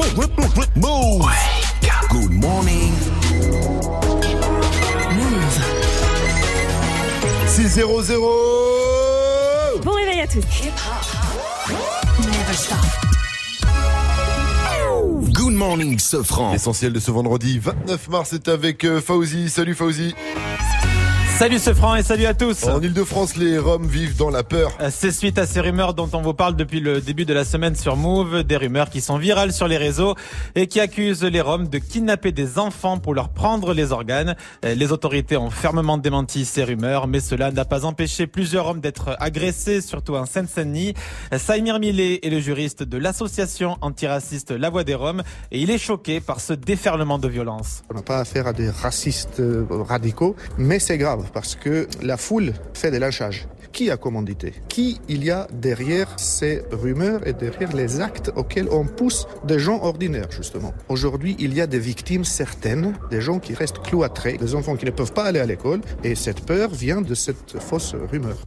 [0.00, 1.26] Move.
[2.08, 2.92] Good morning.
[5.12, 5.60] Move.
[7.46, 8.20] 6-0-0
[9.84, 10.42] Bon réveil à tous.
[12.18, 12.78] Never stop.
[15.34, 16.52] Good morning, Sofran.
[16.52, 19.50] L'essentiel de ce vendredi 29 mars est avec euh, Fauzi.
[19.50, 20.14] Salut Fauzi.
[21.40, 22.64] Salut ce franc et salut à tous.
[22.64, 24.76] En Ile-de-France, les Roms vivent dans la peur.
[24.78, 27.46] Euh, C'est suite à ces rumeurs dont on vous parle depuis le début de la
[27.46, 30.16] semaine sur Move, des rumeurs qui sont virales sur les réseaux
[30.54, 34.36] et qui accusent les Roms de kidnapper des enfants pour leur prendre les organes.
[34.66, 38.82] Euh, Les autorités ont fermement démenti ces rumeurs, mais cela n'a pas empêché plusieurs Roms
[38.82, 40.92] d'être agressés, surtout en Seine-Saint-Denis.
[41.32, 45.70] Euh, Saïmir Millet est le juriste de l'association antiraciste La Voix des Roms et il
[45.70, 47.82] est choqué par ce déferlement de violence.
[47.90, 52.52] On n'a pas affaire à des racistes radicaux, mais c'est grave parce que la foule
[52.74, 53.46] fait des lynchages.
[53.72, 54.54] Qui a commandité?
[54.68, 59.60] Qui il y a derrière ces rumeurs et derrière les actes auxquels on pousse des
[59.60, 60.74] gens ordinaires, justement?
[60.88, 64.86] Aujourd'hui, il y a des victimes certaines, des gens qui restent cloîtrés, des enfants qui
[64.86, 68.38] ne peuvent pas aller à l'école, et cette peur vient de cette fausse rumeur.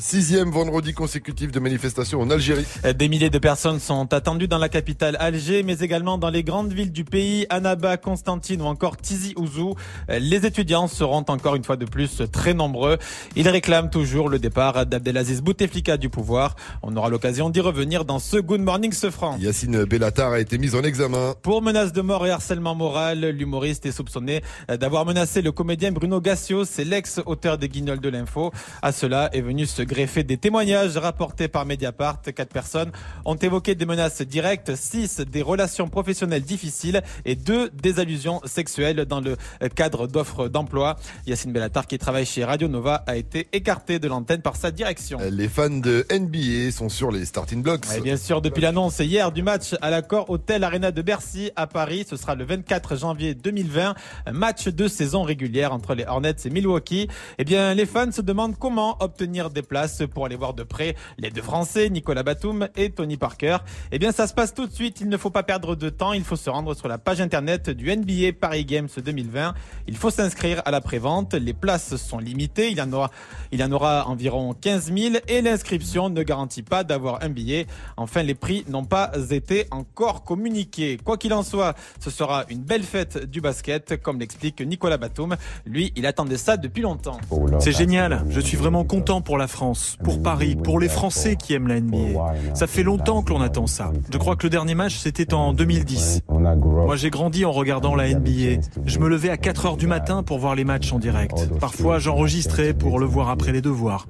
[0.00, 2.64] Sixième vendredi consécutif de manifestation en Algérie.
[2.84, 6.44] Euh, Des milliers de personnes sont attendues dans la capitale Alger, mais également dans les
[6.44, 9.74] grandes villes du pays, Annaba, Constantine ou encore Tizi Ouzou.
[10.10, 12.98] Euh, Les étudiants seront encore une fois de plus très nombreux.
[13.34, 16.54] Ils réclament toujours le départ d'Abdelaziz Bouteflika du pouvoir.
[16.82, 19.36] On aura l'occasion d'y revenir dans ce Good Morning Sefran.
[19.38, 21.34] Yacine Bellatar a été mise en examen.
[21.42, 25.90] Pour menace de mort et harcèlement moral, l'humoriste est soupçonné euh, d'avoir menacé le comédien
[25.90, 28.52] Bruno Gassio, c'est l'ex-auteur des Guignols de l'info.
[28.82, 32.20] À cela est venu se greffer des témoignages rapportés par Mediapart.
[32.22, 32.92] Quatre personnes
[33.24, 39.06] ont évoqué des menaces directes, six des relations professionnelles difficiles et deux des allusions sexuelles
[39.06, 39.36] dans le
[39.74, 40.96] cadre d'offres d'emploi.
[41.26, 45.18] Yacine Bellatar, qui travaille chez Radio Nova, a été écarté de l'antenne par sa direction.
[45.30, 47.86] Les fans de NBA sont sur les starting blocks.
[47.96, 51.66] Et bien sûr, depuis l'annonce hier du match à l'accord Hôtel Arena de Bercy à
[51.66, 53.94] Paris, ce sera le 24 janvier 2020,
[54.26, 57.08] un match de saison régulière entre les Hornets et Milwaukee.
[57.38, 59.77] Eh bien, les fans se demandent comment obtenir des places
[60.12, 63.58] pour aller voir de près les deux Français, Nicolas Batum et Tony Parker.
[63.92, 65.00] Eh bien, ça se passe tout de suite.
[65.00, 66.12] Il ne faut pas perdre de temps.
[66.12, 69.54] Il faut se rendre sur la page internet du NBA Paris Games 2020.
[69.86, 71.34] Il faut s'inscrire à la prévente.
[71.34, 72.70] Les places sont limitées.
[72.70, 73.10] Il y en aura,
[73.52, 77.66] il y en aura environ 15 000 et l'inscription ne garantit pas d'avoir un billet.
[77.96, 80.98] Enfin, les prix n'ont pas été encore communiqués.
[81.02, 85.36] Quoi qu'il en soit, ce sera une belle fête du basket, comme l'explique Nicolas Batum.
[85.66, 87.18] Lui, il attendait ça depuis longtemps.
[87.60, 89.57] C'est génial, je suis vraiment content pour la France,
[90.02, 92.18] pour Paris, pour les Français qui aiment la NBA.
[92.54, 93.92] Ça fait longtemps que l'on attend ça.
[94.12, 96.22] Je crois que le dernier match c'était en 2010.
[96.28, 98.60] Moi j'ai grandi en regardant la NBA.
[98.86, 101.48] Je me levais à 4 heures du matin pour voir les matchs en direct.
[101.60, 104.06] Parfois j'enregistrais pour le voir après les devoirs.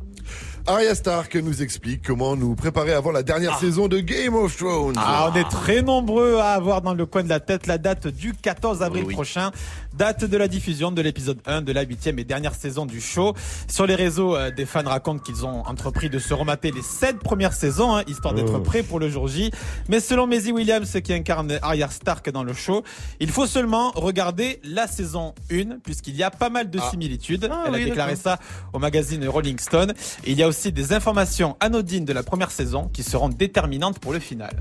[0.67, 4.97] Arya Stark nous explique comment nous préparer avant la dernière saison de Game of Thrones.
[4.99, 8.07] Ah, on est très nombreux à avoir dans le coin de la tête la date
[8.09, 9.15] du 14 avril Oui, oui.
[9.15, 9.51] prochain,
[9.95, 13.35] date de la diffusion de l'épisode 1 de la huitième et dernière saison du show.
[13.69, 17.19] Sur les réseaux, euh, des fans racontent qu'ils ont entrepris de se remater les sept
[17.19, 19.51] premières saisons, hein, histoire d'être prêts pour le jour J.
[19.89, 22.83] Mais selon Maisie Williams, qui incarne Arya Stark dans le show,
[23.21, 27.51] il faut seulement regarder la saison 1, puisqu'il y a pas mal de similitudes.
[27.67, 28.39] Elle a déclaré ça
[28.73, 29.95] au magazine Rolling Stone.
[30.25, 33.99] Et il y a aussi des informations anodines de la première saison qui seront déterminantes
[33.99, 34.57] pour le final.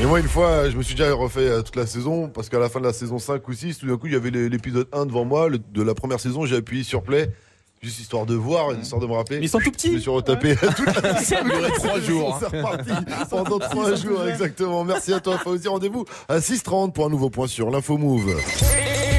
[0.00, 2.58] Et moi, une fois, je me suis déjà refait euh, toute la saison parce qu'à
[2.58, 4.86] la fin de la saison 5 ou 6, tout d'un coup, il y avait l'épisode
[4.92, 6.44] 1 devant moi le- de la première saison.
[6.46, 7.30] J'ai appuyé sur play.
[7.82, 9.38] Juste histoire de voir, histoire de me rappeler.
[9.40, 9.90] Mais ils sont tout Je petits.
[9.90, 12.34] me suis retapé toute la durait trois jours.
[12.42, 12.46] hein.
[12.50, 12.90] C'est reparti
[13.30, 14.84] pendant trois jours, exactement.
[14.84, 15.68] Merci à toi, Fauzi.
[15.68, 18.34] Rendez-vous à 6h30 pour un nouveau point sur l'Info Move.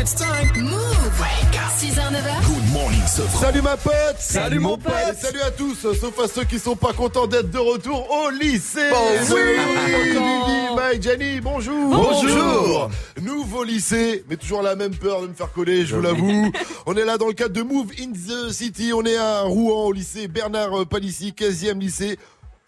[0.01, 0.63] It's time.
[0.63, 1.44] Move.
[1.85, 2.45] 6h, 9h.
[2.47, 3.39] Good morning, Sofran.
[3.41, 4.91] Salut ma pote Salut, mon pote.
[5.11, 8.31] Et salut à tous, sauf à ceux qui sont pas contents d'être de retour au
[8.31, 9.37] lycée Bonjour.
[9.37, 12.89] Oui, Vivi, Jenny, bonjour Bonjour.
[13.21, 16.51] Nouveau lycée, mais toujours la même peur de me faire coller, je vous l'avoue.
[16.87, 19.85] on est là dans le cadre de Move in the City, on est à Rouen,
[19.85, 22.17] au lycée Bernard euh, Palissy, 15e lycée.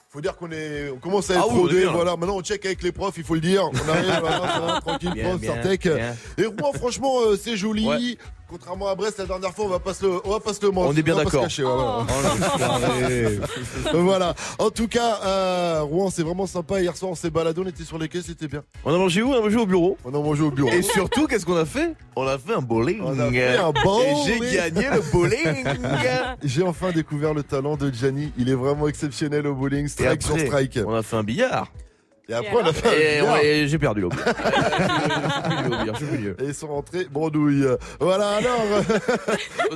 [0.10, 1.92] Faut dire qu'on est, on commence à être Ah oui, rodé, bien, là.
[1.92, 2.12] voilà.
[2.18, 3.64] Maintenant, on check avec les profs, il faut le dire.
[3.66, 6.16] On arrive, voilà, ça va, tranquille, Bien, prof, bien.
[6.38, 7.88] Et Rouen, franchement, euh, c'est joli.
[7.88, 8.18] Ouais.
[8.50, 10.62] Contrairement à Brest, la dernière fois, on va pas se le, on va pas se
[10.66, 10.90] le mentir.
[10.90, 11.44] On est bien va pas se d'accord.
[11.50, 13.40] cacher, ouais, ouais.
[13.94, 14.36] Oh, voilà.
[14.58, 16.80] En tout cas, euh, Rouen, c'est vraiment sympa.
[16.82, 18.64] Hier soir, on s'est baladé, on était sur les quais, c'était bien.
[18.86, 19.34] On a mangé où?
[19.34, 19.98] On a mangé au bureau.
[20.06, 20.70] On a mangé au bureau.
[20.70, 21.94] Et surtout, qu'est-ce qu'on a fait?
[22.16, 23.02] On a fait un bowling.
[23.04, 24.16] On a fait un Et bowling.
[24.26, 25.66] j'ai gagné le bowling.
[26.44, 28.32] J'ai enfin découvert le talent de Gianni.
[28.38, 30.80] Il est vraiment exceptionnel au bowling, Et strike sur strike.
[30.86, 31.68] on a fait un billard.
[32.30, 32.92] Et après, la fin.
[32.92, 34.10] Et, ouais, et j'ai perdu l'eau.
[36.40, 37.66] et ils sont rentrés bredouille.
[38.02, 38.66] Voilà, alors.
[38.72, 38.82] Euh,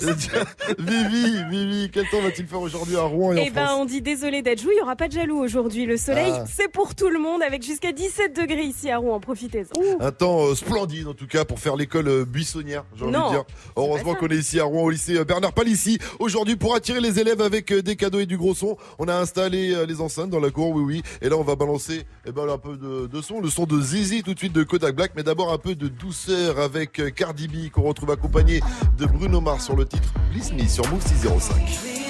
[0.80, 4.42] Vivi, Vivi, quel temps va-t-il faire aujourd'hui à Rouen Eh en ben, on dit désolé
[4.42, 5.86] d'être joué, il n'y aura pas de jaloux aujourd'hui.
[5.86, 6.46] Le soleil, ah.
[6.52, 9.20] c'est pour tout le monde avec jusqu'à 17 degrés ici à Rouen.
[9.20, 10.06] Profitez-en.
[10.06, 13.30] Un temps euh, splendide, en tout cas, pour faire l'école euh, buissonnière, j'ai envie de
[13.30, 13.44] dire.
[13.76, 16.00] Heureusement qu'on est ici à Rouen, au lycée Bernard Palissy.
[16.20, 19.86] Aujourd'hui, pour attirer les élèves avec des cadeaux et du gros son, on a installé
[19.86, 21.04] les enceintes dans la cour, oui, oui.
[21.22, 24.24] Et là, on va balancer, eh ben, un peu de, son, le son de Zizi
[24.24, 27.48] tout de suite de Kodak Black, mais d'abord un peu de douceur avec euh, Cardi
[27.48, 28.62] B qu'on retrouve accompagné
[28.98, 32.02] de Bruno Mars sur le titre Please Me sur Move 605.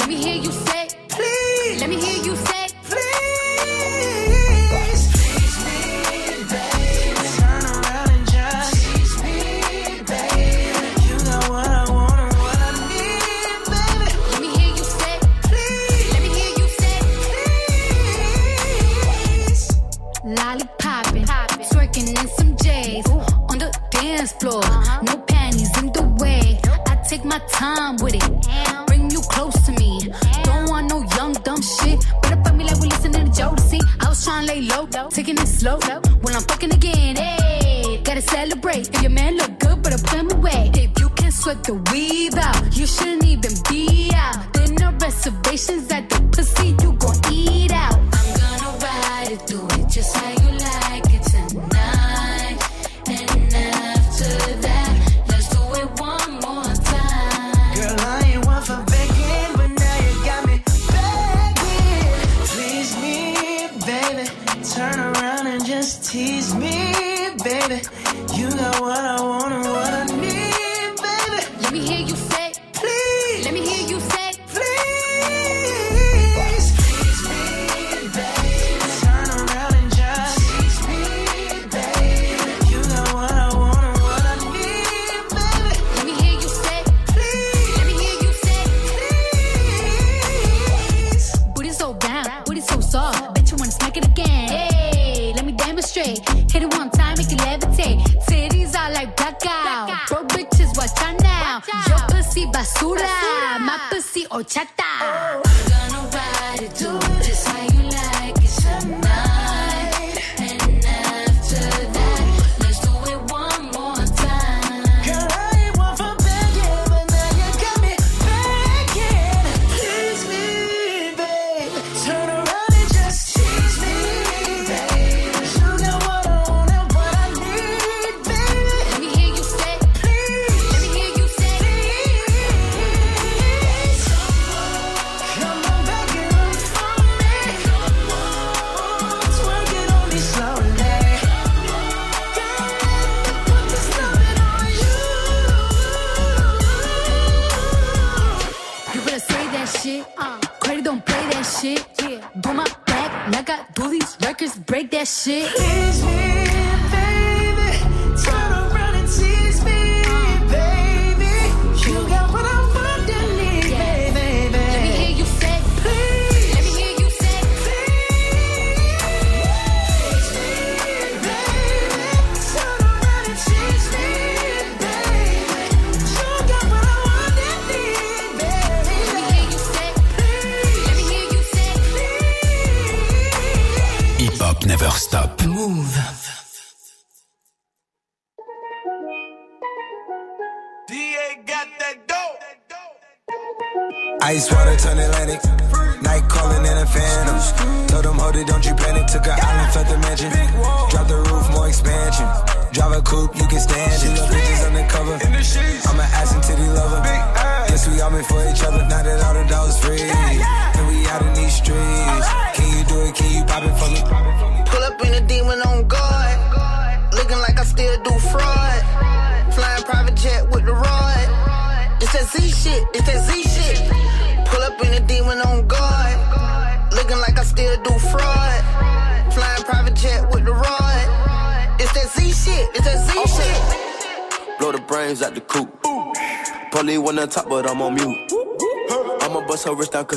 [0.00, 1.80] Let me hear you say, please.
[1.80, 2.19] Let me hear you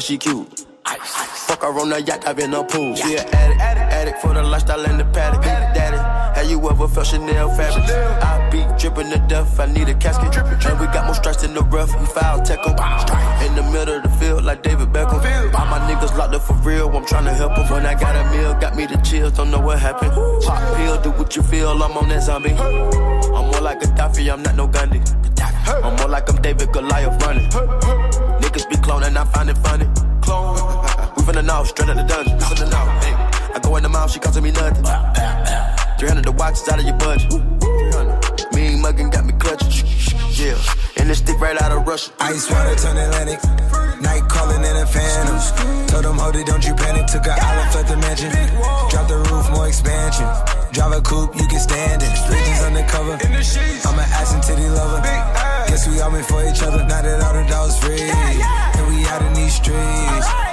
[0.03, 0.65] she cute.
[0.85, 0.99] Ice.
[1.47, 2.93] Fuck her on the yacht, I've been a pool.
[2.93, 5.45] She an addict, addict, addict for the lifestyle and the paddock.
[5.45, 5.97] Addict, daddy,
[6.37, 7.85] have you ever felt Chanel fabric?
[8.21, 10.33] I be dripping the death, I need a casket.
[10.33, 10.71] Drippin', drippin'.
[10.71, 12.73] And we got more strikes than the rough, we foul tackle.
[13.47, 15.23] In the middle of the field, like David Beckham.
[15.55, 17.69] All my niggas locked up for real, I'm tryna to help them.
[17.69, 20.11] When I got a meal, got me the chills, don't know what happened.
[20.43, 22.51] Pop pill, do what you feel, I'm on that zombie.
[22.51, 25.01] I'm more like a Gaddafi, I'm not no Gandhi.
[25.65, 27.49] I'm more like I'm David Goliath running.
[27.49, 29.87] Niggas be cloning, I find it funny.
[31.23, 31.35] Clone.
[31.35, 32.39] We finna know, straight out the dungeon.
[32.39, 33.13] Finna know, hey.
[33.55, 34.83] I go in the mouth, she costing me nothing.
[35.99, 37.31] 300 the watch is out of your budget.
[38.53, 39.87] Mean muggin' got me clutching.
[40.33, 40.57] Yeah,
[40.97, 42.11] and this stick right out of Russia.
[42.19, 43.39] Ice water turn Atlantic.
[44.01, 45.87] Night calling in a phantom.
[45.87, 47.07] Told them, hold it, don't you panic.
[47.07, 48.31] Took an island, left the mansion.
[48.89, 50.27] Drop the roof, more expansion.
[50.73, 52.11] Drive a coupe, you can stand it.
[52.27, 53.13] Bridges undercover.
[53.13, 55.01] I'm an ass and titty lover.
[55.69, 56.83] Guess we all meant for each other.
[56.83, 58.01] Now that all the dogs free.
[58.01, 60.52] And we out in these streets.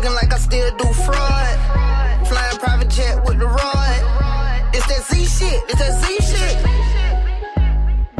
[0.00, 2.26] Looking like I still do fraud.
[2.26, 4.00] Flying private jet with the rod.
[4.72, 6.56] It's that Z shit, it's that Z shit.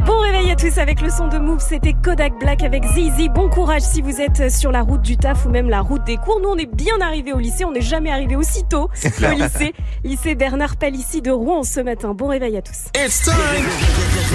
[0.05, 3.29] Bon réveil à tous avec le son de Move, c'était Kodak Black avec Zizi.
[3.29, 6.17] Bon courage si vous êtes sur la route du taf ou même la route des
[6.17, 6.39] cours.
[6.39, 8.91] Nous on est bien arrivés au lycée, on n'est jamais arrivé aussi tôt
[9.23, 9.73] au lycée.
[10.03, 12.13] Lycée Bernard Palissy de Rouen ce matin.
[12.13, 12.91] Bon réveil à tous.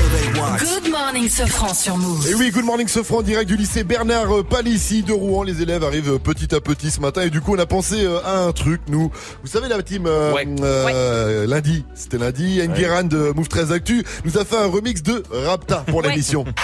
[0.00, 2.28] Good morning, Sofran sur Move.
[2.28, 5.42] Et oui, good morning Sofran, direct du lycée Bernard Palissy de Rouen.
[5.42, 8.18] Les élèves arrivent petit à petit ce matin et du coup on a pensé euh,
[8.22, 9.10] à un truc, nous.
[9.42, 14.36] Vous savez la team euh, euh, lundi, c'était lundi, Ngueran de Move 13 Actu nous
[14.36, 16.10] a fait un remix de Rapta pour Ouais.
[16.10, 16.44] l'émission.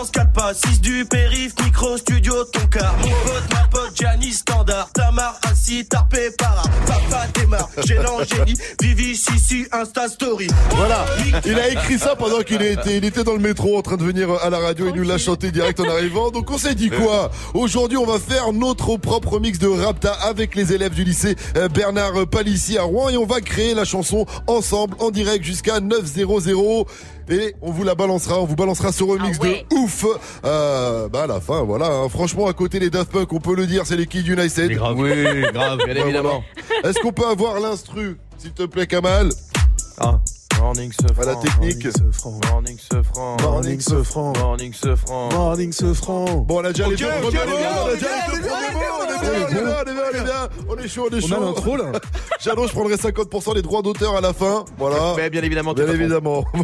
[0.00, 3.92] Ce France 4 pas 6 du périph, micro studio ton car Mon pote, ma pote,
[3.94, 4.90] Gianni standard.
[4.94, 6.62] Tamar assis, tarpé para.
[6.86, 10.46] Papa démarre, gênant, génie Vivi, Sissi, Insta Story.
[10.70, 11.04] Voilà,
[11.44, 14.02] il a écrit ça pendant qu'il était, il était dans le métro en train de
[14.02, 16.30] venir à la radio et nous l'a chanté direct en arrivant.
[16.30, 17.30] Donc on s'est dit quoi?
[17.52, 21.68] Aujourd'hui on va faire notre propre mix de Rapta avec les élèves du lycée euh,
[21.68, 23.10] Bernard Palissy à Rouen.
[23.10, 26.86] Et on va créer la chanson ensemble en direct jusqu'à 900
[27.30, 29.89] et on vous la balancera, on vous balancera ce remix de ouf
[30.44, 31.86] euh, bah à la fin voilà.
[31.86, 32.08] hein.
[32.08, 34.70] Franchement à côté les Daft Punk on peut le dire c'est les Kids United.
[34.72, 34.96] grave.
[34.98, 35.12] Oui,
[35.52, 36.42] grave, bien Ouais, évidemment.
[36.72, 36.88] voilà.
[36.88, 39.30] Est-ce qu'on peut avoir l'instru s'il te plaît Kamal?
[39.98, 40.18] Ah.
[40.60, 41.86] Morning ce la technique.
[42.50, 43.36] Morning ce franc.
[43.42, 44.32] Morning ce franc.
[44.38, 45.32] Morning ce franc.
[45.32, 46.24] Morning ce franc.
[46.46, 48.36] Bon, on a déjà les deux premiers, ok, on est bien, on a déjà les
[48.36, 50.48] deux premiers mots, on est bien, on est bien, on est bien, on est bien.
[50.68, 51.34] On est chaud, on est On chaud.
[51.34, 51.92] a l'intro, là.
[52.40, 54.64] Je prendrai 50% des droits d'auteur à la fin.
[54.78, 55.14] Voilà.
[55.16, 56.44] Mais bien évidemment, Bien évidemment.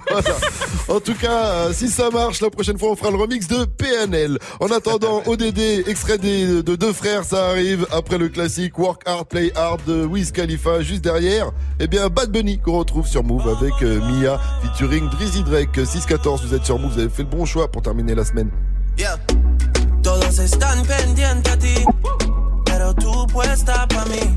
[0.88, 3.64] En tout cas, euh, si ça marche, la prochaine fois, on fera le remix de
[3.64, 4.38] PNL.
[4.60, 9.26] En attendant, ODD, extrait des, de deux frères, ça arrive après le classique Work Hard,
[9.26, 10.82] Play Hard de Wiz Khalifa.
[10.82, 11.50] Juste derrière,
[11.80, 15.76] eh bien, Bad Bunny qu'on retrouve sur Move avec euh, Mia featuring Drizzy Drake.
[15.78, 18.50] 6-14, vous êtes sur Move, vous avez fait le bon choix pour terminer la semaine.
[18.98, 19.18] Yeah.
[20.02, 21.84] Todos están pendientes a ti,
[22.64, 24.36] pero tú puesta pa' mí,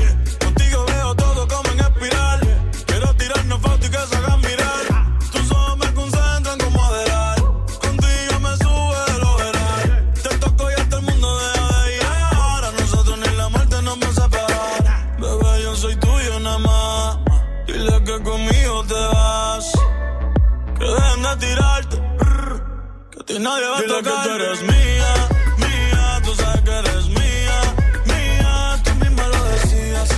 [23.41, 24.23] Nadie va a Dile tocar.
[24.23, 25.13] que tú eres mía,
[25.57, 26.21] mía.
[26.23, 27.57] Tú sabes que eres mía,
[28.05, 28.81] mía.
[28.83, 30.09] Tú misma lo decías.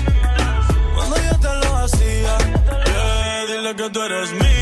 [0.95, 2.37] Cuando yo te lo hacía.
[2.85, 4.52] Yeah, dile que tú eres mía, mía.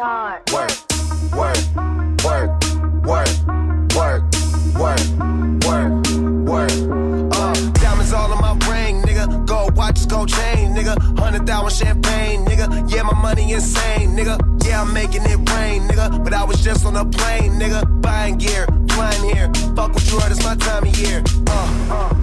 [0.00, 0.42] Hard.
[0.52, 0.70] Work,
[1.32, 1.56] work,
[2.24, 2.48] work,
[3.04, 3.28] work,
[3.94, 4.22] work,
[4.78, 5.00] work,
[5.64, 5.90] work,
[6.48, 6.70] work.
[7.36, 9.46] Uh, diamonds all on my ring, nigga.
[9.46, 10.96] Gold watches, gold chain, nigga.
[11.18, 12.90] Hundred thousand champagne, nigga.
[12.90, 14.38] Yeah, my money insane, nigga.
[14.64, 16.22] Yeah, I'm making it rain, nigga.
[16.24, 18.00] But I was just on a plane, nigga.
[18.00, 19.52] Buying gear, flying here.
[19.76, 21.22] Fuck what you heard, it's my time of year.
[21.46, 22.14] Uh,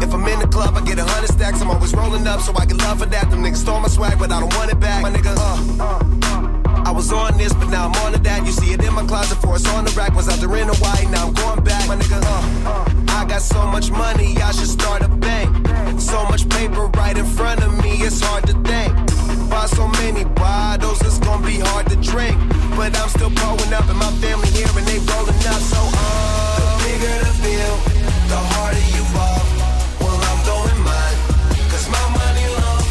[0.00, 1.60] if I'm in the club, I get a hundred stacks.
[1.60, 3.30] I'm always rolling up, so I get love for that.
[3.30, 5.02] Them niggas stole my swag, but I don't want it back.
[5.02, 6.53] My nigga, uh,
[6.84, 8.44] I was on this, but now I'm on to that.
[8.44, 10.14] You see it in my closet, for it's on the rack.
[10.14, 11.88] Was out there in Hawaii, now I'm going back.
[11.88, 15.48] My nigga, uh, I got so much money, I should start a bank.
[15.98, 18.92] So much paper right in front of me, it's hard to think.
[19.48, 22.36] Buy so many bottles, it's gonna be hard to drink.
[22.76, 25.60] But I'm still growing up, and my family here, and they rolling up.
[25.64, 27.76] So, uh, the bigger the bill,
[28.28, 29.40] the harder you ball.
[30.04, 31.18] Well, I'm throwing mine,
[31.72, 32.84] cause my money long.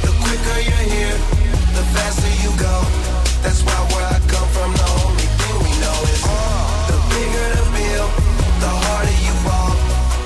[0.00, 1.18] The quicker you're here,
[1.76, 2.93] the faster you go.
[3.44, 7.48] That's why where I come from, the only thing we know is uh, the bigger
[7.60, 8.08] the bill,
[8.64, 9.72] the harder you ball.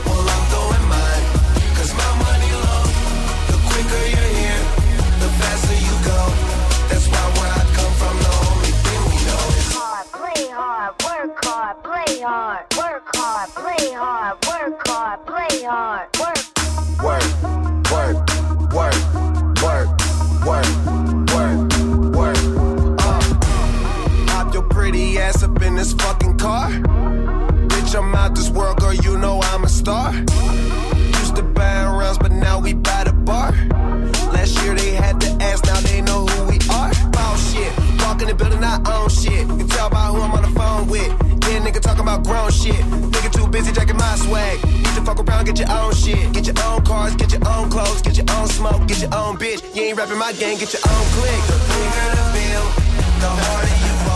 [0.06, 1.26] Well, I'm throwing mine,
[1.74, 2.88] cause my money long.
[3.50, 4.62] The quicker you're here,
[5.18, 6.20] the faster you go.
[6.88, 10.42] That's why where I come from, the only thing we know is uh, Hard, play
[10.54, 16.06] hard, work hard, play hard, work hard, play hard, work hard, play hard.
[16.22, 16.44] Work,
[17.02, 17.57] work,
[25.48, 26.68] up in this fucking car.
[27.70, 30.12] Bitch, I'm out this world, girl, you know I'm a star.
[31.20, 33.52] Used to buy rounds, but now we buy the bar.
[34.32, 36.92] Last year they had to ask, now they know who we are.
[37.12, 39.46] Ball shit, walk in the building, I own shit.
[39.46, 41.12] You can tell by who I'm on the phone with.
[41.48, 42.80] Yeah, nigga talking about grown shit.
[43.14, 44.62] Nigga too busy jacking my swag.
[44.64, 46.32] Need to fuck around, get your own shit.
[46.32, 49.36] Get your own cars, get your own clothes, get your own smoke, get your own
[49.36, 49.60] bitch.
[49.74, 51.40] You ain't rapping my gang, get your own click.
[51.50, 52.64] The bigger the bill,
[53.22, 54.07] the harder you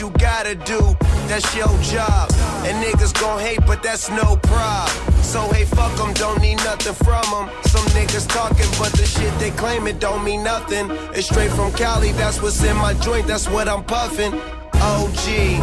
[0.00, 0.96] you gotta do.
[1.28, 2.30] That's your job.
[2.64, 5.22] And niggas gon' hate, but that's no problem.
[5.22, 7.50] So hey, fuck 'em, don't need nothing from 'em.
[7.66, 10.90] Some niggas talking, but the shit they claim it don't mean nothing.
[11.14, 14.32] It's straight from Cali, that's what's in my joint, that's what I'm puffing.
[14.80, 15.60] OG.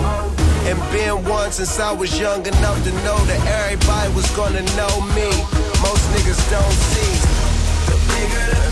[0.68, 5.02] And been one since I was young enough to know that everybody was gonna know
[5.18, 5.30] me.
[5.82, 7.14] Most niggas don't see.
[7.90, 8.71] The bigger the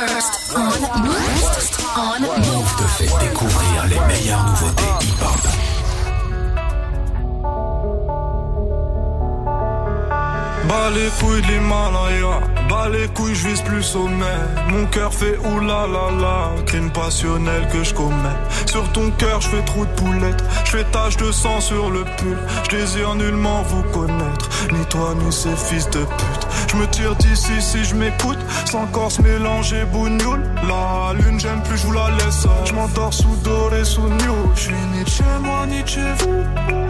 [0.00, 1.16] First on Move.
[1.54, 2.76] First on Move.
[2.76, 4.99] Te fait découvrir les meilleures nouveautés
[10.70, 14.38] Bas les couilles de l'Himalaya, bas les couilles, je vise plus sommet.
[14.68, 18.38] Mon cœur fait oulala, crime passionnel que je commets.
[18.66, 22.04] Sur ton cœur, je fais trou de poulette, je fais tache de sang sur le
[22.18, 22.38] pull.
[22.62, 26.46] Je désire nullement vous connaître, ni toi ni ces fils de pute.
[26.70, 30.44] Je me tire d'ici si je m'écoute, sans corps se mélanger bougnoule.
[30.68, 32.46] La lune, j'aime plus, je vous la laisse.
[32.64, 34.36] Je m'endors sous doré, sous new.
[34.54, 36.89] Je suis ni chez moi, ni chez vous.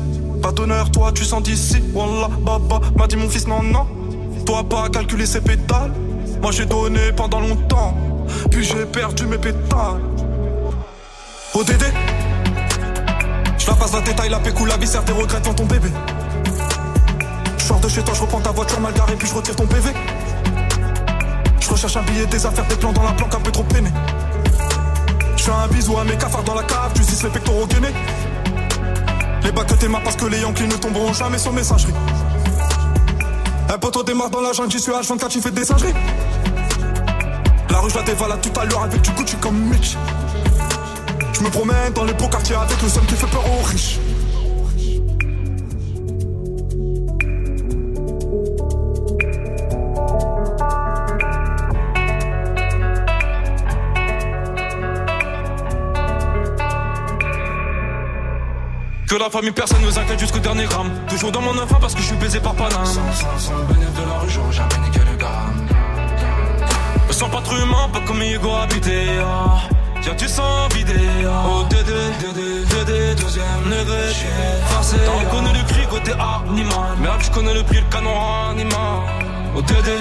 [0.41, 1.83] Pas d'honneur, toi tu sens d'ici.
[1.93, 3.85] Wallah, baba, m'a dit mon fils, non, non.
[4.45, 5.91] Toi pas calculer ses pétales.
[6.41, 7.95] Moi j'ai donné pendant longtemps.
[8.49, 10.01] Puis j'ai perdu mes pétales.
[11.53, 11.83] ODD
[13.57, 15.89] Je la passe la détail, la pécou, la viscère, tes regrets devant ton bébé.
[17.57, 19.67] Je sors de chez toi, je reprends ta voiture mal garée, puis je retire ton
[19.67, 19.91] PV.
[21.59, 23.89] Je recherche un billet, des affaires, des plans dans la planque, un peu trop peiné.
[25.37, 27.93] Je fais un bisou à mes cafards dans la cave, tu dis les pectoraux gainés.
[29.43, 31.93] Les bacs que tes parce que les Yankees ne tomberont jamais sur messagerie.
[33.69, 35.93] Un poteau démarre dans la jungle, j'y suis H24, tu fais des singeries.
[37.69, 39.95] La rue, je la dévalade tout à l'heure avec du Gucci comme Mitch.
[41.33, 43.97] Je me promène dans les beaux quartiers avec le seum qui fait peur aux riches.
[59.11, 60.89] Que la famille, personne ne nous inquiète jusqu'au dernier gramme.
[61.09, 62.85] Toujours dans mon enfant parce que je suis baisé par Paname.
[62.85, 65.67] Sans, sans, sans de la rue, j'aurais jamais niqué le gramme.
[67.09, 69.07] Me sens pas trop humain, pas comme Hugo habité.
[69.21, 69.57] Ah.
[70.01, 70.93] Tiens, tu sens vidé.
[71.25, 71.43] Ah.
[71.45, 74.13] Oh, Dédé, Dédé, Dédé, deuxième degré.
[74.67, 74.95] Forcé.
[75.05, 76.97] T'as reconnu le cri côté animal.
[77.01, 78.15] Merde, je connais le prix, le canon
[78.49, 79.01] animal.
[79.57, 79.97] Oh, Dédé.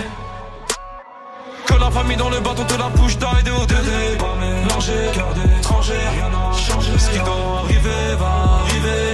[1.66, 4.16] Que la famille dans le bâton te la bouche d'aider au Dédé.
[4.20, 6.92] Pas mélangé, cœur d'étranger, rien n'a changé.
[6.96, 8.69] Ce qui doit arriver va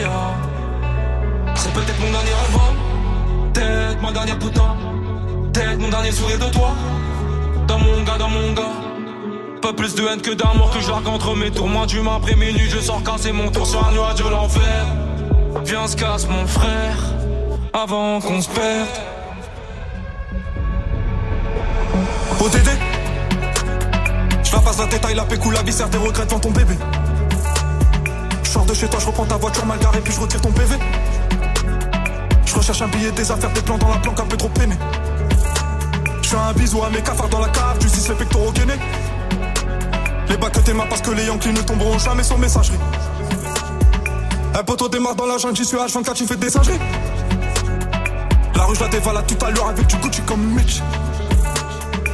[0.07, 1.55] ah.
[1.55, 4.77] C'est peut-être mon dernier album, peut-être ma dernière putain,
[5.53, 6.73] peut-être mon dernier sourire de toi.
[7.67, 8.63] Dans mon gars, dans mon gars.
[9.61, 11.69] Pas plus de haine que d'amour que je largue entre mes tours.
[11.69, 14.87] Moins d'humain après minuit, je sors casser mon tour sur un nuage de l'enfer.
[15.65, 16.97] Viens, se casse mon frère,
[17.73, 18.89] avant qu'on se perde.
[22.41, 22.69] ODD
[24.45, 26.75] Je la passe la détail, la pécou, la viscère, tes regrets devant ton bébé.
[28.67, 30.77] De chez toi, je reprends ta voiture mal garée, puis je retire ton PV.
[32.45, 34.77] Je recherche un billet, des affaires, des plans dans la planque, un peu trop peiné.
[36.21, 38.81] Je fais un bisou à mes cafards dans la cave, tu dis les pectoraux gainés.
[40.29, 42.79] Les bacs que tes parce que les Yankees ne tomberont jamais sur messagerie.
[44.53, 46.81] Un poteau démarre dans la jungle, j'y suis H24, tu fais des singeries.
[48.57, 50.83] La rue, je la dévalade tout à l'heure avec du Gucci comme Mitch.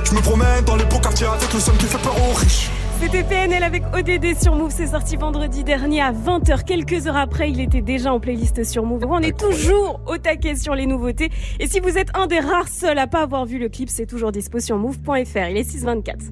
[0.04, 2.68] Je me promène dans les beaux quartiers avec le seum qui fait peur aux riches.
[3.02, 6.62] C'était PNL avec ODD sur Move, c'est sorti vendredi dernier à 20h.
[6.62, 9.06] Quelques heures après, il était déjà en playlist sur Move.
[9.08, 11.30] On est toujours au taquet sur les nouveautés.
[11.58, 14.06] Et si vous êtes un des rares seuls à pas avoir vu le clip, c'est
[14.06, 15.48] toujours dispo sur move.fr.
[15.50, 16.30] Il est 6h24.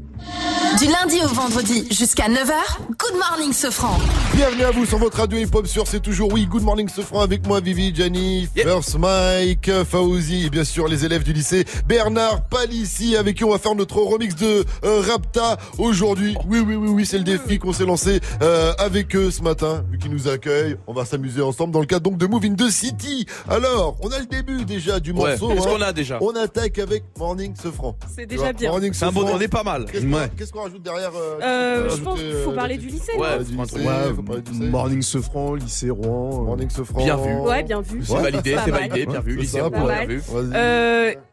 [0.78, 2.52] Du lundi au vendredi jusqu'à 9h,
[2.96, 3.98] Good Morning Sofran.
[4.34, 6.46] Bienvenue à vous sur votre radio hip-hop sur C'est toujours oui.
[6.46, 11.04] Good morning ce franc avec moi, Vivi, Gianni, First Mike, Fauzi et bien sûr les
[11.04, 15.56] élèves du lycée Bernard Palissy avec qui on va faire notre remix de euh, Rapta
[15.78, 16.36] aujourd'hui.
[16.48, 19.42] Oui, oui, oui, oui, oui, c'est le défi qu'on s'est lancé euh, avec eux ce
[19.42, 20.76] matin, vu qu'ils nous accueillent.
[20.86, 23.26] On va s'amuser ensemble dans le cadre donc de Move in the City.
[23.48, 25.48] Alors, on a le début déjà du Ouais, morceau.
[25.48, 25.70] qu'est-ce hein.
[25.76, 27.96] qu'on a déjà On attaque avec Morning Sofran.
[28.14, 28.70] C'est déjà bien.
[28.70, 29.86] Morning C'est un bon- on est pas mal.
[29.90, 30.28] Qu'est-ce qu'on Ouais.
[30.36, 33.52] qu'est-ce qu'on rajoute derrière euh, Euh, je pense qu'il faut parler du lycée, Ouais, du
[33.56, 33.78] lycée,
[34.16, 34.64] faut parler du lycée.
[34.68, 36.42] Morning Sofran, lycée Rouen.
[36.44, 37.04] Morning Sofran.
[37.04, 37.34] Bien vu.
[37.40, 38.02] Ouais, bien vu.
[38.04, 39.36] C'est validé, c'est validé, bien vu.
[39.36, 40.22] Lycée Rouen, bien vu.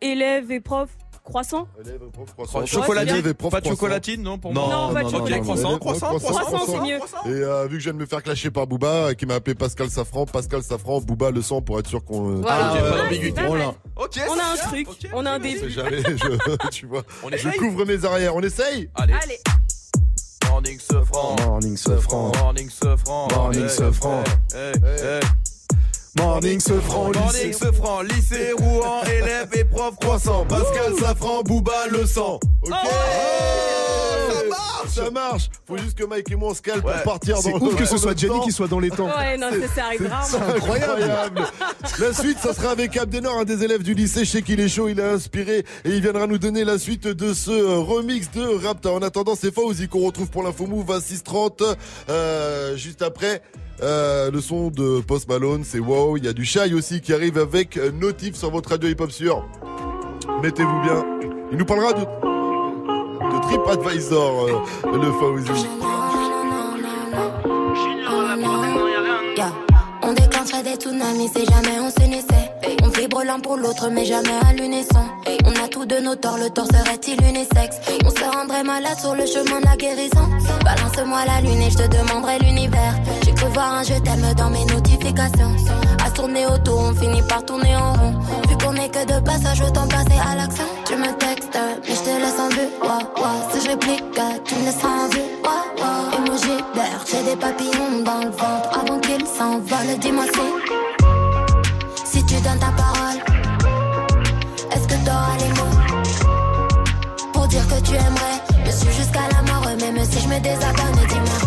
[0.02, 0.96] Élèves et profs,
[1.28, 2.52] croissant Élève, prof, croissant.
[2.52, 2.66] Croissant.
[2.66, 4.76] c'est Chocolatine, pas de chocolatine, non pour Non, moi.
[4.88, 5.38] Non, pas de non, chocolat.
[5.38, 6.98] non, Croissant, croissant, Croissant, croissant, croissant, c'est mieux.
[7.40, 9.36] Et euh, vu que je viens de me faire clasher par Booba, euh, qui m'a
[9.36, 12.42] appelé Pascal Safran, Pascal Safran, Booba le sang pour être sûr qu'on.
[12.42, 12.58] Voilà.
[12.58, 13.42] Ah, ok, pas c'est d'ambiguïté.
[13.48, 13.74] Voilà.
[13.96, 15.70] Ok, On a un truc, on a un début.
[15.70, 17.04] jamais, je, tu vois.
[17.24, 18.36] On Je couvre mes arrières.
[18.36, 19.14] On essaye Allez.
[19.14, 19.40] Allez.
[20.50, 21.36] Morning Sofran.
[21.46, 22.32] Morning Sofran.
[22.40, 23.28] Morning Sofran.
[23.36, 24.24] Morning Hey, Sofran.
[24.54, 25.20] hey, hey, hey.
[26.18, 27.54] Morning Sofran, Morning lycée.
[27.54, 30.46] Sofran, lycée Rouen, élève et prof croissant.
[30.46, 32.40] Pascal Safran, Booba le sang.
[32.64, 34.67] Ok Oh, ça marche
[35.06, 36.74] Ça marche Faut juste que Mike et moi on se Ouais.
[36.82, 39.08] pour partir C'est dans ouf que ce soit Jenny qui soit dans les temps.
[39.08, 41.42] Ouais, non, ça, ça arrive C'est incroyable.
[42.00, 44.26] La suite, ça sera avec Abdenor, un des élèves du lycée.
[44.26, 47.08] Je sais qu'il est chaud, il est inspiré et il viendra nous donner la suite
[47.08, 48.92] de ce euh, remix de Rapta.
[48.92, 51.76] En attendant, c'est Fauzi qu'on retrouve pour l'info move à 6h30.
[52.10, 53.42] Euh, juste après.
[53.84, 56.18] euh, le son de Post Malone, c'est wow.
[56.18, 59.12] Il y a du Shy aussi qui arrive avec Notif sur votre radio hip hop
[59.12, 59.46] sûr.
[60.44, 61.06] Mettez-vous bien.
[61.52, 62.27] Il nous parlera de, de
[63.48, 64.60] Euh.
[70.04, 72.52] On déclencherait des tsunamis si jamais on s'unissait.
[72.84, 75.06] On vibre l'un pour l'autre, mais jamais à l'unisson.
[75.46, 77.78] On a tous de nos torts, le tort serait-il unisexe?
[78.06, 80.28] On se rendrait malade sur le chemin de la guérison.
[80.64, 82.96] Balance-moi la lune et je te demanderai l'univers.
[83.24, 85.56] J'ai cru voir un je t'aime dans mes notifications.
[86.04, 88.16] À se tourner autour, on finit par tourner en rond.
[88.50, 90.66] Vu qu'on est que de passage, autant passer à l'action.
[90.86, 91.37] Tu me textes,
[91.88, 92.70] mais je te laisse en vue.
[92.82, 93.40] Ouah, ouah.
[93.52, 94.04] Si je réplique,
[94.46, 95.28] tu me laisseras en vue.
[95.44, 96.18] Ouah, ouah.
[96.18, 99.98] Emoji vert, j'ai des papillons dans le ventre avant qu'ils s'envolent.
[100.00, 100.48] Dis-moi si,
[102.06, 103.20] si tu donnes ta parole,
[104.72, 105.78] est-ce que t'auras les mots
[107.34, 108.40] pour dire que tu aimerais?
[108.66, 111.00] Me suivre jusqu'à la mort, même si je me désabonne.
[111.08, 111.40] Dis-moi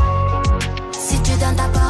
[0.92, 1.89] si tu donnes ta parole,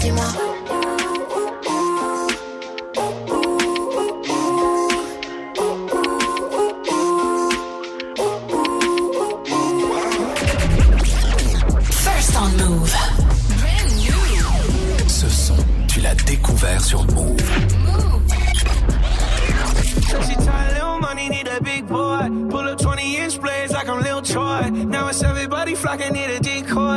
[0.00, 0.24] Dis-moi.
[11.90, 12.94] First on Move.
[15.06, 15.56] Ce son,
[15.88, 17.39] tu l'as découvert sur Move.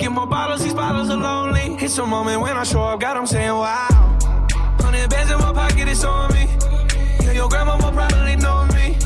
[0.00, 1.76] Get more bottles, these bottles are lonely.
[1.78, 4.18] It's a moment when I show up, God, I'm saying wow.
[4.80, 6.48] Hundred bands in my pocket, it's on me.
[7.22, 8.96] Yeah, your grandma will probably know me.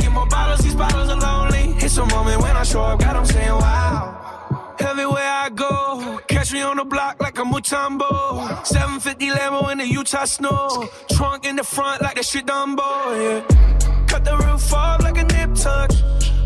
[0.00, 1.74] Get more bottles, these bottles are lonely.
[1.84, 4.76] It's a moment when I show up, God, I'm saying wow.
[4.80, 8.66] Everywhere I go, catch me on the block like a Mutombo.
[8.66, 10.88] 750 Lambo in the Utah snow.
[11.10, 14.06] Trunk in the front like the shit Dumbo, yeah.
[14.06, 15.90] cut the roof off like a nip tuck.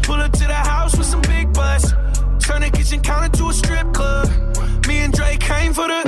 [0.02, 1.94] Pull up to the house with some big butts.
[2.44, 4.28] Turn the kitchen counter to a strip club.
[4.86, 6.02] Me and Drake came for the.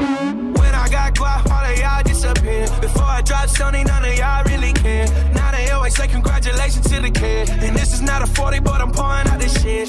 [0.60, 2.66] When I got guap, all of y'all disappear.
[2.82, 5.06] Before I drop Sony, none of y'all really care.
[5.32, 7.48] Now they always say congratulations to the kid.
[7.48, 9.88] And this is not a 40, but I'm pouring out this shit.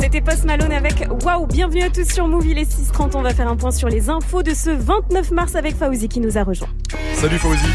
[0.00, 3.34] C'était Post Malone avec Waouh, bienvenue à tous sur Move, il est 6h30, on va
[3.34, 6.42] faire un point sur les infos de ce 29 mars avec Fauzi qui nous a
[6.42, 6.68] rejoint.
[7.14, 7.66] Salut Fauzi.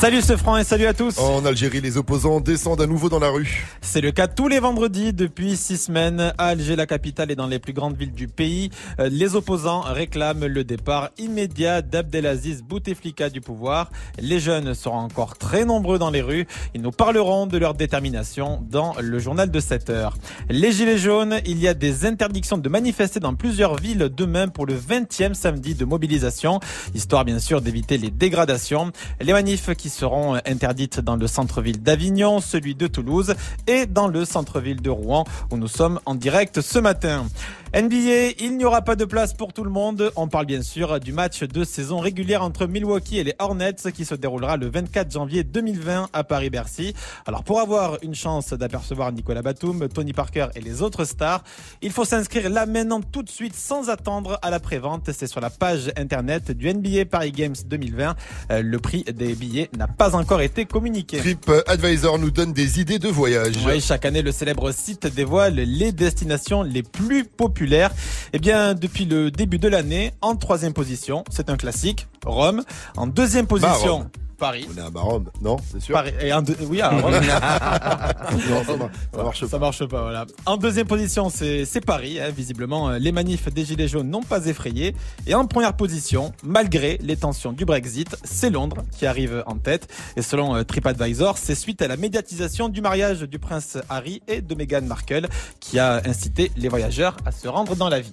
[0.00, 1.18] Salut ce franc et salut à tous.
[1.18, 3.64] En Algérie, les opposants descendent à nouveau dans la rue.
[3.80, 7.46] C'est le cas tous les vendredis depuis six semaines à Alger, la capitale et dans
[7.46, 8.68] les plus grandes villes du pays.
[8.98, 13.90] Euh, Les opposants réclament le départ immédiat d'Abdelaziz Bouteflika du pouvoir.
[14.18, 16.46] Les jeunes seront encore très nombreux dans les rues.
[16.74, 20.18] Ils nous parleront de leur détermination dans le journal de 7 heures.
[20.50, 24.66] Les Gilets jaunes, il y a des interdictions de manifester dans plusieurs villes demain pour
[24.66, 26.60] le 20e samedi de mobilisation,
[26.94, 28.92] histoire bien sûr d'éviter les dégradations.
[29.20, 33.34] Les manifs qui seront interdites dans le centre-ville d'Avignon, celui de Toulouse
[33.66, 37.26] et dans le centre-ville de Rouen où nous sommes en direct ce matin.
[37.74, 40.12] NBA, il n'y aura pas de place pour tout le monde.
[40.14, 44.04] On parle bien sûr du match de saison régulière entre Milwaukee et les Hornets qui
[44.04, 46.94] se déroulera le 24 janvier 2020 à Paris-Bercy.
[47.26, 51.42] Alors pour avoir une chance d'apercevoir Nicolas Batum, Tony Parker et les autres stars,
[51.82, 55.10] il faut s'inscrire là maintenant tout de suite sans attendre à la prévente.
[55.10, 58.14] C'est sur la page internet du NBA Paris Games 2020.
[58.52, 61.18] Euh, Le prix des billets n'a pas encore été communiqué.
[61.18, 63.56] Trip Advisor nous donne des idées de voyage.
[63.66, 67.63] Oui, chaque année, le célèbre site dévoile les destinations les plus populaires.
[68.32, 72.62] Eh bien, depuis le début de l'année, en troisième position, c'est un classique, Rome.
[72.96, 74.08] En deuxième position, Rome.
[74.36, 74.66] Paris.
[74.72, 76.12] On est à Rome, non C'est sûr Paris.
[76.20, 77.12] Et en deux- oui, à Rome.
[78.50, 80.26] Non, ça, mar- ça marche Ça marche pas, voilà.
[80.46, 82.20] En deuxième position, c'est c'est Paris.
[82.20, 82.30] hein.
[82.36, 84.94] Visiblement, euh, les manifs des Gilets jaunes n'ont pas effrayé.
[85.26, 89.88] Et en première position, malgré les tensions du Brexit, c'est Londres qui arrive en tête.
[90.16, 94.40] Et selon euh, TripAdvisor, c'est suite à la médiatisation du mariage du prince Harry et
[94.42, 95.28] de Meghan Markle
[95.60, 98.12] qui a incité les voyageurs à se rendre dans la ville.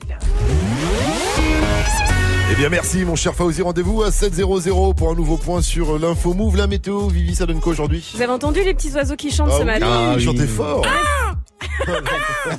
[2.51, 6.33] Eh bien merci mon cher Fauzi, rendez-vous à 7.00 pour un nouveau point sur l'info
[6.33, 7.07] move, la météo.
[7.07, 8.03] Vivi, ça donne quoi aujourd'hui?
[8.13, 9.87] Vous avez entendu les petits oiseaux qui chantent Ah ce oui, matin?
[9.89, 10.23] ah oui.
[10.23, 10.85] Chantez fort.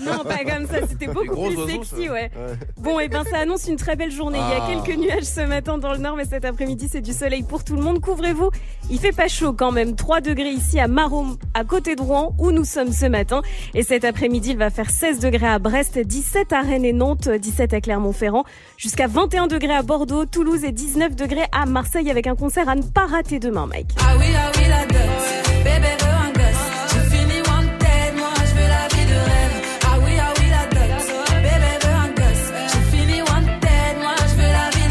[0.04, 2.30] Non, pas comme ça, c'était beaucoup plus oiseaux, sexy, ouais.
[2.78, 4.38] Bon, et ben ça annonce une très belle journée.
[4.38, 4.64] Il y Ah.
[4.64, 7.64] a quelques nuages ce matin dans le nord, mais cet après-midi, c'est du soleil pour
[7.64, 8.00] tout le monde.
[8.00, 8.50] Couvrez-vous.
[8.90, 9.94] Il fait pas chaud quand même.
[9.96, 13.42] 3 degrés ici à Marom, à côté de Rouen, où nous sommes ce matin.
[13.74, 17.28] Et cet après-midi, il va faire 16 degrés à Brest, 17 à Rennes et Nantes,
[17.28, 18.44] 17 à Clermont-Ferrand,
[18.76, 22.74] jusqu'à 21 degrés à Bordeaux, Toulouse et 19 degrés à Marseille avec un concert à
[22.74, 23.90] ne pas rater demain, Mike.
[24.00, 25.64] Ah oui, ah oui, la dot.
[25.64, 26.11] Bébé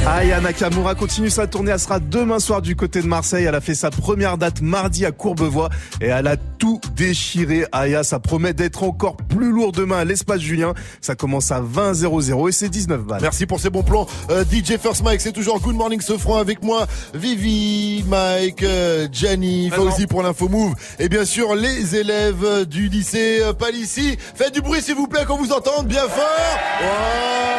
[0.08, 1.72] Aya Nakamura continue sa tournée.
[1.72, 3.46] Elle sera demain soir du côté de Marseille.
[3.46, 5.70] Elle a fait sa première date mardi à Courbevoie
[6.02, 7.66] et elle a tout déchiré.
[7.72, 10.74] Aya, ça promet d'être encore plus lourd demain à l'espace Julien.
[11.02, 13.22] Ça commence à 20 00 et c'est 19 balles.
[13.22, 14.08] Merci pour ces bons plans.
[14.32, 16.88] Euh, DJ First Mike, c'est toujours Good Morning Sofran avec moi.
[17.14, 20.74] Vivi, Mike, euh, Gianni, Fauzi pour l'info move.
[20.98, 24.18] Et bien sûr, les élèves du lycée euh, Palissy.
[24.36, 26.60] Faites du bruit s'il vous plaît qu'on vous entende bien fort.
[26.82, 27.52] Wow.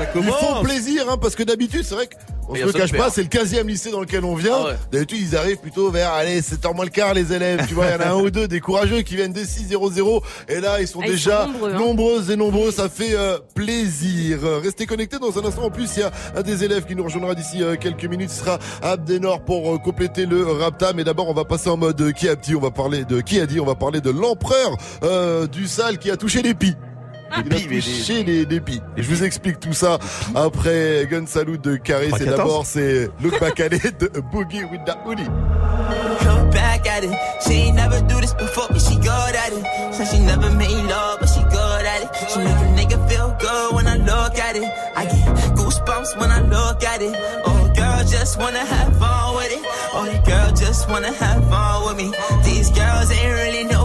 [0.00, 0.40] Ils commence.
[0.40, 2.06] font plaisir hein, parce que d'habitude, c'est vrai
[2.46, 4.56] qu'on Il y se le cache pas, c'est le 15e lycée dans lequel on vient.
[4.56, 4.76] Ah ouais.
[4.92, 7.66] D'habitude, ils arrivent plutôt vers, allez, 7h moins le quart, les élèves.
[7.66, 10.22] Tu vois, il y en a un ou deux, des courageux qui viennent dès 6-0-0.
[10.48, 11.78] Et là, ils sont Ah, ils déjà sont nombreux, hein.
[11.78, 12.70] nombreuses et nombreux.
[12.70, 14.38] Ça fait euh, plaisir.
[14.62, 15.62] Restez connectés dans un instant.
[15.64, 18.30] En plus, il y a un des élèves qui nous rejoindra d'ici euh, quelques minutes.
[18.30, 20.92] Ce sera Abdenor pour euh, compléter le rapta.
[20.92, 22.54] Mais d'abord, on va passer en mode euh, qui a dit.
[22.54, 23.60] On va parler de qui a dit.
[23.60, 26.74] On va parler de l'empereur euh, du sale qui a touché les pis.
[27.46, 28.80] Il a touché les, les pis.
[28.96, 29.98] Et je vous explique tout ça
[30.34, 32.10] après Gun Salute de Carré.
[32.16, 32.36] C'est 3-14.
[32.36, 35.24] d'abord, c'est Look Back at It de Boogie with the Hoodie.
[35.24, 37.12] Look back at it.
[37.42, 39.94] She ain't never do this before, but she good at it.
[39.94, 42.30] Said she never made love, but she good at it.
[42.30, 44.64] She make a nigga feel good when I look at it.
[44.96, 47.14] I get goosebumps when I look at it.
[47.44, 49.62] Oh, girl, just wanna have fun with it.
[49.92, 52.12] Oh, the girl just wanna have fun with me.
[52.44, 53.83] These girls ain't really no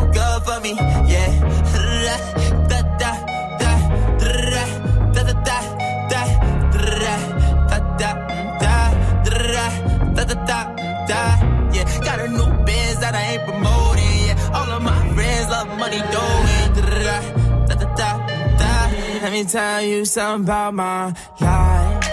[19.39, 21.05] me tell you something about my
[21.39, 22.03] life.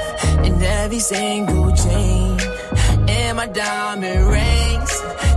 [0.46, 2.38] And every single chain.
[3.08, 4.92] And my diamond rings.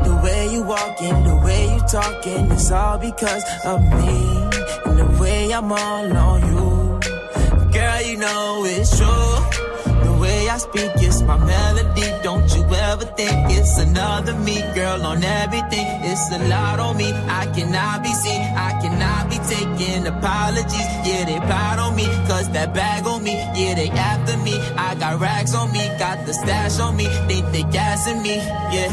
[0.06, 4.18] The way you walking, the way you talking, it's all because of me.
[4.86, 7.00] And the way I'm all on you.
[7.74, 9.34] Girl, you know it's true.
[10.06, 12.08] The way I speak is my melody.
[12.24, 15.88] Don't you ever think it's another me, girl, on everything.
[16.04, 17.12] It's a lot on me.
[17.42, 18.42] I cannot be seen.
[18.42, 18.79] I
[19.50, 20.90] taking apologies.
[21.04, 22.06] Yeah, they proud on me.
[22.30, 23.34] Cause that bag on me.
[23.34, 24.56] Yeah, they after me.
[24.78, 25.84] I got racks on me.
[25.98, 27.08] Got the stash on me.
[27.28, 28.36] They think they gassing me.
[28.76, 28.90] Yeah.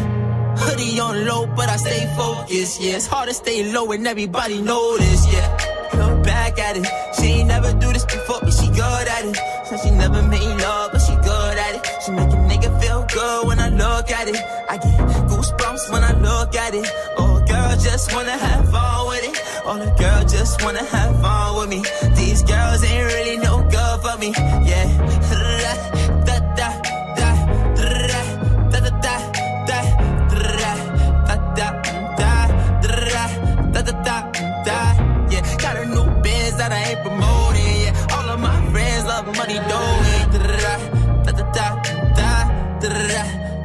[0.58, 2.80] Hoodie on low, but I stay focused.
[2.80, 5.32] Yeah, it's hard to stay low and everybody this.
[5.32, 5.46] Yeah.
[5.94, 6.86] Look back at it.
[7.16, 9.36] She ain't never do this before, but she good at it.
[9.66, 11.82] Said she never made love, but she good at it.
[12.04, 14.36] She make a nigga feel good when I look at it.
[14.70, 14.96] I get
[15.28, 16.86] goosebumps when I look at it.
[17.18, 19.35] Oh, girl, just wanna have fun with it.
[19.68, 21.82] Oh, the girls just wanna have fun with me.
[22.14, 24.28] These girls ain't really no good for me.
[24.62, 24.86] Yeah.
[26.24, 26.70] Da, da,
[27.18, 27.30] da,
[27.74, 27.90] da,
[28.70, 29.18] da, da, da, da,
[33.72, 34.32] da, da, da,
[34.64, 34.78] da.
[35.32, 37.80] Yeah, got a new biz that I ain't promoting.
[37.82, 40.05] Yeah, all of my friends love money, doing.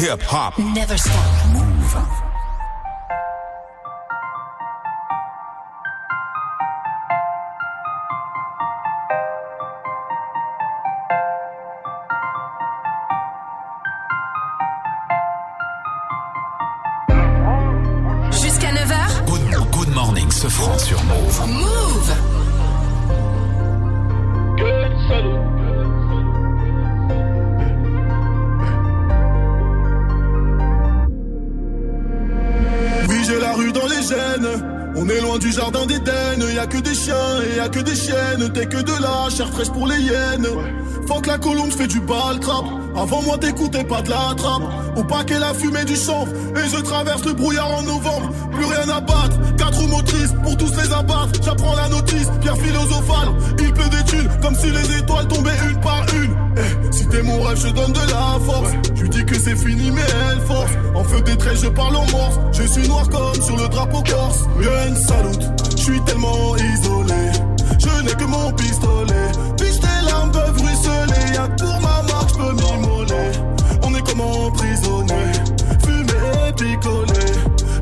[0.00, 0.58] Hip hop.
[0.58, 1.52] Never stop.
[1.52, 2.23] Move.
[37.94, 40.46] T'es que de la chair fraîche pour les hyènes.
[41.06, 42.64] Faut que la colombe fait du bal trap.
[42.96, 44.62] Avant moi, t'écoutais pas de la trappe.
[44.96, 46.32] Au paquet, la fumée du chanvre.
[46.56, 48.32] Et je traverse le brouillard en novembre.
[48.52, 49.38] Plus rien à battre.
[49.56, 51.40] Quatre motrices pour tous les abattre.
[51.44, 53.28] J'apprends la notice, pierre philosophale.
[53.60, 56.36] Il pleut des thunes comme si les étoiles tombaient une par une.
[56.56, 58.72] Eh, si t'es mon rêve, je donne de la force.
[58.96, 60.72] Tu dis que c'est fini, mais elle force.
[60.96, 62.40] En feu des traits, je parle en morse.
[62.52, 64.40] Je suis noir comme sur le drapeau corse.
[64.58, 65.42] Rien salute,
[65.76, 67.33] je suis tellement isolé.
[68.04, 69.32] N'ai que mon pistolet.
[69.56, 71.32] Puis tes larmes peuvent ruisseler.
[71.32, 73.32] Y'a pour ma marque, je peux m'immoler.
[73.82, 75.32] On est comme emprisonné.
[75.82, 77.24] Fumé, picolé.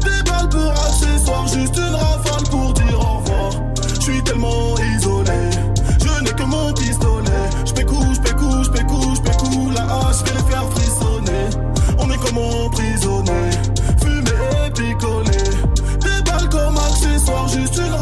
[0.05, 3.51] Des balles pour accessoires, juste une rafale pour dire au revoir.
[3.97, 5.51] Je suis tellement isolé.
[5.99, 7.47] Je n'ai que mon pistolet.
[7.66, 9.70] Je pécou, je pécou, je pécou, je pécou.
[9.75, 11.47] La hache, je vais les faire frissonner.
[11.99, 13.51] On est comme emprisonné.
[14.01, 15.43] Fumé, picolé.
[16.01, 18.01] Des balles comme accessoires, juste une rafale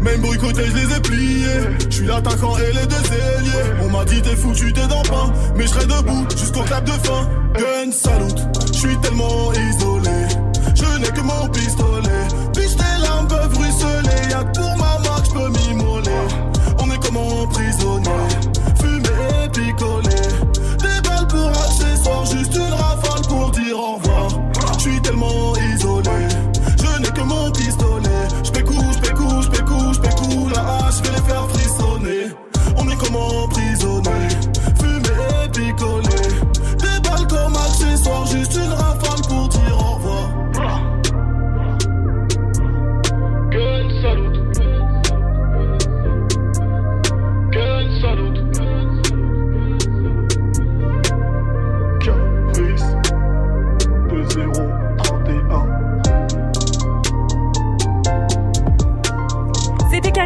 [0.00, 1.60] Même boycotté, je les ai pliés.
[1.88, 3.82] Je suis l'attaquant et les deux ailiers.
[3.82, 5.32] On m'a dit t'es foutu, t'es dans pain.
[5.56, 7.28] Mais je serai debout jusqu'au clap de fin.
[7.54, 8.38] Gun salute,
[8.72, 10.26] je suis tellement isolé.
[10.74, 12.24] Je n'ai que mon pistolet.
[12.54, 14.30] Puis tes larmes peuvent ruisseler.
[14.30, 16.10] Y'a que pour ma marque, je peux m'immoler.
[16.78, 18.10] On est comme emprisonné.
[18.80, 20.16] Fumé, picolé.
[20.78, 22.89] Des balles pour accessoires, juste une rafale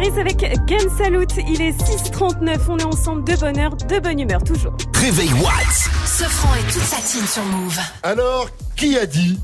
[0.05, 0.37] Paris avec
[0.67, 1.27] Gun Salut.
[1.47, 2.59] Il est 6h39.
[2.69, 4.75] On est ensemble de bonne heure, de bonne humeur, toujours.
[4.95, 5.89] Réveil Watts.
[6.05, 7.79] Sofran et toute sa team sur Move.
[8.03, 9.39] Alors, qui a dit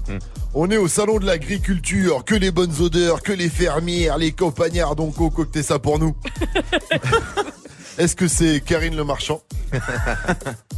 [0.53, 4.99] on est au salon de l'agriculture, que les bonnes odeurs, que les fermières, les campagnards
[4.99, 6.15] ont concocté ça pour nous.
[7.97, 9.41] Est-ce que c'est Karine Le Marchand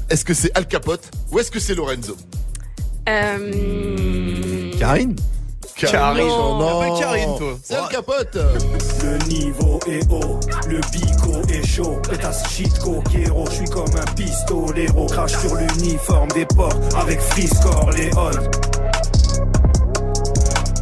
[0.10, 2.16] Est-ce que c'est Al Capote Ou est-ce que c'est Lorenzo
[3.10, 4.72] Euh...
[4.78, 5.16] Karine
[5.76, 6.58] Karine, Non.
[6.60, 7.00] non.
[7.00, 7.58] Karine, toi.
[7.64, 8.38] C'est Al Capote
[9.04, 11.98] Le niveau est haut, le bico est chaud.
[12.10, 15.06] Pétasse shit coquero, je suis comme un pistolero.
[15.08, 18.32] Crache sur l'uniforme des porcs avec Friscore Léon.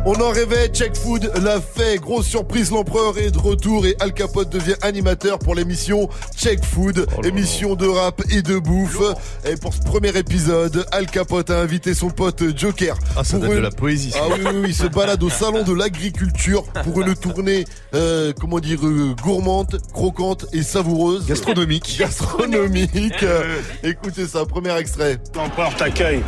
[0.04, 1.98] On en rêvait, Check Food l'a fait.
[2.00, 7.06] Grosse surprise, l'empereur est de retour et Al Capote devient animateur pour l'émission Check Food,
[7.16, 9.00] Oh émission de rap et de bouffe.
[9.46, 12.98] Et pour ce premier épisode, Al Capote a invité son pote Joker.
[13.16, 14.12] Ah, ça Pour donne de la poésie.
[14.16, 18.34] Ah oui, oui, oui, il se balade au salon de l'agriculture pour une tournée, euh,
[18.40, 21.28] comment dire, euh, gourmande, croquante et savoureuse.
[21.28, 21.98] Gastronomique.
[22.00, 22.92] Gastronomique.
[23.24, 25.18] Euh, Écoutez ça, premier extrait.
[25.36, 26.22] L'empereur t'accueille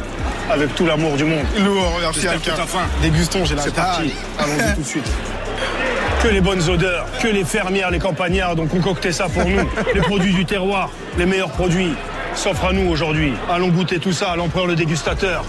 [0.50, 1.46] avec tout l'amour du monde.
[1.60, 2.88] Lourd, merci faim.
[3.02, 4.14] Dégustons, j'ai la C'est partie.
[4.38, 5.12] Allons-y tout de suite.
[6.22, 9.70] Que les bonnes odeurs, que les fermières, les campagnards ont concocté ça pour nous.
[9.96, 11.94] les produits du terroir, les meilleurs produits
[12.36, 13.34] s'offrent à nous aujourd'hui.
[13.50, 15.46] Allons goûter tout ça à l'empereur le dégustateur.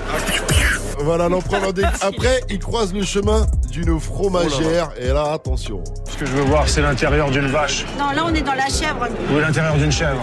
[0.99, 4.91] Voilà, l'empereur des- Après, il croise le chemin d'une fromagère.
[5.01, 5.83] Et là, attention.
[6.11, 7.85] Ce que je veux voir, c'est l'intérieur d'une vache.
[7.99, 9.07] Non, là on est dans la chèvre.
[9.35, 10.21] Ou l'intérieur d'une chèvre.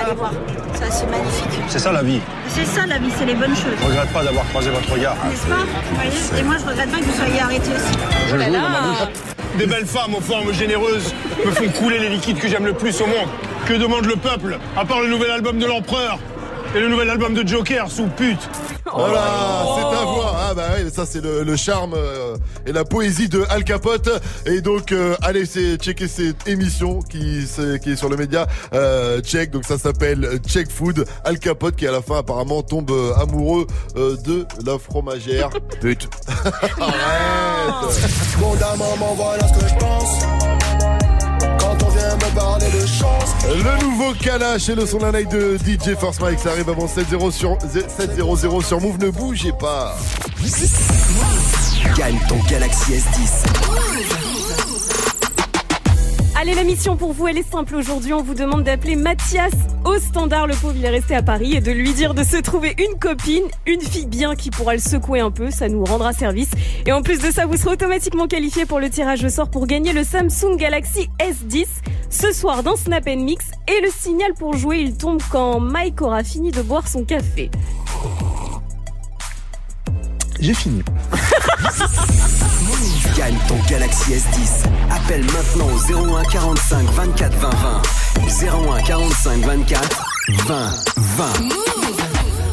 [0.00, 0.32] Allez voir.
[0.74, 1.60] Ça c'est magnifique.
[1.68, 2.20] C'est ça la vie.
[2.48, 3.72] C'est ça la vie, c'est les bonnes choses.
[3.80, 5.16] Je regrette pas d'avoir croisé votre regard.
[5.28, 5.56] N'est-ce pas
[5.88, 7.98] Vous voyez Et moi je regrette pas que vous soyez arrêtés aussi.
[8.30, 9.08] Je dans ma bouche.
[9.58, 11.14] Des belles femmes aux formes généreuses
[11.44, 13.28] me font couler les liquides que j'aime le plus au monde.
[13.66, 16.18] Que demande le peuple À part le nouvel album de l'empereur?
[16.74, 18.48] Et le nouvel album de Joker sous pute.
[18.92, 20.34] Voilà, c'est ta voix.
[20.50, 24.08] Ah bah oui, ça c'est le, le charme euh, et la poésie de Al Capote.
[24.46, 28.46] Et donc, euh, allez c'est checker cette émission qui, c'est- qui est sur le média
[28.74, 29.50] euh, Check.
[29.50, 31.04] Donc ça s'appelle Check Food.
[31.24, 33.66] Al Capote qui à la fin apparemment tombe euh, amoureux
[33.96, 35.50] euh, de la fromagère.
[35.80, 36.08] Pute.
[36.80, 38.10] Arrête.
[38.40, 40.57] Mon maman, voilà ce que je pense.
[42.38, 43.34] De chance.
[43.48, 47.32] Le nouveau Kalash et le son d'un de DJ Force Mike, ça arrive avant 7-0
[47.32, 49.96] sur 7-0-0 sur Move, ne bougez pas.
[51.96, 54.27] Gagne ton Galaxy S10.
[56.40, 58.12] Allez, la mission pour vous, elle est simple aujourd'hui.
[58.12, 59.50] On vous demande d'appeler Mathias
[59.84, 60.46] au standard.
[60.46, 62.96] Le pauvre, il est resté à Paris et de lui dire de se trouver une
[62.96, 65.50] copine, une fille bien qui pourra le secouer un peu.
[65.50, 66.50] Ça nous rendra service.
[66.86, 69.66] Et en plus de ça, vous serez automatiquement qualifié pour le tirage au sort pour
[69.66, 71.66] gagner le Samsung Galaxy S10
[72.08, 73.46] ce soir dans Snap Mix.
[73.66, 77.50] Et le signal pour jouer, il tombe quand Mike aura fini de boire son café.
[80.38, 80.84] J'ai fini.
[83.16, 84.64] Gagne ton Galaxy S10.
[84.90, 88.76] Appelle maintenant au 01 45 24 20 20.
[88.76, 90.04] 01 45 24
[90.46, 91.77] 20 20.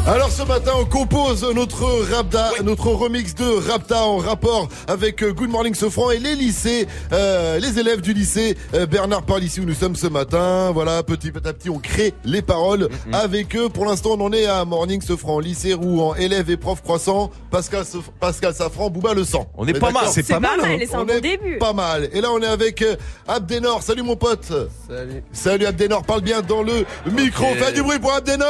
[0.08, 1.84] Alors ce matin, on compose notre
[2.14, 6.86] Rapta, notre remix de Rapta en rapport avec euh, Good Morning Sofran et les lycées,
[7.12, 10.70] euh, les élèves du lycée euh, Bernard ici où nous sommes ce matin.
[10.72, 13.68] Voilà, petit à petit, on crée les paroles avec eux.
[13.68, 17.84] Pour l'instant, on en est à Morning Sofran, lycée Rouen, élèves et profs croissants, Pascal,
[17.84, 19.48] Sof- Pascal Safran, Bouba le sang.
[19.58, 20.78] On est pas mal, c'est pas mal, hein.
[20.80, 21.58] et c'est un On bon est début.
[21.58, 22.10] Pas mal.
[22.14, 22.96] Et là, on est avec euh,
[23.28, 23.82] Abdenor.
[23.82, 24.54] Salut mon pote.
[24.88, 25.24] Salut.
[25.32, 27.46] Salut Abdenor, parle bien dans le micro.
[27.56, 28.46] Fais du bruit pour Abdenor.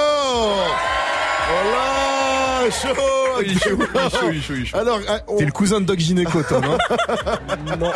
[1.48, 3.02] Voilà, chaud.
[3.44, 4.78] Il est chaud, il est chaud, il est chaud, il chaud.
[4.78, 6.78] Alors, euh, on, T'es le cousin de Doc Gynéco, toi, non
[7.78, 7.92] Non,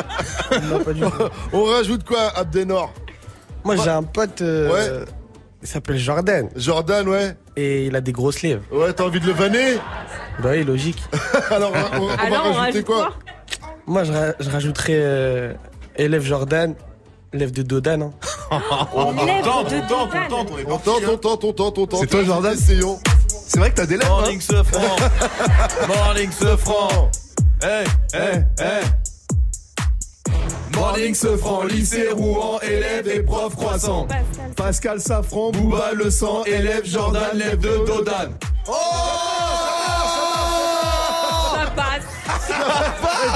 [0.69, 1.11] non, pas du tout.
[1.53, 2.93] on rajoute quoi, Abdenor
[3.63, 4.41] Moi, j'ai un pote.
[4.41, 4.71] euh,
[5.01, 5.05] Ouais.
[5.61, 6.49] Il s'appelle Jordan.
[6.55, 7.35] Jordan, ouais.
[7.57, 8.61] Et il a des grosses lèvres.
[8.71, 9.75] Ouais, t'as envie de le vanner
[10.41, 11.01] Bah oui, logique.
[11.51, 13.15] Alors, on, on- Alors, va on rajouter rajoute quoi, quoi
[13.85, 15.53] Moi, je, ra- je rajouterais euh,
[15.97, 16.75] élève Jordan,
[17.33, 18.01] élève de Dodan.
[18.03, 18.11] hein.
[18.49, 18.61] Tente,
[18.93, 20.65] on tente, on tente, on tente, hein.
[20.67, 20.77] on
[21.17, 21.99] tente, on tente, on tente.
[21.99, 22.99] C'est toi, Jordan Essayons.
[23.51, 24.11] C'est vrai que t'as des lèvres.
[24.13, 24.95] hein Morning ce franc.
[25.87, 27.09] Morning ce franc.
[27.63, 28.83] Hey, hey, hey.
[30.75, 34.05] Morning ce franc, lycée Rouen, élève et prof croissant.
[34.05, 34.51] Pascal.
[34.55, 38.29] Pascal Safran, Bouba le sang, élève Jordan, lève de Dodan.
[38.65, 38.75] Passe.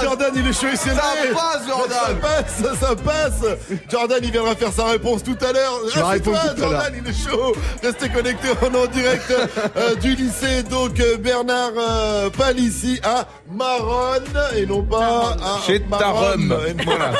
[0.02, 1.34] Jordan, il est chaud, s'est levé.
[1.34, 1.98] passe, Jordan.
[1.98, 3.80] Ça passe, ça passe.
[3.90, 5.80] Jordan, il viendra faire sa réponse tout à l'heure.
[5.94, 7.54] Reste-toi, Jordan, il est chaud.
[7.84, 9.34] Restez connectés, on est en direct
[9.78, 10.64] euh, du lycée.
[10.64, 14.24] Donc, euh, Bernard euh, Palissy à Maronne
[14.56, 15.82] et non pas à Chez.
[15.82, 16.56] Tarum.
[16.68, 17.12] Et Voilà.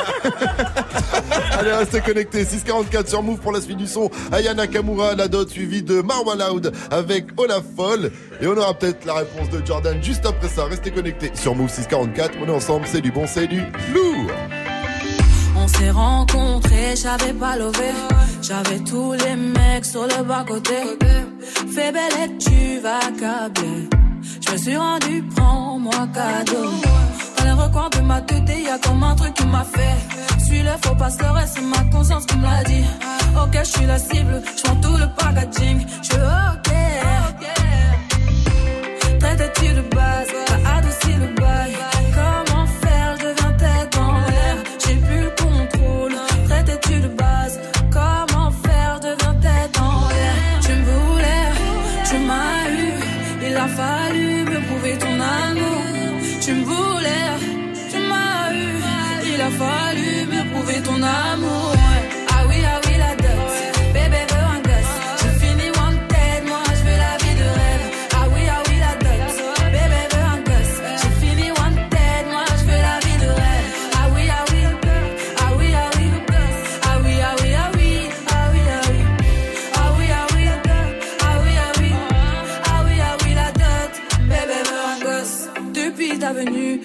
[1.58, 2.44] Allez, restez connectés.
[2.44, 4.10] 644 sur Move pour la suite du son.
[4.32, 8.10] Aya Nakamura, la dot suivie de Marwa Loud avec Olaf Foll.
[8.44, 10.66] Et on aura peut-être la réponse de Jordan juste après ça.
[10.66, 12.34] Restez connectés sur Move 644.
[12.42, 14.30] On est ensemble, c'est du bon, c'est du lourd.
[15.56, 17.90] On s'est rencontrés, j'avais pas levé.
[18.42, 20.74] J'avais tous les mecs sur le bas-côté.
[21.74, 23.88] Fais belle et tu vas câbler.
[24.46, 26.68] Je me suis rendu, prends-moi cadeau.
[27.38, 30.44] Dans les recoins de ma tête, y'a comme un truc qui m'a fait.
[30.44, 32.84] Suis le faux pasteur et c'est ma conscience qui me l'a dit.
[33.42, 35.86] Ok, je suis la cible, je tout le packaging.
[36.02, 36.63] Je veux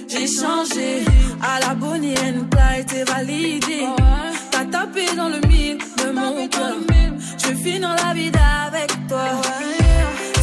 [0.10, 1.06] j'ai changé.
[1.42, 2.16] À la Bonnie
[2.50, 3.86] t'as été validé.
[4.52, 6.76] T'as tapé dans le mille de mon cœur.
[7.38, 8.32] Je finis dans la vie
[8.68, 9.28] avec toi.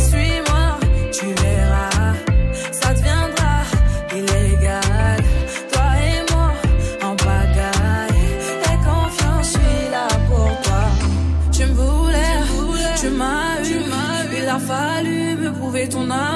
[0.08, 0.66] Suis-moi,
[1.12, 2.14] tu verras,
[2.72, 3.54] ça deviendra
[4.12, 5.18] illégal.
[5.72, 6.48] Toi et moi,
[7.02, 8.22] en bagaille.
[8.62, 10.84] Tes confiance, je suis là pour toi.
[11.52, 12.38] Tu me voulais,
[13.00, 14.06] tu m'as eu, eu.
[14.38, 16.35] Il a fallu me prouver ton âme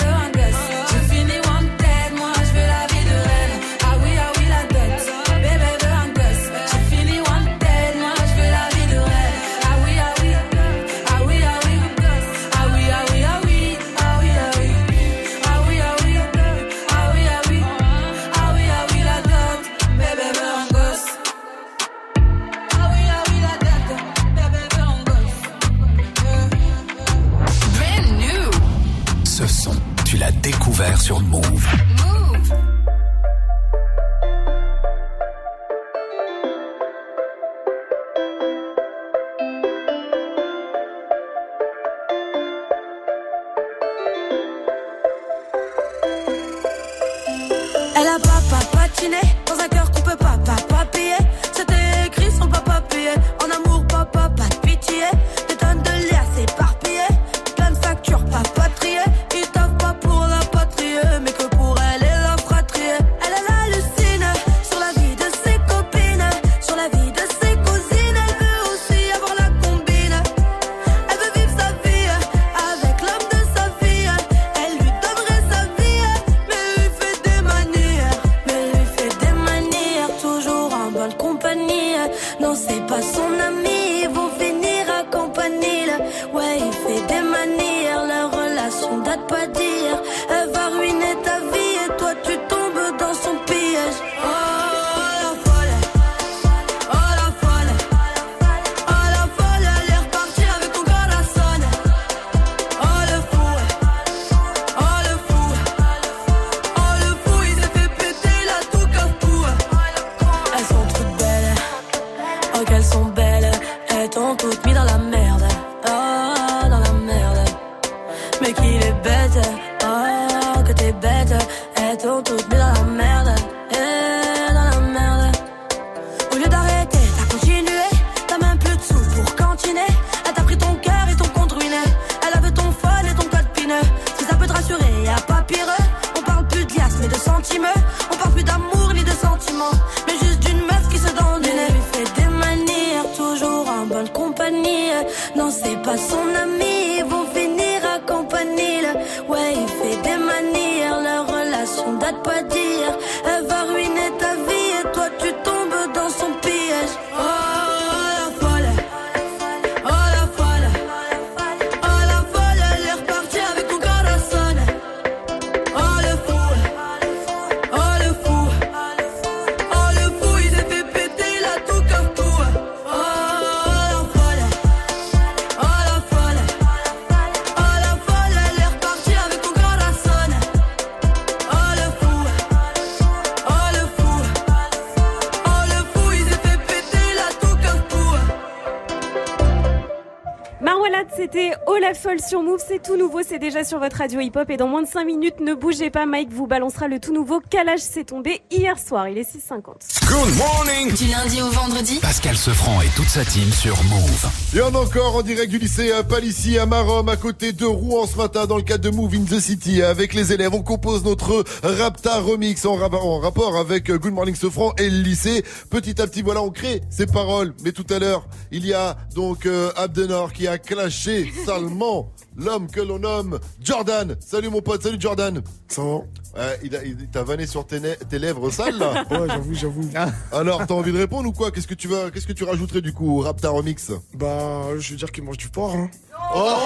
[192.83, 195.39] c'est tout nouveau, c'est déjà sur votre radio hip-hop et dans moins de 5 minutes,
[195.39, 199.17] ne bougez pas, Mike vous balancera le tout nouveau Calage s'est tombé hier soir, il
[199.17, 200.07] est 6h50.
[200.07, 204.29] Good morning Du lundi au vendredi Pascal Sefranc et toute sa team sur Move.
[204.55, 208.07] Et on encore en direct du lycée à Palissy à Marom, à côté de Rouen
[208.07, 209.81] ce matin, dans le cadre de Move in the City.
[209.81, 214.13] Avec les élèves, on compose notre Rapta Remix en, rap- en rapport avec euh, Good
[214.13, 215.43] Morning Sofran et le lycée.
[215.69, 217.53] Petit à petit, voilà, on crée ces paroles.
[217.63, 222.11] Mais tout à l'heure, il y a donc euh, Abdenor qui a clashé salement
[222.41, 224.15] l'homme que l'on nomme Jordan.
[224.19, 225.41] Salut mon pote, salut Jordan.
[225.67, 225.97] Ça va
[226.33, 227.79] Ouais, il t'a vanné sur tes,
[228.17, 229.89] lèvres sales là Ouais, j'avoue, j'avoue.
[230.31, 231.51] Alors, t'as envie de répondre ou quoi?
[231.51, 233.91] Qu'est-ce que tu vas, qu'est-ce que tu rajouterais du coup au Rapta Remix?
[234.13, 235.89] Bah, je veux dire qu'il mange du porc, hein.
[236.35, 236.57] Oh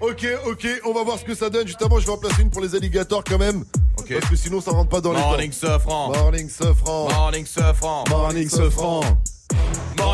[0.00, 1.66] Ok, ok, on va voir ce que ça donne.
[1.66, 3.64] Justement, je vais en placer une pour les alligators quand même.
[3.96, 5.72] Parce que sinon, ça rentre pas dans Morning les temps.
[5.74, 6.12] Sofran.
[6.12, 7.08] Morning Sofran.
[7.08, 8.04] Morning Sofran.
[8.08, 9.00] Morning Sofran.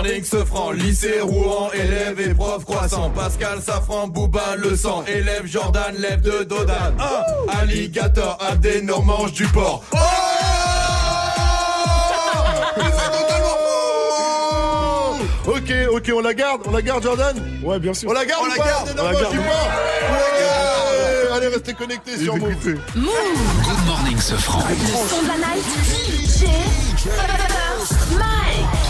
[0.03, 3.09] Morning Sofran, lycée Rouen, élève et prof croissant.
[3.11, 5.05] Pascal Safran, Bouba le sang.
[5.07, 6.75] Élève Jordan, lève de Dodan.
[6.99, 9.85] Un alligator, Abdénor mange du porc.
[9.93, 9.99] Oh
[15.47, 18.11] Ok, ok, on la garde, on la garde, Jordan Ouais, bien sûr.
[18.11, 19.37] On la garde On ou la pas garde, on la garde.
[21.33, 22.57] Allez, restez connectés sur Move.
[22.65, 24.65] Good morning Sefranc.
[24.69, 24.75] Le
[25.09, 26.47] son de la night DJ
[26.97, 28.82] First Mike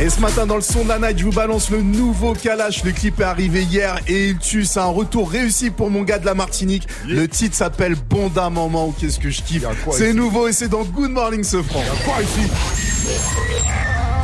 [0.00, 2.84] Et ce matin dans le son de la night, je vous balance le nouveau Kalash.
[2.84, 4.64] Le clip est arrivé hier et il tue.
[4.64, 6.88] C'est un retour réussi pour mon gars de la Martinique.
[7.06, 9.66] Le titre s'appelle Bonda Maman ou qu'est-ce que je kiffe.
[9.92, 11.82] C'est nouveau et c'est dans Good Morning ce franc.
[12.06, 12.50] Quoi ici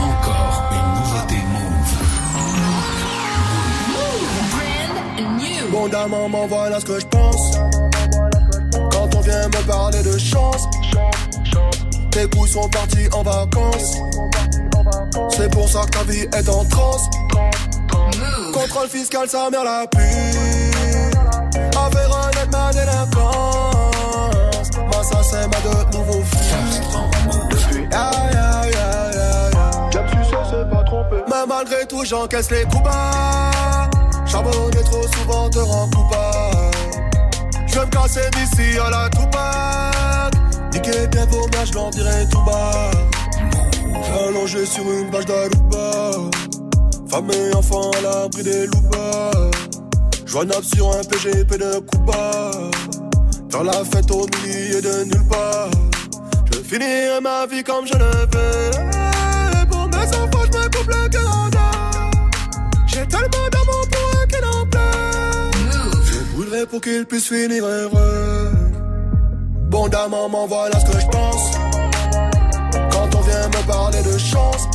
[0.00, 1.92] Encore une nouveauté Move.
[4.50, 7.58] Brand new Bon d'un maman, voilà ce que je pense.
[8.92, 10.62] Quand on vient me parler de chance,
[12.12, 13.98] tes couilles sont partis en vacances.
[15.30, 17.02] C'est pour ça que ta vie est en transe.
[18.52, 20.00] Contrôle fiscal, sa mère la pue.
[21.76, 24.70] Affaire honnête, ma délinquance.
[24.76, 26.80] Moi, ça, c'est ma de nouveau fils.
[27.92, 29.70] Ya, ya, ya, ya.
[29.92, 31.16] J'aime sucer, c'est pas trompé.
[31.28, 33.90] Mais malgré tout, j'encaisse les coups bas.
[34.26, 36.76] Charbonner trop souvent te rend coupable.
[37.66, 40.34] Je vais me casser d'ici à la Tupac.
[40.72, 42.90] Niquer bien vos mères, je l'en dirai tout bas.
[44.04, 46.10] Allongé sur une vache d'Aruba.
[47.10, 49.30] Femme et enfant à l'abri des loupas.
[50.24, 52.50] Joignable sur un PGP de Cuba.
[53.50, 55.70] Dans la fête au milieu de nulle part.
[56.52, 59.66] Je finirai ma vie comme je le veux.
[59.70, 61.70] Pour mes enfants, je me coupe le Canada.
[62.86, 66.02] J'ai tellement d'amour pour eux qu'ils en pleurent.
[66.04, 68.52] Je brûlerai pour qu'ils puissent finir heureux.
[69.70, 71.55] Bon maman, voilà ce que je pense.
[73.66, 74.68] Parler de chance,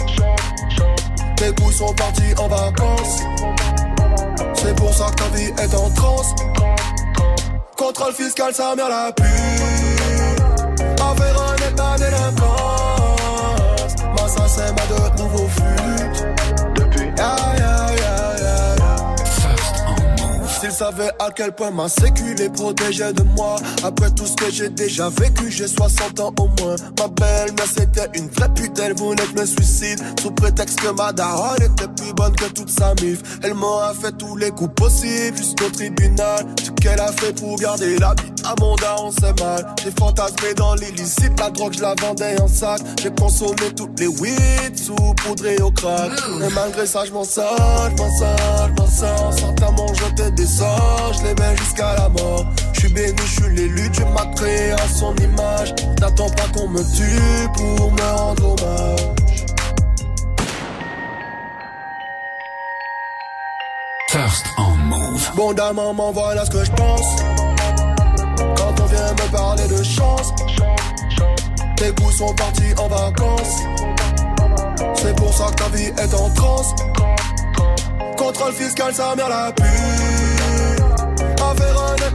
[1.37, 3.19] tes couilles sont partis en vacances.
[4.53, 6.35] C'est pour ça que ta vie est en transe.
[7.77, 9.23] Contrôle fiscal, sa mère la pue.
[10.99, 12.41] Affaire honnête, ma délinquance.
[14.27, 15.80] Ça, c'est ma de nouveau flûte.
[20.61, 23.55] S'ils savaient à quel point ma sécu les protégeait de moi.
[23.83, 26.75] Après tout ce que j'ai déjà vécu, j'ai 60 ans au moins.
[26.99, 29.99] Ma belle-mère c'était une vraie pute, elle voulait je me suicide.
[30.21, 33.23] Sous prétexte que ma daronne était plus bonne que toute sa mif.
[33.41, 36.45] Elle m'en fait tous les coups possibles jusqu'au tribunal.
[36.63, 39.65] Ce qu'elle a fait pour garder la vie à mon daron c'est mal.
[39.83, 42.81] J'ai fantasmé dans l'illicite, la drogue je la vendais en sac.
[43.01, 46.11] J'ai consommé toutes les weed sous poudré au crack.
[46.39, 49.33] Mais malgré ça je m'en sors, je m'en sors, je m'en sors.
[49.33, 53.89] Certains m'ont jeté je les mets jusqu'à la mort Je suis béni, je suis l'élu,
[53.89, 58.99] Dieu m'a créé à son image N'attends pas qu'on me tue pour me rendre hommage
[64.09, 65.31] First on Move.
[65.35, 67.15] Bon d'un maman, voilà ce que je pense
[68.57, 70.33] Quand on vient me parler de chance
[71.77, 73.57] Tes goûts sont partis en vacances.
[74.95, 76.75] C'est pour ça que ta vie est en transe.
[78.17, 80.40] Contrôle fiscal, sa mère la pue.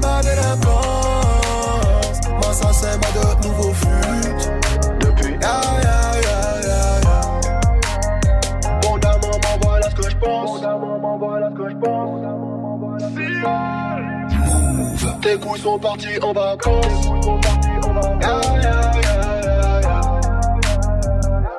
[0.00, 0.22] Ma
[2.52, 4.50] ça, c'est ma de nouveaux flûtes.
[5.00, 5.34] Depuis.
[9.82, 10.08] Ce que ce
[11.54, 12.20] que je pense.
[15.22, 17.10] Tes couilles sont partis en vacances.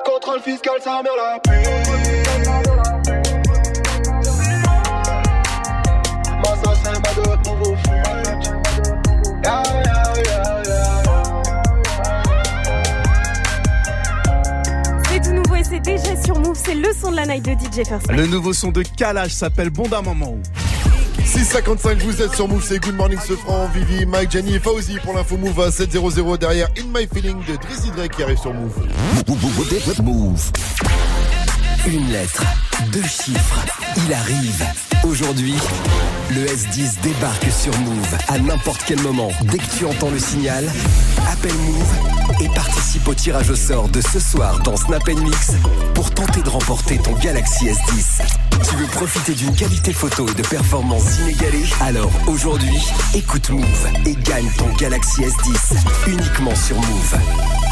[0.04, 1.68] Contrôle fiscal, sa mère la pue.
[6.38, 7.67] Moi, ça, c'est ma de nouveaux
[15.10, 16.58] C'est tout nouveau et c'est déjà sur Move.
[16.62, 18.10] C'est le son de la night de DJ First.
[18.10, 20.36] Le nouveau son de Kalash s'appelle Bon d'un moment.
[21.24, 25.14] 655, vous êtes sur Move, c'est Good Morning Sofran, Vivi, Mike, Jenny et Fauzi pour
[25.14, 28.72] l'info Move à 700 derrière In My Feeling de Drizzy Drake qui arrive sur Move.
[30.02, 30.52] Move.
[31.86, 32.42] Une lettre,
[32.92, 33.64] deux chiffres,
[34.06, 34.64] il arrive.
[35.04, 35.54] Aujourd'hui,
[36.30, 39.30] le S10 débarque sur Move à n'importe quel moment.
[39.42, 40.64] Dès que tu entends le signal,
[41.30, 45.52] appelle Move et participe au tirage au sort de ce soir dans Snap Mix
[45.94, 48.22] pour tenter de remporter ton Galaxy S10.
[48.68, 51.66] Tu veux profiter d'une qualité photo et de performances inégalées?
[51.80, 52.78] Alors aujourd'hui,
[53.14, 57.67] écoute Move et gagne ton Galaxy S10 uniquement sur Move.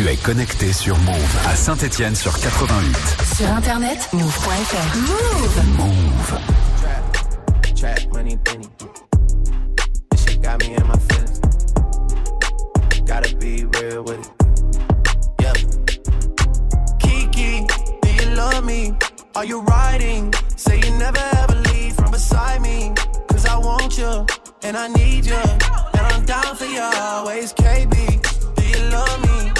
[0.00, 2.96] Tu es connecté sur Move à Saint-Etienne sur 88.
[3.36, 4.96] Sur internet, move.fr.
[4.96, 5.76] Move.
[5.76, 6.40] Move.
[7.76, 8.66] Trap money, penny.
[10.10, 11.40] This shit got me in my feelings.
[13.04, 14.30] Gotta be real with it.
[15.38, 15.52] Yeah.
[16.98, 17.66] Kiki,
[18.00, 18.94] do you love me?
[19.36, 20.32] Are you riding?
[20.56, 22.94] Say you never ever leave from beside me.
[23.28, 24.24] Cause I want you
[24.62, 25.34] and I need you.
[25.34, 27.52] And I'm down for you always.
[27.52, 29.59] KB, do you love me?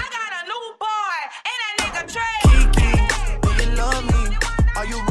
[4.81, 5.10] Are you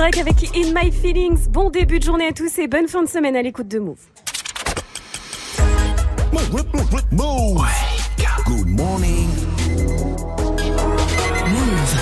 [0.00, 1.46] Drake avec In My Feelings.
[1.50, 3.98] Bon début de journée à tous et bonne fin de semaine à l'écoute de Move.
[7.12, 7.66] Move.
[8.46, 9.28] Good morning.
[11.48, 11.94] Move.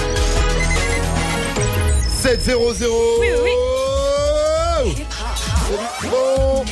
[2.09, 2.53] 700.
[3.19, 3.51] Oui, oui,
[6.09, 6.65] Bon.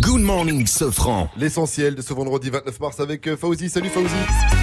[0.00, 1.28] Good morning, Sofran.
[1.36, 3.68] L'essentiel de ce vendredi 29 mars avec euh, Fauzi.
[3.68, 4.61] Salut Fauzi.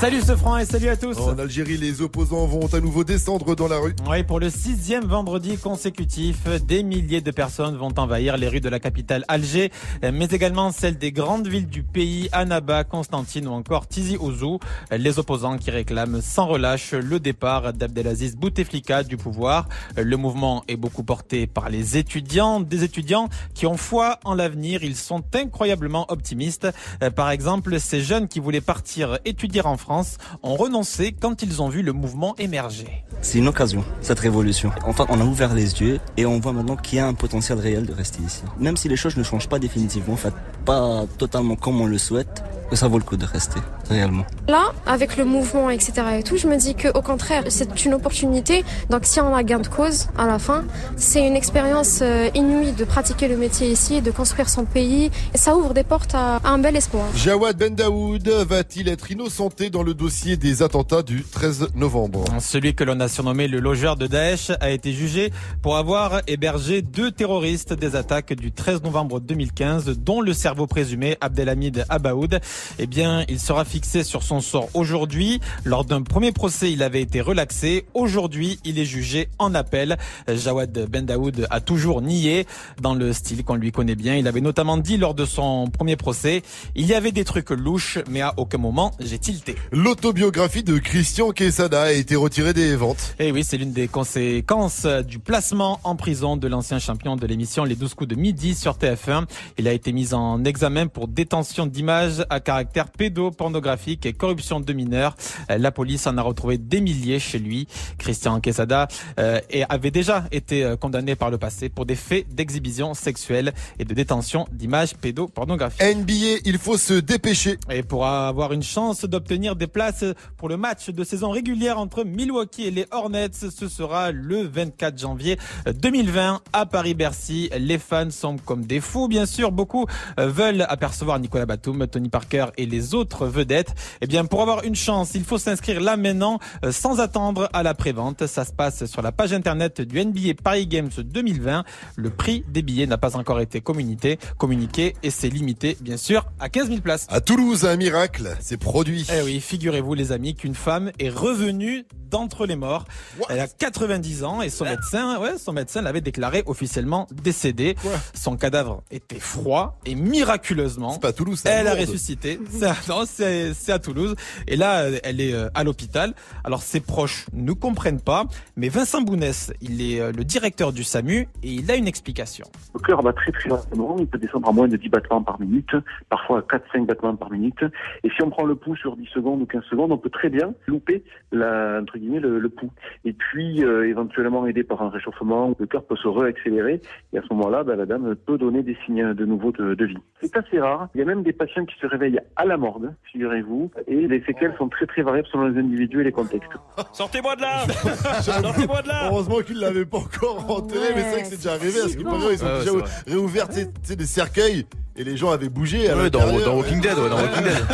[0.00, 1.18] Salut ce franc et salut à tous.
[1.18, 3.96] En Algérie, les opposants vont à nouveau descendre dans la rue.
[4.08, 8.68] Oui, pour le sixième vendredi consécutif, des milliers de personnes vont envahir les rues de
[8.68, 9.72] la capitale Alger,
[10.02, 14.60] mais également celles des grandes villes du pays, Annaba, Constantine ou encore Tizi Ouzou.
[14.92, 19.68] Les opposants qui réclament sans relâche le départ d'Abdelaziz Bouteflika du pouvoir.
[19.96, 24.84] Le mouvement est beaucoup porté par les étudiants, des étudiants qui ont foi en l'avenir.
[24.84, 26.68] Ils sont incroyablement optimistes.
[27.16, 31.68] Par exemple, ces jeunes qui voulaient partir étudier en France ont renoncé quand ils ont
[31.68, 33.04] vu le mouvement émerger.
[33.22, 34.70] C'est une occasion, cette révolution.
[34.86, 37.58] Enfin, on a ouvert les yeux et on voit maintenant qu'il y a un potentiel
[37.58, 38.42] réel de rester ici.
[38.58, 40.34] Même si les choses ne changent pas définitivement, en fait,
[40.64, 44.24] pas totalement comme on le souhaite, que ça vaut le coup de rester, réellement.
[44.46, 45.92] Là, avec le mouvement, etc.
[46.18, 48.64] et tout, je me dis que au contraire, c'est une opportunité.
[48.90, 50.64] Donc, si on a gain de cause à la fin,
[50.96, 55.10] c'est une expérience euh, inouïe de pratiquer le métier ici, de construire son pays.
[55.34, 57.06] Et ça ouvre des portes à, à un bel espoir.
[57.14, 62.74] Jawad Ben Daoud va-t-il être innocenté dans le dossier des attentats du 13 novembre Celui
[62.74, 65.30] que l'on a surnommé le logeur de Daesh a été jugé
[65.62, 71.16] pour avoir hébergé deux terroristes des attaques du 13 novembre 2015, dont le cerveau présumé
[71.20, 72.40] Abdelhamid Abaoud.
[72.78, 75.40] Eh bien, il sera fixé sur son sort aujourd'hui.
[75.64, 77.86] Lors d'un premier procès, il avait été relaxé.
[77.94, 79.96] Aujourd'hui, il est jugé en appel.
[80.28, 82.46] Jawad Ben Daoud a toujours nié
[82.80, 84.16] dans le style qu'on lui connaît bien.
[84.16, 86.42] Il avait notamment dit lors de son premier procès,
[86.74, 89.56] il y avait des trucs louches, mais à aucun moment j'ai tilté.
[89.70, 93.14] L'autobiographie de Christian Quesada a été retirée des ventes.
[93.18, 97.64] Et oui, c'est l'une des conséquences du placement en prison de l'ancien champion de l'émission
[97.64, 99.26] Les 12 coups de midi sur TF1.
[99.58, 104.72] Il a été mis en examen pour détention d'images à caractère pédopornographique et corruption de
[104.72, 105.14] mineurs.
[105.50, 107.68] Euh, La police en a retrouvé des milliers chez lui.
[107.98, 108.88] Christian Quesada
[109.20, 109.38] euh,
[109.68, 113.92] avait déjà été euh, condamné par le passé pour des faits d'exhibition sexuelle et de
[113.92, 115.82] détention d'images pédopornographiques.
[115.82, 117.58] NBA, il faut se dépêcher.
[117.70, 120.04] Et pour avoir une chance d'obtenir des places
[120.36, 124.98] pour le match de saison régulière entre Milwaukee et les Hornets, ce sera le 24
[124.98, 125.36] janvier
[125.66, 127.50] 2020 à Paris-Bercy.
[127.58, 129.52] Les fans sont comme des fous, bien sûr.
[129.52, 129.86] Beaucoup
[130.18, 133.74] euh, veulent apercevoir Nicolas Batum, Tony Parker et les autres vedettes.
[134.00, 137.62] Eh bien, pour avoir une chance, il faut s'inscrire là maintenant, euh, sans attendre à
[137.62, 138.26] la prévente.
[138.26, 141.64] Ça se passe sur la page internet du NBA Paris Games 2020.
[141.96, 146.26] Le prix des billets n'a pas encore été communiqué, communiqué et c'est limité, bien sûr,
[146.38, 147.06] à 15 000 places.
[147.08, 149.06] À Toulouse, un miracle s'est produit.
[149.12, 152.84] Eh oui, figurez-vous les amis qu'une femme est revenue d'entre les morts.
[153.30, 157.74] Elle a 90 ans et son médecin, ouais, son médecin l'avait déclaré officiellement décédée.
[158.14, 162.38] Son cadavre était froid et miraculeusement, C'est pas à Toulouse, c'est à elle a ressuscité.
[162.50, 164.14] C'est à- non, c'est c'est à Toulouse.
[164.46, 166.14] Et là, elle est euh, à l'hôpital.
[166.44, 168.24] Alors ses proches ne comprennent pas,
[168.56, 172.46] mais Vincent Bounès, il est euh, le directeur du SAMU et il a une explication.
[172.74, 175.40] Le cœur bat très très lentement, il peut descendre à moins de 10 battements par
[175.40, 175.70] minute,
[176.10, 177.62] parfois à 4-5 battements par minute.
[178.04, 180.28] Et si on prend le pouls sur 10 secondes ou 15 secondes, on peut très
[180.28, 182.70] bien louper la, entre guillemets, le, le pouls.
[183.04, 186.80] Et puis, euh, éventuellement aidé par un réchauffement, le cœur peut se réaccélérer.
[187.12, 189.84] Et à ce moment-là, bah, la dame peut donner des signes de nouveau de, de
[189.84, 189.98] vie.
[190.20, 190.88] C'est assez rare.
[190.94, 193.70] Il y a même des patients qui se réveillent à la morgue, figurez-vous.
[193.86, 196.50] Et les séquelles sont très très variables selon les individus et les contextes.
[196.92, 197.66] Sortez-moi de là
[198.20, 201.52] Sortez-moi de là Heureusement qu'il l'avait pas encore enterré, mais c'est vrai que c'est déjà
[201.52, 201.80] arrivé.
[201.80, 204.66] À ce qui paraît, ils ont déjà réouvert des cercueils
[204.98, 205.88] et les gens avaient bougé.
[205.90, 207.64] à Ouais, dans- dans Walking Dead, ouais, dans Walking Dead.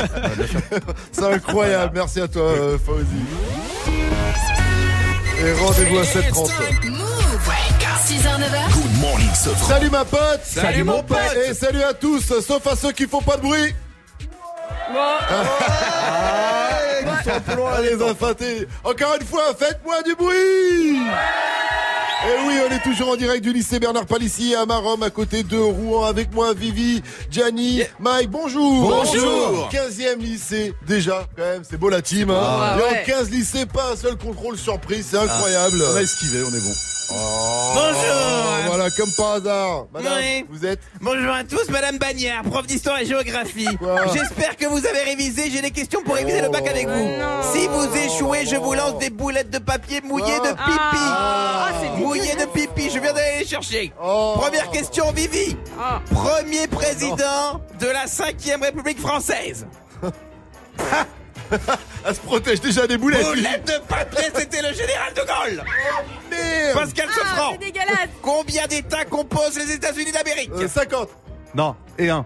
[1.13, 1.93] c'est incroyable.
[1.95, 3.07] Merci à toi, euh, Fauzi.
[5.45, 6.51] Et rendez-vous à 7h30.
[8.07, 8.71] 6h, 9h.
[8.73, 9.67] Good morning, Sofran.
[9.67, 11.19] Salut ma pote Salut, mon pote.
[11.49, 13.75] Et salut à tous, sauf à ceux qui font pas de bruit
[14.95, 16.71] Ah,
[17.83, 20.99] les infantés Encore une fois, faites-moi du bruit
[22.27, 25.43] et oui, on est toujours en direct du lycée Bernard Palissy à Marom, à côté
[25.43, 29.69] de Rouen, avec moi Vivi, Gianni, Mike, bonjour Bonjour.
[29.73, 33.03] 15e lycée, déjà, quand même, c'est beau la team, hein Ah, Et en ouais.
[33.07, 36.73] 15 lycées, pas un seul contrôle surprise, c'est incroyable On a esquivé, on est bon.
[37.11, 40.47] Bonjour Voilà, comme par hasard Madame, Oui.
[40.51, 43.69] vous êtes Bonjour à tous, Madame Bagnard, prof d'histoire et géographie.
[44.13, 47.09] J'espère que vous avez révisé, j'ai des questions pour réviser le bac avec vous.
[47.53, 52.03] Si vous échouez, je vous lance des boulettes de papier mouillées de pipi.
[52.03, 53.93] Mouillées de pipi, je viens d'aller les chercher.
[53.99, 55.57] Première question, Vivi.
[56.11, 59.67] Premier président de la 5ème République française.
[62.07, 63.43] Elle se protège déjà des boulettes lui.
[63.43, 65.65] Boulette de papier, c'était le général de Gaulle.
[66.31, 67.57] Merde Pascal Sefranc.
[68.23, 71.09] Combien d'États composent les États-Unis d'Amérique 50.
[71.55, 72.25] Non, et un.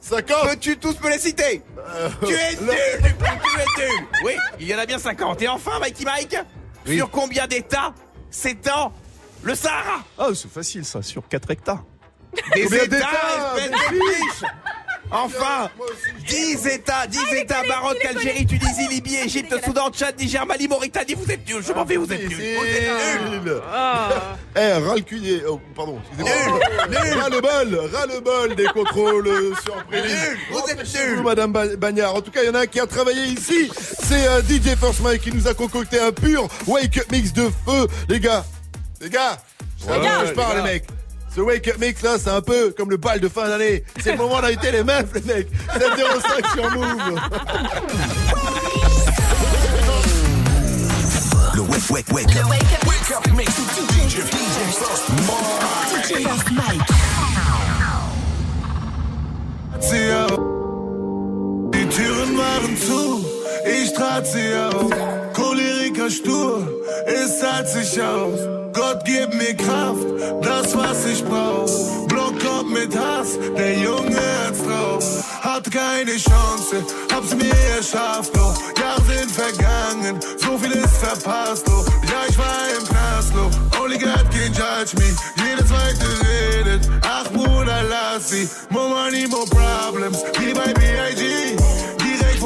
[0.00, 1.62] 50 Peux-tu tous me les citer
[2.26, 5.40] Tu es nul Tu es nul Oui, il y en a bien 50.
[5.42, 6.36] Et enfin, Mikey Mike,
[6.86, 7.92] sur combien d'États
[8.30, 8.92] s'étend
[9.42, 11.84] le Sahara Ah, c'est facile ça, sur 4 hectares.
[12.54, 14.50] Des Combien États, d'États espèce de biche
[15.12, 15.70] Enfin
[16.26, 21.30] 10 États, 10 États, Maroc, Algérie, Tunisie, Libye, Égypte, Soudan, Tchad, Niger, Mali, Mauritanie, vous
[21.30, 22.38] êtes nuls, je m'en vais, vous êtes nuls.
[22.38, 23.60] Vous êtes nuls.
[24.56, 26.58] Eh, ras le cul oh, pardon, excusez-moi.
[27.20, 29.28] Ras le bol, ras le bol des contrôles
[29.62, 30.00] surpris.
[30.50, 32.14] Vous êtes Bonjour, Madame Ba- Bagnard.
[32.14, 33.70] En tout cas, il y en a un qui a travaillé ici.
[33.76, 37.50] C'est euh, DJ First Mike qui nous a concocté un pur wake up mix de
[37.66, 37.86] feu.
[38.08, 38.44] Les gars,
[39.00, 39.38] les gars,
[39.80, 40.84] je parle, les mecs.
[41.34, 43.84] Ce wake up mix là, c'est un peu comme le bal de fin d'année.
[44.02, 45.48] C'est le moment d'inviter les meufs, les mecs.
[45.72, 47.20] 705 sur Move.
[51.54, 52.34] Le wake, wake, wake.
[52.34, 53.50] Le wake up, wake up mix.
[53.50, 56.04] DJ, DJ First Mike.
[56.04, 57.02] DJ First Mike.
[61.94, 63.24] Türen waren zu,
[63.66, 64.90] ich trat sie auf.
[65.34, 66.66] Choleriker stur,
[67.06, 68.40] es zahlt sich aus.
[68.72, 70.06] Gott gib mir Kraft,
[70.42, 72.06] das was ich brauch.
[72.08, 74.16] Block kommt mit Hass, der Junge
[74.46, 75.04] hat's drauf.
[75.42, 81.86] Hat keine Chance, hab's mir erschafft, doch Jahre sind vergangen, so viel ist verpasst, doch
[82.10, 83.32] ja, ich war im Knast,
[83.80, 85.14] only God can judge me.
[85.36, 88.48] Jeder zweite redet, ach Bruder, lass sie.
[88.70, 91.61] More money, more problems, wie bei B.I.G.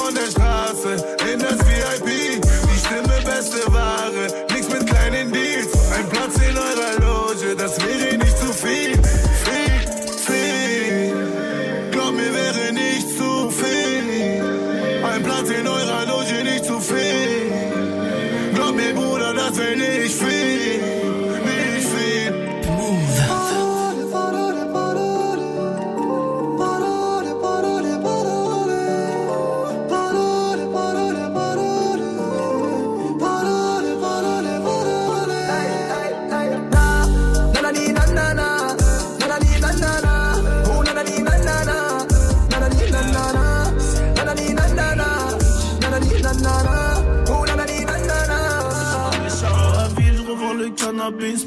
[0.07, 2.41] Von der Straße in das VIP.
[2.41, 4.26] Die Stimme, beste Ware,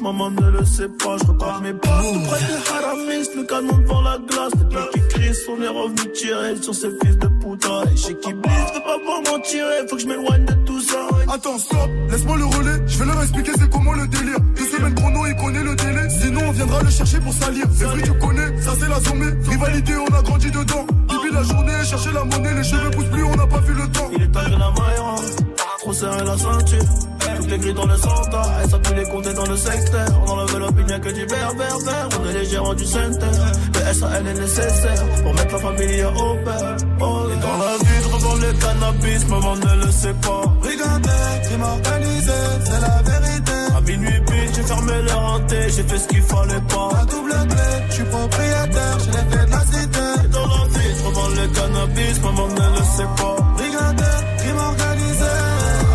[0.00, 2.00] maman ne le sait pas, je repars mes pas.
[2.00, 5.68] Tout près des haramis, le canon devant la glace, les mecs qui crient, on est
[5.68, 7.82] revenu tirer sur ces fils de putain.
[7.92, 10.80] Et chez qui blisse, veux pas voir m'en tirer, faut que je m'éloigne de tout
[10.80, 11.06] ça.
[11.32, 12.82] Attends, stop, laisse-moi le relais.
[12.88, 14.40] Je vais leur expliquer c'est comment le délire.
[14.56, 16.10] Deux semaines chrono, il connaît le délai.
[16.10, 17.66] Sinon, on viendra le chercher pour salir.
[17.72, 19.32] C'est vrai, tu connais, ça c'est la sommée.
[19.48, 20.86] Rivalité, on a grandi dedans.
[21.08, 23.88] Depuis la journée, chercher la monnaie, les cheveux poussent plus, on n'a pas vu le
[23.92, 24.10] temps.
[24.12, 25.00] Il est que la maille
[25.80, 26.84] trop serré la ceinture.
[27.36, 30.06] Toutes les grilles dans le centre, et ça peut les compter dans le secteur.
[30.26, 31.76] On enlève l'opinion que du berbère,
[32.20, 33.26] on est les gérants du centre.
[33.74, 36.76] Le SAL est nécessaire pour mettre la famille au père.
[37.00, 40.42] Oh, et dans la vie, je revends le cannabis, maman ne le sait pas.
[40.60, 42.32] Regardez, crime organisé,
[42.64, 43.58] c'est la vérité.
[43.76, 46.88] À minuit pile, j'ai fermé le renté, j'ai fait ce qu'il fallait pas.
[46.98, 50.06] La double clé, je suis propriétaire, j'ai les clés de la cité.
[50.24, 53.36] Et dans vie, je revends le cannabis, maman ne le sait pas.
[53.62, 55.32] Regardez, crime organisé.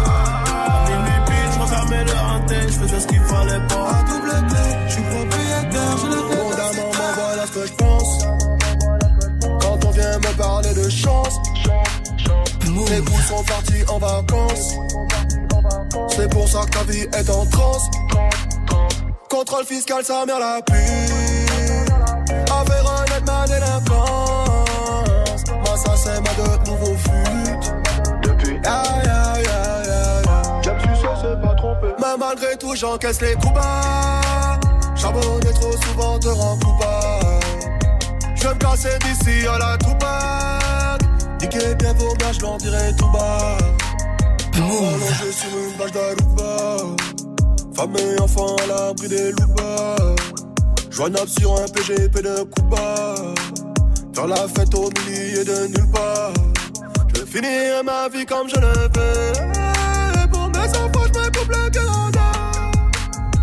[0.05, 4.04] À minuit pile, je refermais le renté, je faisais ce qu'il fallait pas.
[12.89, 14.75] Les boules sont partis en vacances.
[16.09, 17.89] C'est pour ça que ta vie est en transe.
[19.29, 20.73] Contrôle fiscal, sa mère la pue.
[22.51, 25.43] Affaire honnête, ma délinquance.
[25.47, 28.21] Moi, ça, c'est ma de nouveau fut.
[28.21, 28.57] Depuis.
[28.65, 30.23] Aïe, aïe, aïe, aïe.
[30.61, 31.87] J'aime sais, c'est pas trompé.
[31.99, 34.59] Mais malgré tout, j'encaisse les coups bas.
[34.95, 37.45] Charbonner trop souvent te rend coupable.
[38.35, 40.64] Je vais me casser d'ici à la troupac.
[41.45, 43.57] Niquer bien vos gars, je dirai tout bas.
[44.55, 46.77] Allongé sur une bâche d'Aruba.
[47.75, 49.95] Femme et enfant à l'abri des loupas.
[50.89, 53.15] Joignable sur un PGP de Cuba.
[54.15, 56.33] Faire la fête au milieu de nulle part.
[57.13, 60.27] Je vais finir ma vie comme je le veux.
[60.31, 61.71] Pour mes enfants, je me coupe le.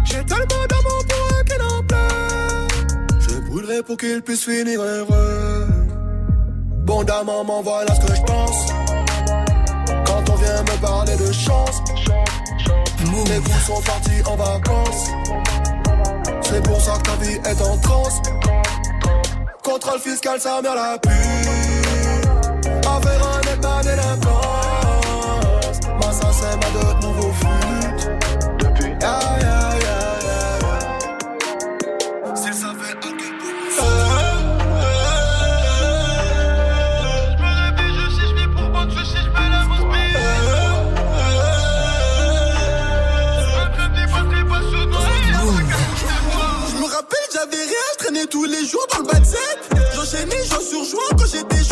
[0.04, 3.20] J'ai tellement d'amour pour eux qu'ils en pleurent.
[3.20, 5.81] Je brûlerai pour qu'ils puissent finir heureux.
[6.82, 8.66] Bon dame, maman, voilà ce que je pense.
[10.04, 11.80] Quand on vient me parler de chance,
[13.28, 15.10] les coups sont partis en vacances.
[16.42, 18.20] C'est pour ça que ta vie est en transe.
[19.62, 21.08] Contrôle fiscal, sa mère la pue.
[22.68, 23.82] Affaire honnête, ma
[48.92, 49.38] dans le bas de set.
[51.16, 51.71] Quand j'étais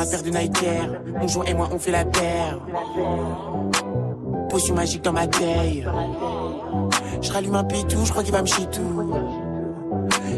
[0.00, 0.64] ma paire de Nike.
[1.20, 2.58] Mon jour et moi, on fait la paire.
[4.48, 5.86] Potion magique dans ma taille.
[7.20, 9.10] Je rallume un pitou, je crois qu'il va me chier tout.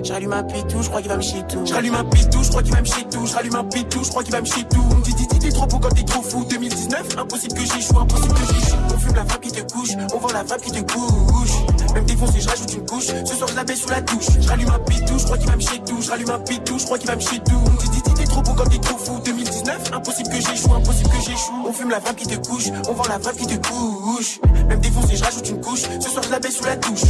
[0.02, 1.64] Je rallume un pitou, je crois qu'il va me chier tout.
[1.64, 3.24] Je rallume un pitou, je crois qu'il va me chier tout.
[3.24, 4.84] Je rallume un pitou, je crois qu'il va me chier tout.
[4.90, 6.44] On dit, dit, dit, t'es trop beau quand t'es trop fou.
[6.44, 8.76] 2019, impossible que j'échoue, impossible que j'échoue.
[8.93, 11.94] On fume la femme qui te couche, on vend la femme qui te couche.
[11.94, 13.06] Même défoncé, je rajoute une couche.
[13.06, 14.26] Ce soir, je la baisse sous la douche.
[14.40, 16.02] Je rallume un pitou, je crois qu'il va me chier tout.
[16.02, 18.11] Je rallume un pitou, je crois qu'il va me chier tout.
[18.32, 19.20] Trop beau quand t'es trop fou.
[19.24, 21.64] 2019, impossible que j'échoue, impossible que j'échoue.
[21.66, 24.40] On fume la femme qui te couche, on vend la femme qui te couche.
[24.68, 25.82] Même défoncé, je rajoute une couche.
[26.00, 27.02] Ce soir, je la baisse sous la douche.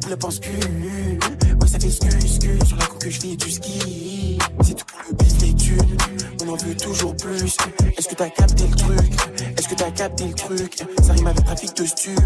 [0.00, 3.50] Poulet pense que Ouais ça fait excuse que Sur la coupe que je fais du
[3.50, 5.96] ski C'est tout pour le bif les thunes
[6.44, 7.56] On en veut toujours plus
[7.96, 9.12] Est-ce que t'as capté le truc?
[9.56, 10.78] Est-ce que t'as capté le truc?
[11.02, 12.18] Ça rime avec trafic de stup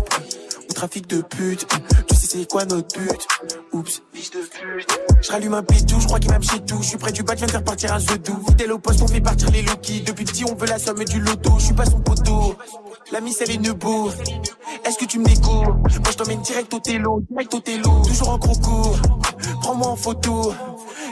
[0.70, 1.66] Ou trafic de pute
[2.08, 3.28] Tu sais c'est quoi notre but?
[3.76, 4.02] Oups
[5.22, 6.78] je rallume un pitou, je crois qu'il me chier tout.
[6.80, 8.38] Je suis près du bas, je viens de faire partir un jeu doux.
[8.48, 10.02] Fidèle au poste, on fait partir les lookies.
[10.02, 11.52] Depuis petit, on veut la somme du loto.
[11.58, 12.54] Je suis pas son poteau.
[13.12, 14.10] La miss, elle est nebo.
[14.84, 15.74] Est-ce que tu me découvres?
[15.74, 17.22] Moi, je t'emmène direct au télo.
[17.30, 18.02] Direct au télo.
[18.06, 18.96] Toujours en croco.
[19.62, 20.54] Prends-moi en photo.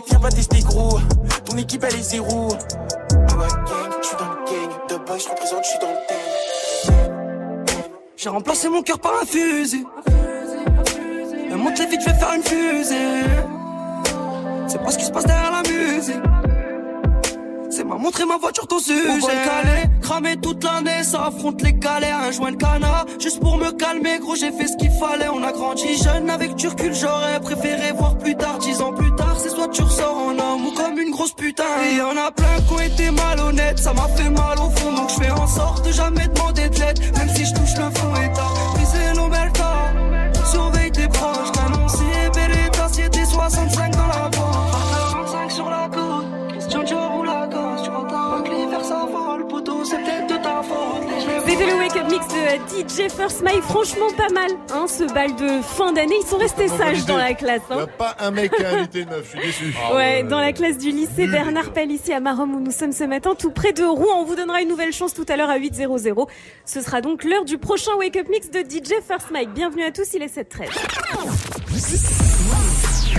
[0.09, 0.99] Viens pas tester gros.
[1.45, 2.49] Ton équipe, elle est zéro.
[2.53, 4.89] Ah ouais, gang, je suis dans le gang.
[4.89, 7.15] De boy, je représente, je suis dans le thème.
[8.17, 9.85] J'ai remplacé mon cœur par un fusil.
[11.65, 12.95] Monte les vite, je vais faire une fusée.
[14.69, 16.15] C'est pas ce qui se passe derrière la musique.
[17.71, 19.01] C'est m'a montré ma voiture ton sujet.
[19.09, 22.19] On le caler, cramer toute l'année, ça affronte les galères.
[22.19, 25.29] Un joint de canard, juste pour me calmer, gros, j'ai fait ce qu'il fallait.
[25.33, 28.59] On a grandi jeune, avec du recul, j'aurais préféré voir plus tard.
[28.59, 31.65] Dix ans plus tard, c'est soit tu ressors en homme ou comme une grosse putain.
[31.89, 34.93] Et y en a plein qui ont été malhonnêtes, ça m'a fait mal au fond.
[34.93, 37.91] Donc je fais en sorte de jamais demander de l'aide, même si je touche le
[37.91, 38.74] fond et tard.
[52.49, 56.69] DJ First Mike, franchement pas mal, hein, ce bal de fin d'année, ils sont restés
[56.69, 57.63] sages dans la classe.
[57.71, 57.79] Y Hein.
[57.83, 59.75] a pas un mec qui a invité une meuf, je suis déçu.
[59.95, 63.35] Ouais, dans la classe du lycée Bernard Palissy à Marom où nous sommes ce matin,
[63.39, 64.21] tout près de Rouen.
[64.21, 66.29] On vous donnera une nouvelle chance tout à l'heure à 8.00.
[66.65, 69.53] Ce sera donc l'heure du prochain Wake Up Mix de DJ First Mike.
[69.55, 70.69] Bienvenue à tous, il est 7.13.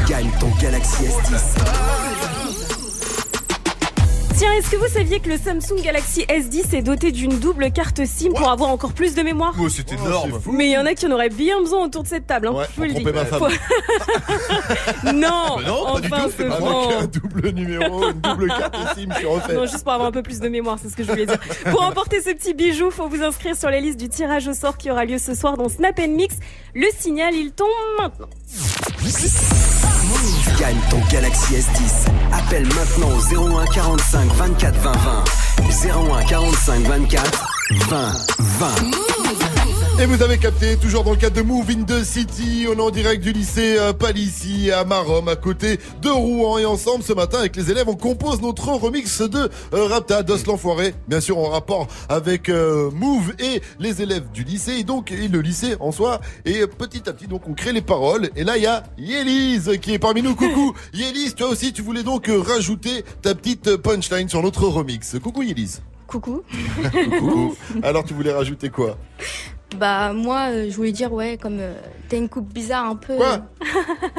[0.08, 2.75] Gagne ton Galaxy S10.
[4.38, 8.06] Tiens, est-ce que vous saviez que le Samsung Galaxy S10 est doté d'une double carte
[8.06, 10.42] SIM pour avoir encore plus de mémoire Oh, c'est énorme.
[10.52, 12.54] Mais il y en a qui en auraient bien besoin autour de cette table, hein,
[12.72, 13.04] je vous le dis.
[13.04, 13.42] ma femme.
[15.14, 18.76] Non, Bah non, pas du enfin, tout, pas grand- un double numéro, une double carte
[18.96, 19.54] SIM, je suis refait.
[19.54, 21.40] Non, juste pour avoir un peu plus de mémoire, c'est ce que je voulais dire.
[21.72, 24.78] Pour emporter ce petit bijou, faut vous inscrire sur la liste du tirage au sort
[24.78, 26.36] qui aura lieu ce soir dans Snap Mix.
[26.74, 28.28] Le signal, il tombe maintenant.
[30.60, 32.08] Gagne ton Galaxy S10.
[32.32, 36.20] Appelle maintenant au 01 45 24 20 20.
[36.20, 37.48] 01 45 24
[37.90, 39.55] 20 20.
[39.98, 42.82] Et vous avez capté, toujours dans le cadre de Move in the City, on est
[42.82, 46.58] en direct du lycée euh, Palissy à Marom, à côté de Rouen.
[46.58, 50.44] Et ensemble, ce matin, avec les élèves, on compose notre remix de euh, Rapta, Dos
[50.48, 50.94] l'Enfoiré.
[51.08, 55.30] Bien sûr, en rapport avec euh, Move et les élèves du lycée, et donc et
[55.30, 56.20] le lycée en soi.
[56.44, 58.30] Et petit à petit, donc, on crée les paroles.
[58.36, 60.36] Et là, il y a Yélise qui est parmi nous.
[60.36, 65.16] Coucou Yélise, toi aussi, tu voulais donc rajouter ta petite punchline sur notre remix.
[65.24, 65.82] Coucou Yélise.
[66.06, 66.44] Coucou.
[66.92, 67.56] Coucou.
[67.84, 68.98] Alors, tu voulais rajouter quoi?
[69.78, 71.74] Bah moi euh, je voulais dire ouais comme euh,
[72.08, 73.16] t'as une coupe bizarre un peu.
[73.18, 73.40] Quoi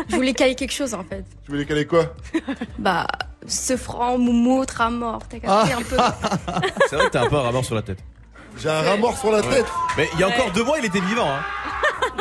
[0.09, 1.25] Je voulais caler quelque chose en fait.
[1.45, 2.07] Tu voulais caler quoi?
[2.79, 3.07] Bah
[3.47, 5.97] ce franc moumou à mort t'as capté un peu?
[6.91, 7.99] C'est vrai que t'as un peu un rameur sur la tête.
[8.59, 9.67] J'ai un rat mort sur la tête.
[9.97, 11.29] Mais il y a encore deux mois, il était vivant.
[11.29, 11.41] Hein.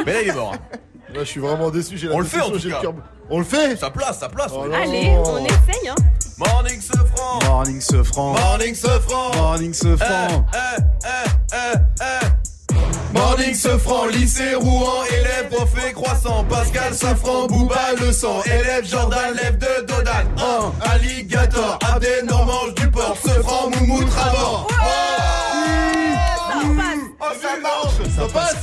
[0.05, 0.53] Mais là, il est mort.
[0.53, 0.77] hein.
[1.13, 1.97] Là, je suis vraiment déçu.
[1.97, 2.81] j'ai la On le fait en tout j'ai cas.
[2.81, 2.93] cœur-
[3.29, 3.77] On le fait?
[3.77, 4.51] Ça place, ça place.
[4.53, 5.95] Oh Allez, on essaye, hein.
[6.37, 7.39] Morning ce franc.
[7.47, 8.33] Morning ce franc.
[8.33, 9.33] Morning ce franc.
[9.35, 10.45] Morning ce franc.
[10.53, 12.27] Eh, eh, eh, eh.
[13.15, 18.85] Morning ce franc, lycée Rouen, élève prof et croissant, Pascal Safran, Bouba le sang, élève
[18.85, 20.11] Jordan, lève de Dodan,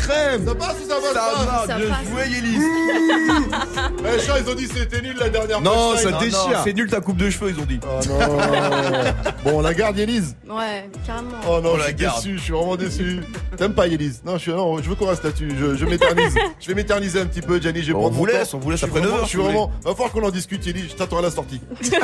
[0.07, 2.09] crème Ça passe ou ça passe Ça pas marche, Ça bien passe.
[2.11, 2.59] joué Yélis
[4.15, 6.03] Eh, chat, ils ont dit que c'était nul la dernière Non, punchline.
[6.05, 6.49] ça Non, déchire.
[6.51, 7.81] non, C'est nul ta coupe de cheveux, ils ont dit.
[7.85, 8.19] Oh non
[9.45, 11.29] Bon, on la garde, Yélise Ouais, carrément.
[11.49, 12.16] Oh non, On je la suis garde.
[12.23, 13.20] déçu, je suis vraiment déçu.
[13.57, 15.51] T'aimes pas Yélise Non, je suis, non, je veux qu'on reste là-dessus.
[15.59, 16.35] Je, je m'éternise.
[16.61, 17.83] je vais m'éterniser un petit peu, Gianni.
[17.83, 18.59] Je vais On prendre vous mon laisse, temps.
[18.59, 19.70] on vous laisse Je suis après vraiment- 9 heures, Je suis vraiment.
[19.85, 20.91] Va falloir qu'on en discute, Yélise.
[20.91, 21.61] Je t'attends à la sortie.
[21.83, 22.01] Yélise, je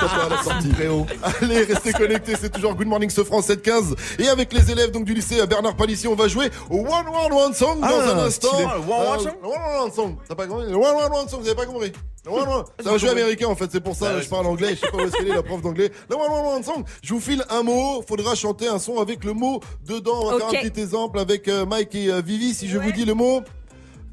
[0.00, 0.68] t'attends à la sortie.
[0.70, 1.06] Très haut.
[1.42, 2.34] Allez, restez connectés.
[2.40, 3.94] C'est toujours Good Morning Sofran 715.
[4.18, 7.06] Et avec les élèves donc du lycée à Bernard Palissy, on va jouer au One
[7.08, 8.48] One One Song dans Ah, un instant.
[8.48, 8.62] stylé.
[8.64, 9.48] Le One One Euh, Song le
[9.84, 10.16] One Song.
[10.28, 11.92] T'as pas compris Le One One One Song, vous avez pas compris
[12.24, 12.64] le One One.
[12.78, 14.74] C'est un jeu américain en fait, c'est pour ça Bah que ouais, je parle anglais,
[14.74, 15.90] je sais pas où est-ce qu'elle est la prof d'anglais.
[16.08, 19.24] Le One One One Song, je vous file un mot, faudra chanter un son avec
[19.24, 20.20] le mot dedans.
[20.24, 22.92] On va faire un petit exemple avec euh, Mike et euh, Vivi si je vous
[22.92, 23.40] dis le mot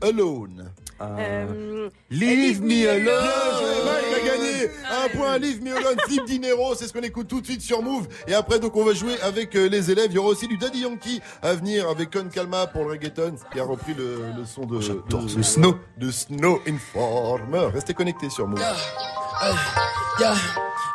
[0.01, 0.71] alone.
[1.01, 3.03] Euh, Leave me alone.
[3.03, 4.71] Bien joué, Mike a gagné.
[5.05, 6.75] Un point, Leave me alone, Flip Dinero.
[6.75, 8.07] C'est ce qu'on écoute tout de suite sur Move.
[8.27, 10.07] Et après, donc, on va jouer avec euh, les élèves.
[10.09, 13.35] Il y aura aussi du Daddy Yankee à venir avec Con Calma pour le reggaeton
[13.51, 15.75] qui a repris le, le son de, de, Snow.
[15.97, 17.69] de Snow Informer.
[17.73, 18.59] Restez connectés sur Move.
[18.59, 19.53] Uh,
[20.19, 20.33] yeah,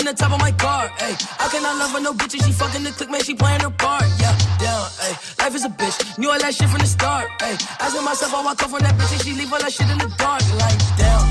[0.00, 1.14] Dropping the top of my car, ayy.
[1.38, 4.04] I cannot love her, no bitch, she fucking the click, man, she playing her part,
[4.18, 5.38] yeah, down, ayy.
[5.38, 7.60] Life is a bitch, knew all that shit from the start, ayy.
[7.80, 9.98] Asking myself, I walk off on that bitch, and she leave all that shit in
[9.98, 11.28] the dark, like, down.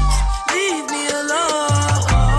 [0.54, 2.39] Leave me alone,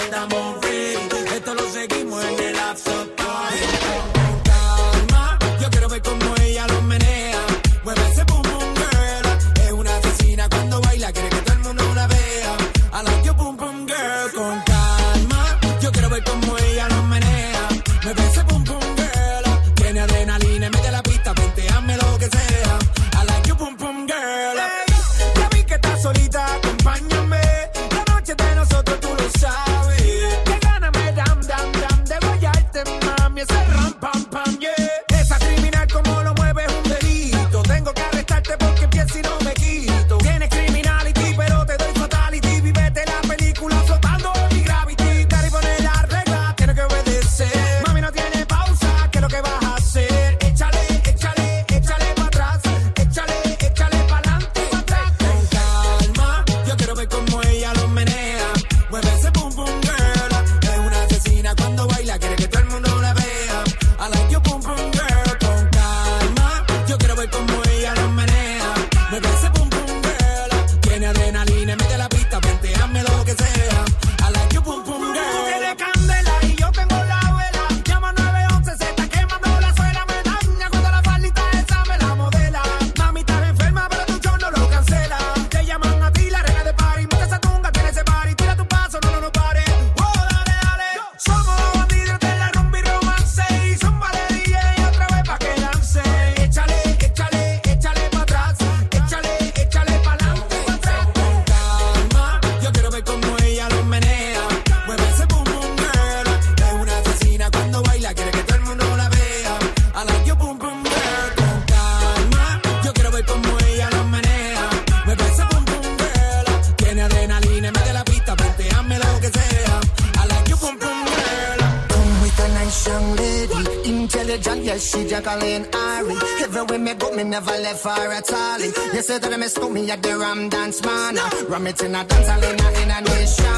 [130.31, 131.15] Ram Dance Man.
[131.49, 133.50] Ram it in a dance in a, in a nation.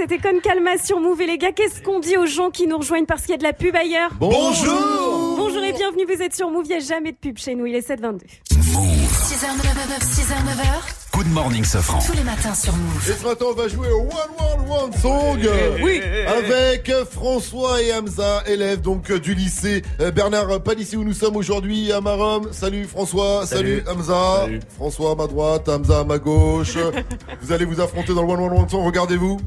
[0.00, 1.20] C'était Con Calma sur Move.
[1.20, 3.38] Et les gars, qu'est-ce qu'on dit aux gens qui nous rejoignent parce qu'il y a
[3.38, 6.80] de la pub ailleurs Bonjour Bonjour et bienvenue, vous êtes sur Move, il n'y a
[6.80, 8.20] jamais de pub chez nous, il est 7h22.
[8.50, 11.12] 6h, 9h, 6h, 9h.
[11.12, 11.98] Good morning, Sofran.
[11.98, 13.10] Tous les matins sur Move.
[13.10, 14.39] Et ce matin, on va jouer au One
[14.70, 15.40] One Song.
[15.82, 16.00] Oui.
[16.28, 21.34] Avec François et Hamza, élèves donc euh, du lycée euh, Bernard Palissy où nous sommes
[21.36, 22.48] aujourd'hui à Marom.
[22.52, 24.46] Salut François, salut, Hamza.
[24.76, 26.76] François à ma droite, Hamza à ma gauche.
[27.42, 28.84] vous allez vous affronter dans le One World One Song.
[28.86, 29.38] Regardez-vous.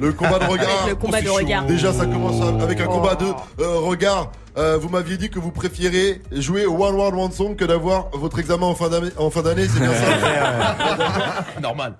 [0.00, 0.82] Le combat de regard.
[0.82, 1.66] Avec le combat de Oh, regard.
[1.66, 3.26] Déjà, ça commence avec un combat de
[3.60, 4.32] euh, regard.
[4.56, 8.08] Euh, vous m'aviez dit que vous préférez jouer au One World One Song que d'avoir
[8.12, 9.10] votre examen en fin d'année.
[9.18, 11.44] En fin d'année, c'est bien ça.
[11.60, 11.94] Normal.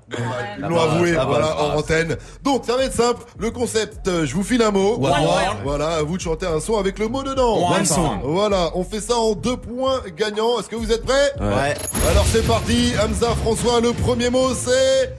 [0.59, 2.17] Ils l'ont avoué, voilà, en antenne.
[2.45, 3.23] Donc, ça va être simple.
[3.39, 4.95] Le concept, euh, je vous file un mot.
[4.95, 5.57] One word.
[5.65, 7.73] Voilà, à vous de chanter un son avec le mot dedans.
[7.73, 8.21] One song.
[8.23, 10.61] Voilà, on fait ça en deux points gagnants.
[10.61, 11.75] Est-ce que vous êtes prêts Ouais.
[12.11, 12.93] Alors c'est parti.
[13.03, 15.13] Hamza, François, le premier mot c'est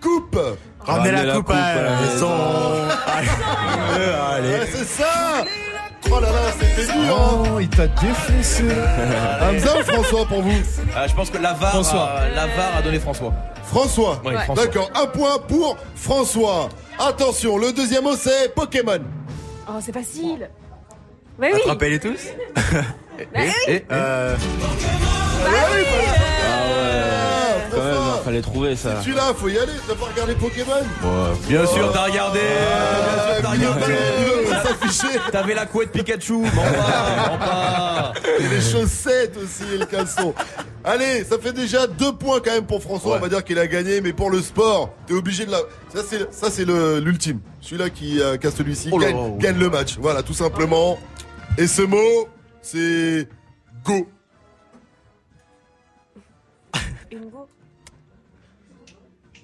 [0.00, 0.38] coupe.
[0.80, 2.30] Ramenez la coupe à la maison.
[3.92, 5.44] Ouais, c'est ça.
[6.12, 7.16] Oh là là, c'était dur.
[7.20, 7.42] hein.
[7.54, 8.64] Oh, il t'a défoncé.
[9.42, 10.52] Hamza ou François pour vous
[10.96, 12.10] Ah, je pense que la VAR, François.
[12.10, 13.32] a- la VAR a donné François.
[13.64, 14.20] François.
[14.24, 14.64] Oui, François.
[14.66, 16.68] D'accord, un point pour François.
[16.98, 18.98] Attention, le deuxième mot c'est Pokémon.
[19.68, 20.50] Oh, c'est facile.
[21.38, 21.60] Bah oui.
[21.60, 22.28] Attrapez-les tous.
[22.54, 23.40] Bah.
[23.68, 24.36] Et, euh,
[25.44, 25.84] Bah oui.
[26.42, 27.29] Ah,
[28.30, 29.02] fallait trouver ça.
[29.02, 29.72] Celui-là, faut y aller.
[29.86, 30.82] T'as pas regardé Pokémon
[31.48, 32.40] Bien sûr, t'as regardé.
[32.40, 35.30] Bien sûr, t'as regardé.
[35.32, 36.34] T'avais la couette Pikachu.
[36.34, 38.12] M'en pas, m'en pas.
[38.38, 40.34] Et les chaussettes aussi et le caleçon.
[40.84, 43.12] Allez, ça fait déjà deux points quand même pour François.
[43.12, 43.18] Ouais.
[43.18, 45.58] On va dire qu'il a gagné, mais pour le sport, t'es obligé de la.
[45.92, 47.40] Ça c'est ça c'est le l'ultime.
[47.60, 49.32] Celui-là qui euh, a celui-ci Oh gagne, ouais.
[49.38, 49.96] gagne le match.
[50.00, 50.98] Voilà, tout simplement.
[51.58, 52.28] Et ce mot,
[52.62, 53.28] c'est
[53.84, 54.06] go.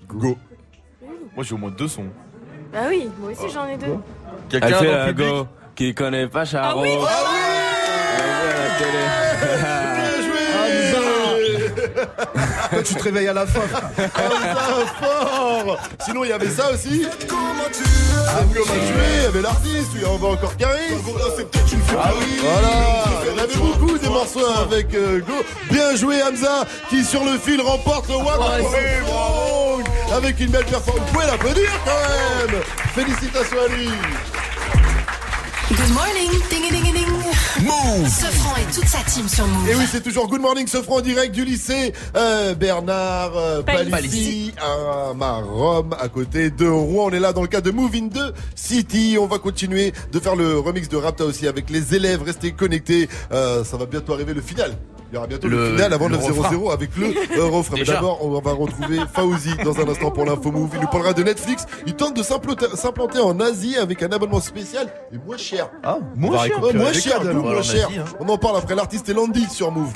[0.09, 0.37] Go.
[1.35, 2.07] Moi, j'ai au moins deux sons.
[2.73, 3.87] Bah oui, moi aussi j'en ai deux.
[3.87, 6.81] Elle Quelqu'un fait dans la le public go qui connaît pas Charo.
[6.81, 6.91] Ah oui
[8.79, 11.67] Bien joué.
[12.71, 13.61] Toi, tu te réveilles à la fin.
[13.99, 14.21] Ah,
[14.55, 15.79] ça, fort.
[16.05, 17.07] Sinon, il y avait ça aussi.
[17.29, 17.87] Comment tu es
[18.29, 20.81] Ah, comment tu es Il y avait l'artiste, il y en va encore Caris.
[21.99, 22.41] Ah oui.
[22.43, 23.05] Voilà.
[23.23, 25.35] Il y en avait beaucoup des morceaux avec euh, Go.
[25.71, 29.76] Bien joué Hamza qui sur le fil remporte le One Bravo.
[30.13, 31.07] Avec une belle performance.
[31.07, 32.63] Vous pouvez l'applaudir quand même.
[32.95, 33.89] Félicitations à lui.
[35.69, 37.07] Good morning, ding ding ding.
[37.65, 39.69] Move Sofran et toute sa team sur Move.
[39.69, 43.63] Et oui, c'est toujours Good Morning ce franc en direct du lycée euh, Bernard euh,
[43.63, 43.91] Palissy.
[43.91, 47.07] Palissy à Marom, à côté de Rouen.
[47.07, 49.17] On est là dans le cadre de Move in 2 City.
[49.19, 52.23] On va continuer de faire le remix de Rapta aussi avec les élèves.
[52.23, 53.09] Restez connectés.
[53.33, 54.77] Euh, ça va bientôt arriver le final.
[55.11, 56.73] Il y aura bientôt le, Le- final avant le 9-0-0 refrain.
[56.75, 57.07] avec le
[57.39, 57.77] euh, refrain.
[57.79, 60.71] Mais d'abord, on va retrouver Fauzi dans un instant pour l'info Move.
[60.75, 61.65] Il nous parlera de Netflix.
[61.87, 65.71] Il tente de s'implanter s'implanter en Asie avec un abonnement spécial et moins cher.
[65.85, 66.61] Ah, moins cher.
[66.61, 67.35] moins cher, alors.
[67.35, 67.87] moins en cher.
[67.89, 68.05] Asie, hein.
[68.21, 69.93] On en parle après l'artiste et Landy sur Move.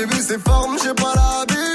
[0.00, 1.69] J'ai vu ses formes, j'ai pas l'habitude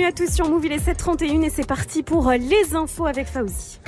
[0.00, 0.72] bienvenue à tous sur Move, il
[1.44, 3.78] et c'est parti pour euh, les infos avec Fauzi.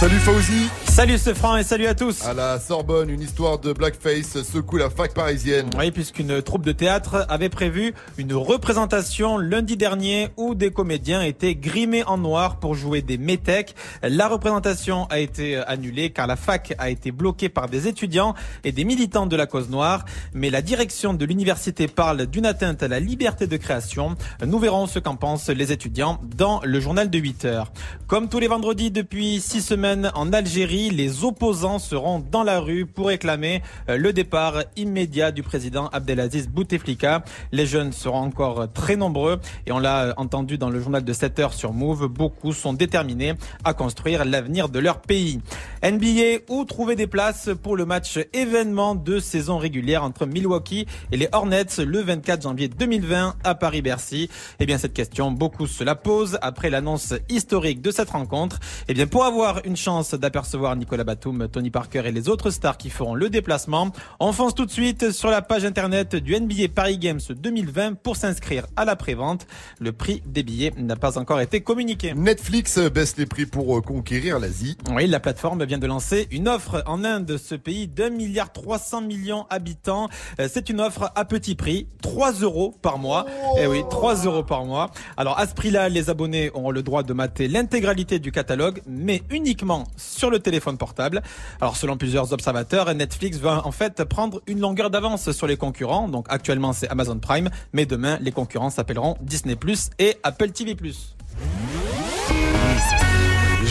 [0.00, 4.42] Salut Fauzi Salut Sefran et salut à tous À la Sorbonne, une histoire de blackface
[4.42, 5.70] secoue la fac parisienne.
[5.78, 11.54] Oui, puisqu'une troupe de théâtre avait prévu une représentation lundi dernier où des comédiens étaient
[11.54, 13.74] grimés en noir pour jouer des métèques.
[14.02, 18.72] La représentation a été annulée car la fac a été bloquée par des étudiants et
[18.72, 22.88] des militants de la cause noire mais la direction de l'université parle d'une atteinte à
[22.88, 24.16] la liberté de création.
[24.44, 27.72] Nous verrons ce qu'en pensent les étudiants dans le journal de 8 heures.
[28.06, 32.86] Comme tous les vendredis depuis six semaines en Algérie, les opposants seront dans la rue
[32.86, 37.24] pour réclamer euh, le départ immédiat du président Abdelaziz Bouteflika.
[37.52, 41.12] Les jeunes seront encore très nombreux et on l'a euh, entendu dans le journal de
[41.12, 43.34] 7 heures sur Move, beaucoup sont déterminés
[43.64, 45.40] à construire l'avenir de leur pays.
[45.82, 51.16] NBA ou trouver des places pour le match événement de saison régulière entre Milwaukee et
[51.16, 54.28] les Hornets le 24 janvier 2020 à Paris-Bercy
[54.60, 58.58] Eh bien, cette question, beaucoup se la posent après l'annonce historique de cette rencontre.
[58.88, 62.76] Eh bien, pour avoir une chance d'apercevoir Nicolas Batum, Tony Parker et les autres stars
[62.76, 66.68] qui feront le déplacement, on fonce tout de suite sur la page internet du NBA
[66.74, 69.46] Paris Games 2020 pour s'inscrire à la prévente.
[69.78, 72.14] Le prix des billets n'a pas encore été communiqué.
[72.14, 74.76] Netflix baisse les prix pour euh, conquérir l'Asie.
[74.94, 79.02] Oui, la plateforme vient de lancer une offre en Inde, ce pays d'un milliard 300
[79.02, 80.05] millions habitants.
[80.40, 83.26] Euh, C'est une offre à petit prix, 3 euros par mois.
[83.58, 84.90] Eh oui, 3 euros par mois.
[85.16, 89.22] Alors à ce prix-là, les abonnés auront le droit de mater l'intégralité du catalogue, mais
[89.30, 91.22] uniquement sur le téléphone portable.
[91.60, 96.08] Alors selon plusieurs observateurs, Netflix va en fait prendre une longueur d'avance sur les concurrents.
[96.08, 99.56] Donc actuellement c'est Amazon Prime, mais demain les concurrents s'appelleront Disney
[99.98, 100.76] et Apple TV.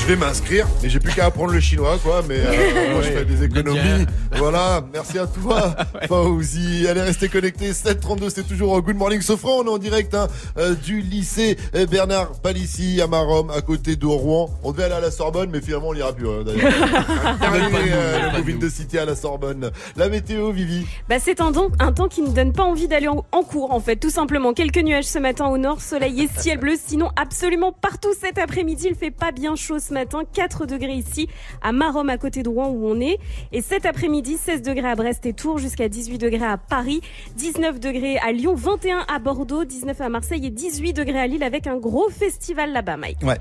[0.07, 2.21] Je vais m'inscrire, mais j'ai plus qu'à apprendre le chinois, quoi.
[2.29, 4.05] Mais euh, moi, je fais des économies.
[4.37, 5.75] Voilà, merci à toi,
[6.07, 6.85] Fauzi.
[6.87, 7.73] Allez, restez connectés.
[7.73, 9.61] 732, c'est toujours Good Morning Sofran.
[9.61, 10.27] On est en direct hein,
[10.59, 14.51] euh, du lycée euh, Bernard Palissy à Marom, à côté de Rouen.
[14.63, 16.27] On devait aller à la Sorbonne, mais finalement, on n'ira plus.
[16.29, 16.71] hein, D'ailleurs,
[17.41, 19.71] euh, Moving de City à la Sorbonne.
[19.95, 20.85] La météo, Vivi.
[21.09, 23.71] Bah, c'est un, don- un temps qui ne donne pas envie d'aller en, en cours,
[23.73, 24.53] en fait, tout simplement.
[24.53, 26.73] Quelques nuages ce matin au nord, soleil et ciel bleu.
[26.79, 30.19] Sinon, absolument partout cet après-midi, il fait pas bien chaud ce matin.
[30.31, 31.27] 4 degrés ici,
[31.63, 33.17] à Marom, à côté de Rouen, où on est.
[33.51, 37.01] Et cet après-midi, 16 degrés à Brest et Tours, jusqu'à 18 degrés à Paris,
[37.37, 41.43] 19 degrés à Lyon, 21 à Bordeaux, 19 à Marseille et 18 degrés à Lille
[41.43, 43.19] avec un gros festival là-bas, Mike.
[43.23, 43.37] Ouais.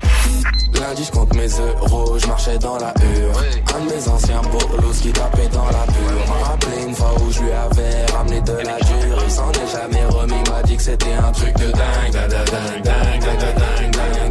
[0.79, 3.37] Lundi, je compte mes euros, je marchais dans la hure.
[3.75, 6.27] Un de mes anciens bolos qui tapait dans la pure.
[6.27, 9.23] M'a rappelé une fois où je lui avais ramené de la dure.
[9.23, 12.11] Il s'en est jamais remis, m'a dit que c'était un truc de dingue.
[12.11, 14.24] Da, da, dingue, dingue, da, da, dingue, dingue, da, dingue,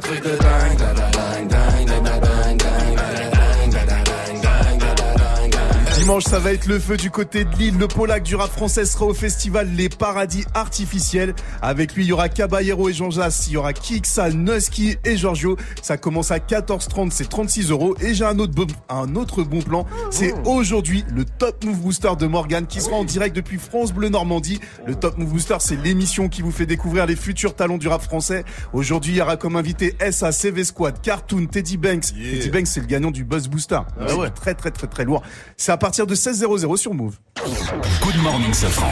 [0.00, 0.20] dingue, dingue.
[0.20, 1.05] Un truc de dingue, da, da,
[6.06, 7.76] Dimanche, ça va être le feu du côté de Lille.
[7.78, 11.34] Le polac du rap français sera au festival Les Paradis Artificiels.
[11.62, 13.48] Avec lui, il y aura Caballero et Jean Jass.
[13.48, 15.56] Il y aura Kiksa, Nusky et Giorgio.
[15.82, 17.96] Ça commence à 14,30, c'est 36 euros.
[18.00, 19.84] Et j'ai un autre bon, un autre bon plan.
[20.12, 24.08] C'est aujourd'hui le Top Move Booster de Morgan qui sera en direct depuis France Bleu
[24.08, 24.60] Normandie.
[24.86, 28.02] Le Top Move Booster, c'est l'émission qui vous fait découvrir les futurs talents du rap
[28.02, 28.44] français.
[28.72, 32.12] Aujourd'hui, il y aura comme invité SA, CV Squad, Cartoon, Teddy Banks.
[32.14, 33.80] Teddy Banks, c'est le gagnant du Buzz Booster.
[33.98, 34.30] Ah ouais.
[34.30, 35.22] Très, très, très, très lourd.
[35.56, 37.14] C'est à partir de 16h00 sur Move.
[38.02, 38.90] Good morning, Sofran.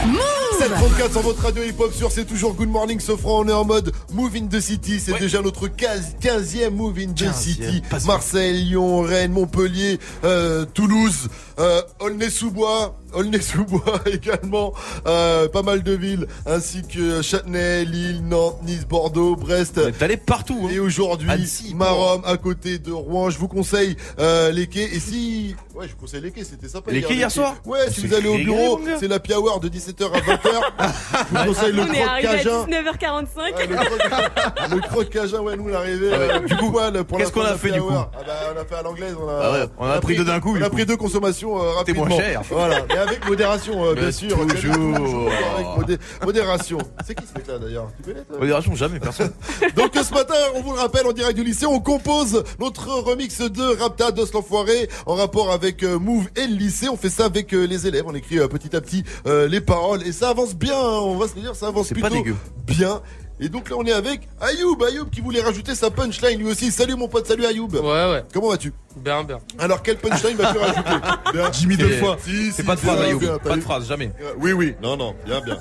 [0.59, 3.41] 734 sur votre radio hip-hop sur c'est toujours Good Morning Sofran.
[3.41, 4.99] On est en mode Move in the City.
[4.99, 7.81] C'est déjà notre 15, 15e Move in the City.
[8.05, 11.27] Marseille, Lyon, Rennes, Montpellier, euh, Toulouse,
[11.59, 12.95] euh, Aulnay-sous-Bois.
[13.13, 14.73] Aulnay-sous-Bois également,
[15.07, 19.79] euh, pas mal de villes, ainsi que Châtenay, Lille, Nantes, Nice, Bordeaux, Brest.
[19.79, 20.59] Vous allé partout.
[20.65, 20.69] hein.
[20.73, 21.29] Et aujourd'hui,
[21.75, 23.29] Marom, à côté de Rouen.
[23.29, 24.83] Je vous conseille euh, les quais.
[24.93, 25.55] Et si...
[25.73, 26.91] Ouais, je vous conseille les quais, c'était sympa.
[26.91, 30.11] Les quais hier soir Ouais, si vous allez au bureau, c'est la hour de 17h
[30.11, 30.44] à 20h.
[30.45, 32.65] Je vous conseille le on est croque arrivé à cajun.
[32.65, 34.75] 19h45.
[34.75, 36.09] Le croque cajun, ouais, nous on est arrivé.
[36.09, 36.15] Ouais.
[36.31, 38.65] euh, Du coup, qu'est-ce la qu'on a de fait, du coup Ah bah, on a
[38.65, 39.15] fait à l'anglaise.
[39.19, 41.61] On a, Ah ouais, on a pris deux d'un coup, On a pris deux consommations
[41.61, 42.41] euh, C'était moins cher.
[42.49, 44.37] Voilà, mais avec modération, euh, bien sûr.
[44.47, 45.29] toujours.
[45.55, 46.77] Avec modé- modération.
[47.05, 49.31] C'est qui ce mec-là d'ailleurs Tu connais toi Modération, jamais, personne.
[49.75, 53.39] Donc ce matin, on vous le rappelle, en direct du lycée, on compose notre remix
[53.39, 56.89] de Rapta d'Os l'Enfoiré en rapport avec euh, Move et le lycée.
[56.89, 59.61] On fait ça avec euh, les élèves, on écrit euh, petit à petit euh, les
[59.61, 62.13] paroles et ça avance bien, hein, on va se le dire, ça avance plutôt pas
[62.13, 62.35] dégueu.
[62.67, 63.01] bien.
[63.39, 66.71] Et donc là, on est avec Ayoub, Ayoub qui voulait rajouter sa punchline lui aussi.
[66.71, 67.67] Salut mon pote, salut Ayoub.
[67.73, 67.81] Ouais,
[68.11, 68.23] ouais.
[68.33, 68.71] Comment vas-tu?
[68.95, 69.39] Bien, bien.
[69.59, 70.89] Alors, quelle punchline vas-tu rajouter?
[71.33, 71.51] Bien.
[71.51, 72.15] Jimmy deux fois.
[72.23, 73.19] Si, C'est si, pas de phrase, Ayoub.
[73.19, 74.09] bien, Pas de phrase, jamais.
[74.21, 75.57] Euh, Oui, oui, non, non, bien, bien.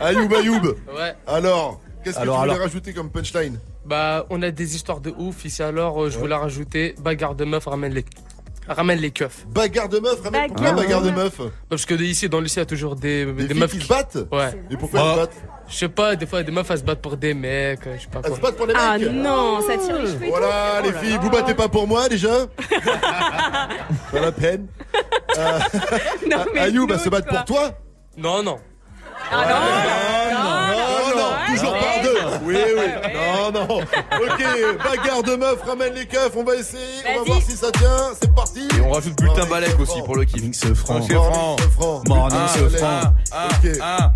[0.00, 0.64] Ayoub, Ayoub.
[0.96, 1.14] Ouais.
[1.26, 2.64] Alors, qu'est-ce que Alors, tu voulais alors.
[2.66, 3.58] rajouter comme punchline?
[3.84, 7.44] Bah, on a des histoires de ouf ici alors, euh, je voulais rajouter bagarre de
[7.44, 8.04] meuf, ramène les.
[8.68, 9.44] Ramène les keufs.
[9.48, 12.44] Bagarre de meuf, ramène pourquoi Bagarre bagarre de de meuf Parce que ici, dans le
[12.44, 14.18] lycée, il y a toujours des, Des, des filles meufs qui se battent?
[14.30, 14.52] Ouais.
[14.70, 15.04] Et pourquoi Ah.
[15.06, 17.34] elles se battent Je sais pas, des fois, des meufs, elles se battent pour des
[17.34, 18.36] mecs, euh, je sais pas Elles quoi.
[18.36, 18.82] se battent pour les mecs?
[18.84, 20.26] Ah non, ça tire les cheveux.
[20.28, 20.88] Voilà, tout.
[20.90, 21.18] les Oh filles, là.
[21.18, 22.46] vous battez pas pour moi déjà?
[24.12, 24.66] Pas la peine.
[25.38, 25.58] Euh,
[26.30, 27.38] Non, mais Ayoub, Claude, elles se battent quoi.
[27.38, 27.70] pour toi?
[28.16, 28.58] Non, non.
[29.30, 30.71] Ah non, non, non,
[31.54, 32.18] toujours par deux.
[32.44, 33.12] Oui, oui.
[33.14, 33.78] Non, non.
[33.80, 34.44] Ok,
[34.84, 36.82] bagarre de meuf, ramène les keufs, on va essayer,
[37.14, 38.10] on va voir si ça tient.
[38.20, 38.68] C'est parti.
[38.76, 40.40] Et on rajoute bulletin balèque aussi pour le kiff.
[40.42, 40.98] Morning ce franc.
[40.98, 42.02] Morning, ce franc.
[42.08, 43.78] Morning Un, ce Ok.
[43.82, 44.12] un.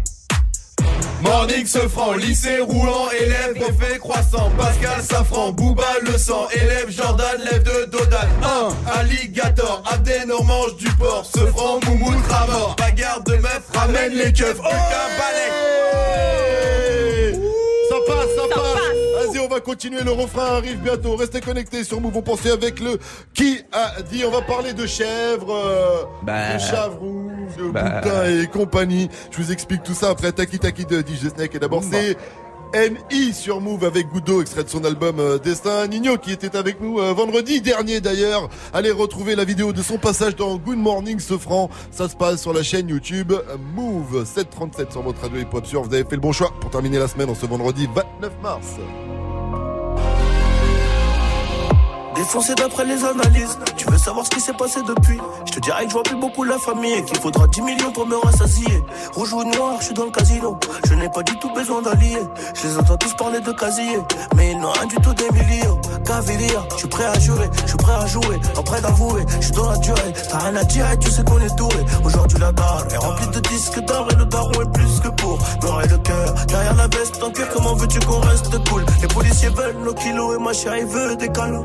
[1.22, 7.40] Morning se franc, lycée roulant, élève préfet croissant, Pascal Safran, Booba le sang, élève Jordan,
[7.50, 12.12] lève de Dodan, 1, alligator, Abden mange du porc, se franc, moumout,
[12.48, 16.65] mort, bagarre de meuf, ramène les keufs, aucun balai.
[18.06, 19.26] Ça passe, ça, passe.
[19.26, 20.02] Vas-y, on va continuer.
[20.02, 21.16] Le refrain arrive bientôt.
[21.16, 22.16] Restez connectés sur Move.
[22.16, 22.98] On pensait avec le
[23.34, 24.24] qui a dit.
[24.24, 26.54] On va parler de chèvres, euh, Bah.
[26.54, 28.02] de chavroux, de Bah.
[28.30, 29.08] et compagnie.
[29.30, 31.54] Je vous explique tout ça après Taki Taki de DJ Snake.
[31.54, 32.16] Et d'abord, c'est
[32.74, 35.86] NI sur Move avec Goudo, extrait de son album euh, Destin.
[35.86, 38.48] Nino qui était avec nous euh, vendredi dernier d'ailleurs.
[38.72, 41.70] Allez retrouver la vidéo de son passage dans Good Morning Sofran.
[41.90, 45.66] Ça se passe sur la chaîne YouTube euh, Move 737 sur votre radio hip hop
[45.66, 45.82] sur.
[45.82, 48.66] Vous avez fait le bon choix pour terminer la semaine en ce vendredi 29 mars.
[52.16, 55.18] Défoncé d'après les analyses, tu veux savoir ce qui s'est passé depuis?
[55.44, 57.92] Je te dirais que je vois plus beaucoup la famille et qu'il faudra 10 millions
[57.92, 58.82] pour me rassasier.
[59.14, 60.58] Rouge ou noir, je suis dans le casino.
[60.88, 62.22] Je n'ai pas du tout besoin d'alliés.
[62.54, 63.98] Je les entends tous parler de casier
[64.34, 65.78] Mais ils n'ont rien du tout des millions.
[66.06, 68.40] Caviria, je suis prêt à jurer, je suis prêt à jouer.
[68.64, 70.12] Prêt d'avouer, je suis dans la durée.
[70.28, 71.76] T'as rien à dire et tu sais qu'on est doué.
[72.04, 75.38] Aujourd'hui la dalle est remplie de disques d'or Et le daron est plus que pour
[75.62, 78.84] Noir le cœur, derrière la veste en cuir Comment veux-tu qu'on reste cool?
[79.00, 81.64] Les policiers veulent nos kilos et ma chérie veut des câlins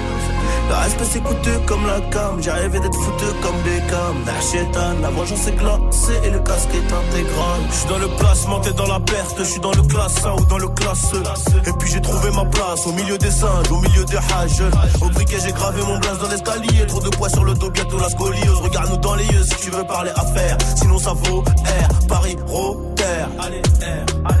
[0.71, 4.23] Le respect c'est coûteux comme la cam, j'ai rêvé d'être foutu comme Beckham.
[4.25, 7.59] Nachétan, la vengeance est glacée et le casque est intégral.
[7.69, 10.31] Je suis dans le placement, t'es dans la perte, je suis dans le classe 1
[10.31, 11.23] ou dans le classe E.
[11.67, 14.63] Et puis j'ai trouvé ma place au milieu des singes, au milieu des hages.
[15.01, 17.99] Au briquet j'ai gravé mon blaze dans l'escalier, trop de poids sur le dos, bientôt
[17.99, 18.61] la scoliose.
[18.61, 23.03] Regarde-nous dans les yeux si tu veux parler affaires, sinon ça vaut R, Paris, Rotter.
[23.41, 24.40] Allez, R, allez.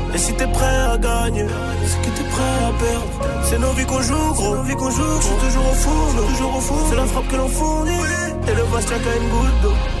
[0.13, 1.45] Et si t'es prêt à gagner,
[1.85, 3.43] c'est que t'es prêt à perdre.
[3.43, 4.55] C'est nos vies qu'on joue, gros.
[4.55, 6.87] Nos vies qu'on joue, toujours au four, toujours au four.
[6.89, 7.91] C'est la frappe que l'on fournit.
[8.47, 10.00] Et le tient qu'à une goutte d'eau.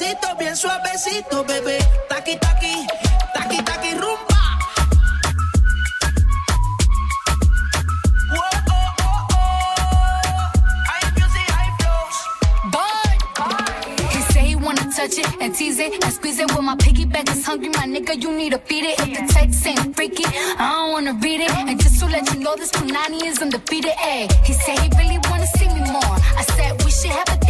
[0.00, 1.78] Sé, bien suavecito, bebé.
[2.08, 2.86] Taqui taqui,
[3.34, 4.38] taqui taqui rumba.
[14.96, 16.54] Touch it and tease it and squeeze it.
[16.54, 19.00] When my piggyback is hungry, my nigga, you need to feed it.
[19.00, 20.24] If the text ain't freaky,
[20.58, 21.50] I don't wanna read it.
[21.50, 23.94] And just to let you know, this Punani is undefeated.
[23.96, 26.16] Ay, he say he really wanna see me more.
[26.40, 27.49] I said we should have a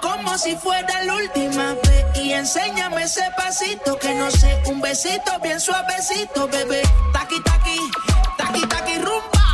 [0.00, 5.38] Como si fuera la última vez y enséñame ese pasito que no sé, un besito
[5.42, 6.82] bien suavecito, bebé.
[7.12, 7.78] Taqui taqui,
[8.36, 9.44] taqui taqui rumba.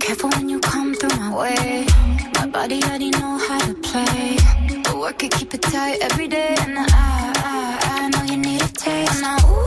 [0.00, 1.86] Careful when you come through my way.
[2.34, 4.36] My body already know how to play.
[4.84, 6.54] But work it, keep it tight every day.
[6.60, 9.20] And I, I, I know you need a taste.
[9.20, 9.66] Now, ooh,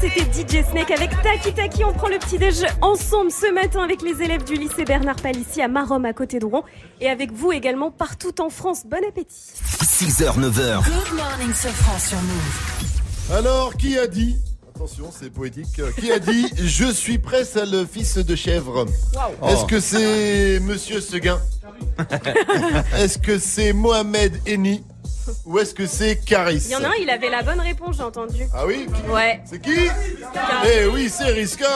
[0.00, 1.84] C'était DJ Snake avec Taki Taki.
[1.84, 5.60] On prend le petit déj ensemble ce matin avec les élèves du lycée Bernard Palissy
[5.62, 6.64] à Marom à côté de Rouen
[7.00, 8.82] et avec vous également partout en France.
[8.86, 9.34] Bon appétit.
[9.82, 10.84] 6h, 9h.
[10.84, 13.36] Good morning, Sofran sur Move.
[13.36, 14.36] Alors, qui a dit
[14.74, 15.78] Attention, c'est poétique.
[15.78, 18.86] euh, Qui a dit Je suis prêt, le fils de chèvre.
[19.46, 21.38] Est-ce que c'est Monsieur Seguin?
[22.96, 24.82] Est-ce que c'est Mohamed Eni?
[25.46, 27.96] Ou est-ce que c'est Caris Il y en a un, il avait la bonne réponse,
[27.98, 28.44] j'ai entendu.
[28.54, 29.40] Ah oui Ouais.
[29.44, 29.76] C'est qui
[30.66, 31.66] Eh oui, c'est Riska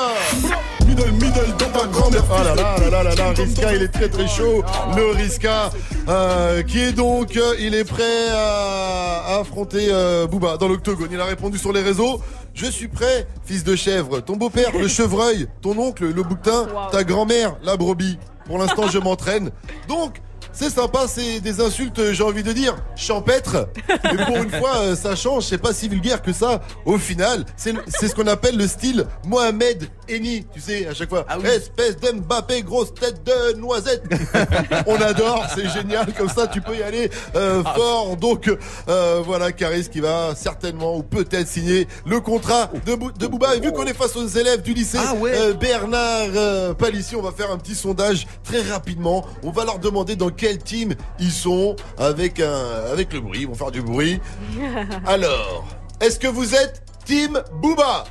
[0.87, 3.89] Middle, middle dans ta grand-mère Ah là là là là là là, Riska, il est
[3.89, 4.63] très très chaud
[4.97, 5.71] Le Riska,
[6.09, 11.09] euh, qui est donc, euh, il est prêt à, à affronter euh, Booba dans l'octogone.
[11.11, 12.21] Il a répondu sur les réseaux.
[12.53, 14.21] Je suis prêt, fils de chèvre.
[14.21, 15.49] Ton beau-père, le chevreuil.
[15.63, 16.69] Ton oncle, le bouquetin.
[16.93, 18.19] Ta grand-mère, la brebis.
[18.47, 19.51] Pour l'instant, je m'entraîne.
[19.89, 20.21] Donc,
[20.55, 23.69] c'est sympa, c'est des insultes, euh, j'ai envie de dire, champêtres.
[24.05, 26.61] Mais pour une fois, euh, ça change, c'est pas si vulgaire que ça.
[26.85, 30.47] Au final, c'est ce qu'on appelle le style Mohamed Eni.
[30.53, 34.03] Tu sais, à chaque fois, espèce d'Mbappé, grosse tête de noisette.
[34.87, 38.17] On adore, c'est génial, comme ça tu peux y aller euh, fort.
[38.17, 38.51] Donc
[38.89, 43.57] euh, voilà, Caris qui va certainement ou peut-être signer le contrat de, Bou- de Booba.
[43.57, 44.99] Et vu qu'on est face aux élèves du lycée
[45.35, 49.25] euh, Bernard euh, Palissy, on va faire un petit sondage très rapidement.
[49.43, 53.41] On va leur demander dans quel team ils sont avec, un, avec le bruit.
[53.41, 54.21] Ils vont faire du bruit.
[55.07, 55.65] Alors,
[56.01, 58.05] est-ce que vous êtes Team Booba?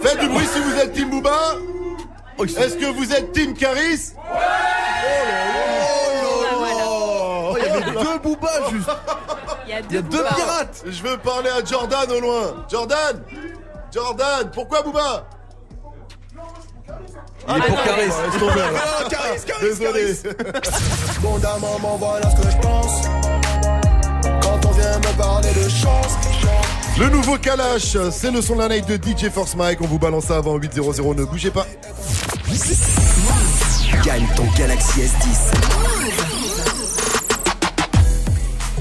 [0.00, 1.56] Faites du bruit si vous êtes Team Booba.
[2.40, 4.12] Est-ce que vous êtes Team Caris?
[6.26, 8.90] Oh, il y avait deux Booba juste.
[9.66, 10.84] Il y a Il y a deux pirates.
[10.86, 12.66] Je veux parler à Jordan au loin.
[12.70, 13.22] Jordan
[13.92, 15.26] Jordan Pourquoi Booba?
[17.48, 18.10] Il est pour Caris.
[18.10, 20.14] Ah, Caris, Désolé
[21.20, 23.02] Bon d'un moment, voilà ce que je pense.
[24.42, 26.14] Quand on vient me parler de chance,
[26.98, 29.80] Le nouveau Kalash, c'est le son de la night de DJ Force Mike.
[29.82, 31.66] On vous balance ça avant 8.00, ne bougez pas.
[34.04, 36.33] Gagne ton Galaxy S10.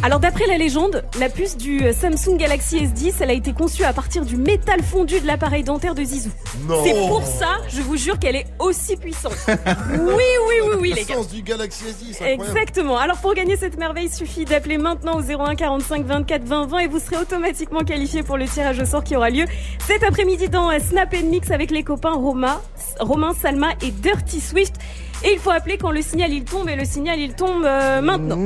[0.05, 3.85] Alors d'après la légende, la puce du euh, Samsung Galaxy S10, elle a été conçue
[3.85, 6.29] à partir du métal fondu de l'appareil dentaire de Zizou.
[6.67, 6.83] Non.
[6.83, 9.37] C'est pour ça, je vous jure qu'elle est aussi puissante.
[9.93, 11.15] Oui, oui, oui, oui, les gars.
[11.15, 12.43] Puissance du Galaxy S10, incroyable.
[12.43, 12.97] Exactement.
[12.97, 16.79] Alors pour gagner cette merveille, il suffit d'appeler maintenant au 01 45 24 20 20
[16.79, 19.45] et vous serez automatiquement qualifié pour le tirage au sort qui aura lieu
[19.87, 22.61] cet après-midi dans euh, Snap Mix avec les copains Roma,
[22.99, 24.75] Romain, Salma et Dirty Swift.
[25.23, 28.01] Et il faut appeler quand le signal il tombe et le signal il tombe euh,
[28.01, 28.37] maintenant.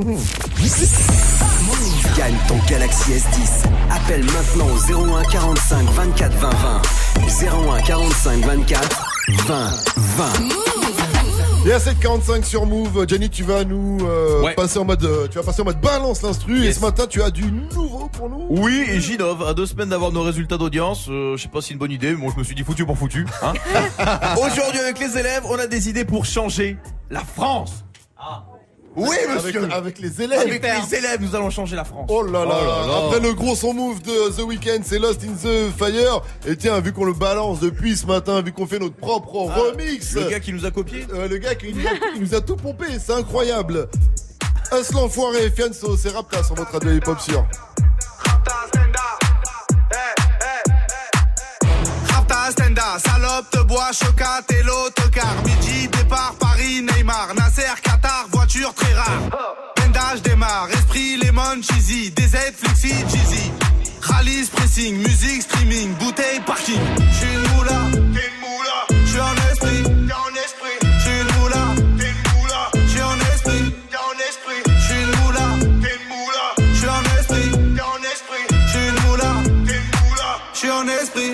[2.16, 3.64] Gagne ton Galaxy S10.
[3.90, 6.82] Appelle maintenant au 01 45 24 20 20.
[7.76, 9.06] 01 45 24
[9.46, 10.24] 20 20.
[11.66, 15.38] Et à 7h45 sur Move, Jenny, tu vas nous euh, passer en mode, euh, tu
[15.38, 16.64] vas passer en mode balance l'instru.
[16.64, 18.46] Et ce matin, tu as du nouveau pour nous.
[18.48, 19.42] Oui, et j'innove.
[19.42, 21.90] À deux semaines d'avoir nos résultats d'audience, euh, je sais pas si c'est une bonne
[21.90, 23.26] idée, mais moi je me suis dit foutu pour foutu.
[23.42, 23.54] Hein
[24.36, 26.76] Aujourd'hui, avec les élèves, on a des idées pour changer
[27.10, 27.84] la France.
[28.98, 29.68] Oui, Avec- monsieur.
[29.72, 30.40] avec les élèves.
[30.40, 32.06] Avec les élèves, nous allons changer la France.
[32.10, 32.56] Oh là là,
[33.06, 36.22] Après le gros son move de The Weeknd, c'est Lost in the Fire.
[36.46, 39.60] Et tiens, vu qu'on le balance depuis ce matin, vu qu'on fait notre propre Ah,
[39.70, 40.14] remix.
[40.14, 42.40] le gars qui nous a copié Euh, Le gars qui nous a, qui nous a
[42.40, 43.88] tout pompé, c'est incroyable.
[44.70, 47.46] Aslan l'enfoiré et Fianso, c'est Rapta sur votre radio hip-hop sûr.
[52.76, 55.34] Salope te boit, chocat et l'autocar.
[55.44, 57.34] Midi, départ, Paris, Neymar.
[57.34, 59.20] Nasser, Qatar, voiture très rare.
[59.76, 62.10] Bendage démarre, esprit, lemon, cheesy.
[62.10, 63.52] DZ, flexi, cheesy.
[64.02, 66.80] Rallye, pressing, musique, streaming, bouteille, parking.
[67.10, 67.80] J'suis une moula,
[68.12, 68.78] t'es une moula.
[69.06, 70.78] J'suis en esprit, t'es en esprit.
[70.98, 71.62] J'suis une moula,
[71.98, 72.70] t'es une moula.
[72.86, 74.62] J'suis en esprit, t'es en esprit.
[74.78, 75.46] J'suis une moula,
[75.82, 76.46] t'es une moula.
[76.74, 78.44] J'suis en esprit, t'es en esprit.
[78.68, 79.32] J'suis une moula,
[79.66, 80.30] t'es une moula.
[80.52, 81.32] J'suis en esprit.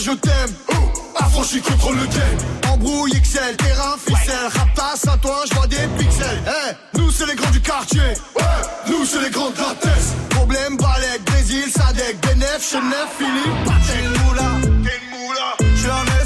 [0.00, 0.54] Je je t'aime.
[1.16, 2.72] Affranchi contre le game.
[2.72, 4.48] Embrouille XL, terrain, ficelle.
[4.54, 6.42] Rapta, Saint-Ouen, je vois des pixels.
[6.46, 8.00] Eh, nous c'est les grands du quartier.
[8.88, 10.14] Nous c'est les grands de la.
[10.30, 14.10] Problème, Balek, Brésil, Sadek, Benef, Chenef, Philippe, Patek.
[15.58, 16.19] t'es en esprit,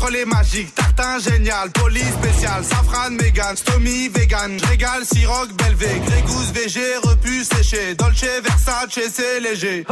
[0.00, 0.74] sepré, la casserole est magique.
[0.74, 4.58] Tartin génial, police spécial, safran, mégan, stomy, vegan.
[4.68, 7.94] Régal, siroc, belvé, grégousse, VG, repu, séché.
[7.94, 9.84] Dolce, Versace, c'est léger.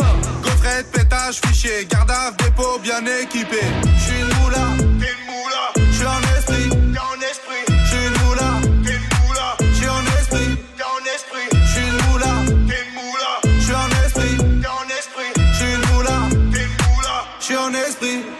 [0.42, 1.86] Gaufrette, pétage, fichier.
[1.88, 3.60] Gardave, dépôt, bien équipé.
[3.98, 4.66] J'suis une moula,
[5.00, 5.90] t'es une moula.
[5.92, 7.64] J'suis en esprit, t'es en esprit.
[7.84, 8.50] J'suis une moula,
[8.84, 9.56] t'es une moula.
[9.74, 11.48] J'suis en esprit, t'es en esprit.
[11.66, 12.32] J'suis une moula,
[12.68, 13.32] t'es une moula.
[13.60, 15.30] J'suis en esprit, t'es en esprit.
[15.52, 16.16] J'suis une moula,
[16.52, 17.24] t'es une moula.
[17.40, 18.37] J'suis en esprit.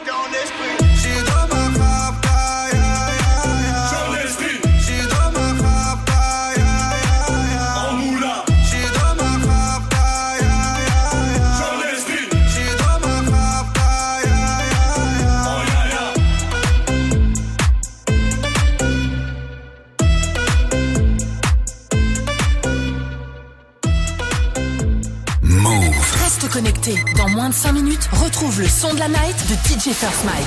[26.59, 26.97] Connecté.
[27.16, 30.44] Dans moins de 5 minutes, retrouve le son de la night de DJ First Mike.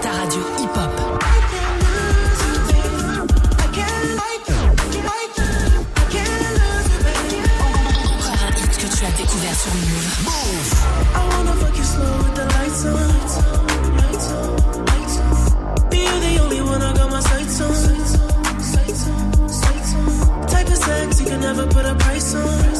[0.00, 0.90] Ta radio hip-hop.
[8.78, 10.72] Que tu as découvert sur Move.
[11.14, 12.92] I wanna fuck you slow with the lights on.
[13.98, 15.90] Lights on, lights on.
[15.90, 17.74] Be you the only one I got my sights on.
[18.62, 20.46] Sights on, sights on.
[20.46, 22.75] Type of sex you can never put a price on.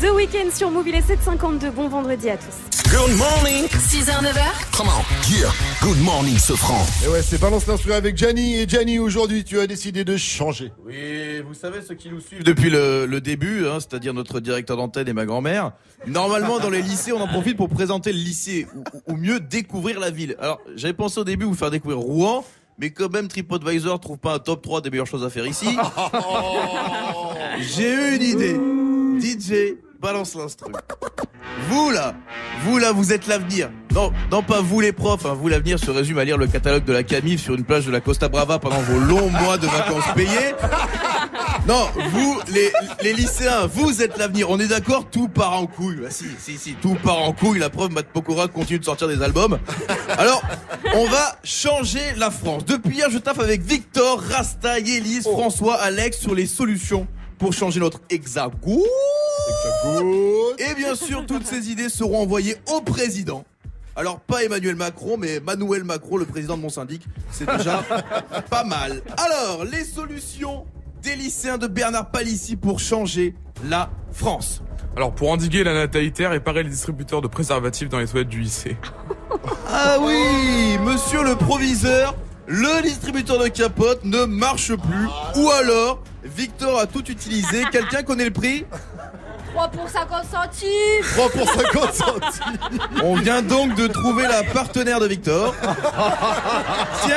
[0.00, 1.70] The Weeknd sur Move, il est 7h52.
[1.72, 2.90] Bon vendredi à tous.
[2.90, 3.66] Good morning.
[3.66, 4.76] 6h, 9h.
[4.76, 5.30] Come on.
[5.30, 5.50] Yeah.
[5.82, 6.86] Good morning, Sofran.
[7.04, 8.56] Et ouais, c'est Balance l'instru avec Gianni.
[8.56, 10.72] Et Gianni, aujourd'hui, tu as décidé de changer.
[10.86, 14.78] Oui, vous savez, ceux qui nous suivent depuis le, le début, hein, c'est-à-dire notre directeur
[14.78, 15.72] d'antenne et ma grand-mère,
[16.06, 20.00] normalement dans les lycées, on en profite pour présenter le lycée, ou, ou mieux découvrir
[20.00, 20.34] la ville.
[20.40, 22.42] Alors, j'avais pensé au début vous faire découvrir Rouen,
[22.78, 25.68] mais quand même TripAdvisor trouve pas un top 3 des meilleures choses à faire ici.
[27.60, 28.60] J'ai eu une idée.
[29.20, 29.76] DJ,
[30.12, 30.72] balance l'instru.
[31.68, 32.14] Vous là,
[32.64, 33.70] vous là, vous êtes l'avenir.
[33.94, 35.34] Non, non pas vous les profs, hein.
[35.34, 37.92] vous l'avenir se résume à lire le catalogue de la Camif sur une plage de
[37.92, 40.54] la Costa Brava pendant vos longs mois de vacances payés.
[41.68, 42.72] Non, vous, les,
[43.02, 44.50] les lycéens, vous êtes l'avenir.
[44.50, 45.98] On est d'accord, tout part en couille.
[46.02, 47.60] Bah, si, si, si, tout part en couille.
[47.60, 49.60] La preuve, Matt Pokora continue de sortir des albums.
[50.18, 50.42] Alors,
[50.94, 52.64] on va changer la France.
[52.64, 57.06] Depuis hier, je taffe avec Victor, Rasta, Élise, François, Alex sur les solutions
[57.38, 58.80] pour changer notre hexagone.
[60.58, 63.44] Et bien sûr, toutes ces idées seront envoyées au président.
[63.96, 67.02] Alors, pas Emmanuel Macron, mais Manuel Macron, le président de mon syndic.
[67.30, 67.82] C'est déjà
[68.50, 69.02] pas mal.
[69.16, 70.64] Alors, les solutions
[71.02, 73.34] des lycéens de Bernard Palissy pour changer
[73.68, 74.62] la France.
[74.96, 78.76] Alors, pour endiguer la natalité, réparer les distributeurs de préservatifs dans les toilettes du lycée.
[79.72, 82.16] Ah oui, monsieur le proviseur,
[82.46, 85.06] le distributeur de capote ne marche plus.
[85.40, 87.62] Ou alors, Victor a tout utilisé.
[87.70, 88.66] Quelqu'un connaît le prix?
[89.52, 90.70] 3 pour 50 centimes
[91.14, 92.78] 3 pour 50 centimes.
[93.02, 95.54] On vient donc de trouver la partenaire de Victor.
[97.04, 97.14] Tiens.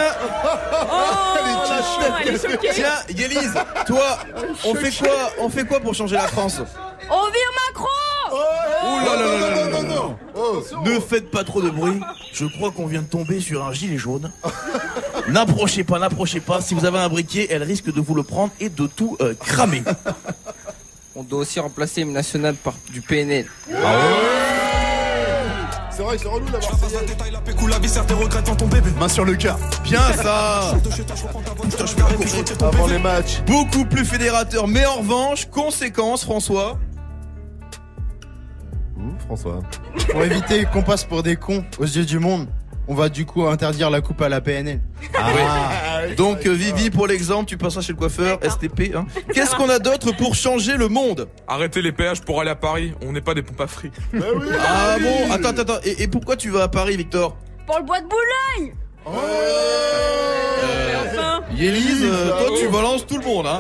[2.26, 2.70] elle est choquée.
[2.74, 3.54] Tiens, Yélise,
[3.86, 4.20] toi,
[4.66, 6.62] on fait quoi On fait quoi pour changer la France
[7.10, 7.88] On vire Macron
[8.84, 10.84] Ouh là là là là là là là.
[10.86, 12.00] Ne faites pas trop de bruit.
[12.32, 14.32] Je crois qu'on vient de tomber sur un gilet jaune.
[15.30, 16.62] N'approchez pas, n'approchez pas.
[16.62, 19.34] Si vous avez un briquet, elle risque de vous le prendre et de tout euh,
[19.40, 19.84] cramer.
[21.16, 23.46] On doit aussi remplacer l'hymne national par du PNL.
[25.92, 26.72] C'est vrai, c'est relou d'avoir
[29.00, 29.60] Main sur le cœur.
[29.84, 30.74] Bien ça
[32.62, 33.42] Avant les matchs.
[33.46, 34.68] Beaucoup plus fédérateur.
[34.68, 36.80] Mais en revanche, conséquence, François.
[39.26, 39.60] François.
[40.10, 42.48] Pour éviter qu'on passe pour des cons aux yeux du monde,
[42.88, 44.82] on va du coup interdire la coupe à la PNL.
[45.18, 46.08] Ah.
[46.18, 48.96] Donc euh, Vivi, pour l'exemple, tu passeras chez le coiffeur, STP.
[48.96, 49.06] Hein.
[49.34, 52.94] Qu'est-ce qu'on a d'autre pour changer le monde Arrêtez les péages pour aller à Paris.
[53.02, 53.94] On n'est pas des pompes à fric.
[54.14, 55.82] Ah bon Attends, attends, attends.
[55.84, 58.74] Et, et pourquoi tu vas à Paris, Victor Pour le bois de Boulogne
[61.56, 63.48] Yélise, euh, toi tu balances tout le monde.
[63.48, 63.60] Hein.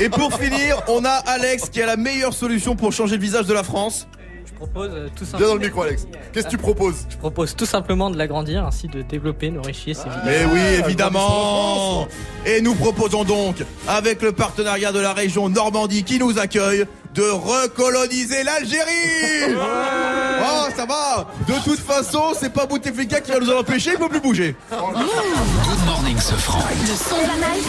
[0.00, 3.46] Et pour finir, on a Alex qui a la meilleure solution pour changer le visage
[3.46, 4.08] de la France.
[4.46, 5.48] Je propose euh, tout Viens simplement.
[5.48, 6.06] dans le micro, Alex.
[6.32, 10.00] Qu'est-ce que tu proposes Je propose tout simplement de l'agrandir, ainsi de développer nos richesses.
[10.06, 10.24] évidemment.
[10.24, 12.08] Mais oui, évidemment
[12.46, 13.56] Et nous proposons donc,
[13.88, 16.84] avec le partenariat de la région Normandie qui nous accueille,
[17.14, 23.50] de recoloniser l'Algérie Oh, ça va De toute façon, c'est pas Bouteflika qui va nous
[23.50, 24.80] en empêcher, il faut plus bouger Good
[25.86, 26.16] morning.
[26.16, 27.64] Le son de la night.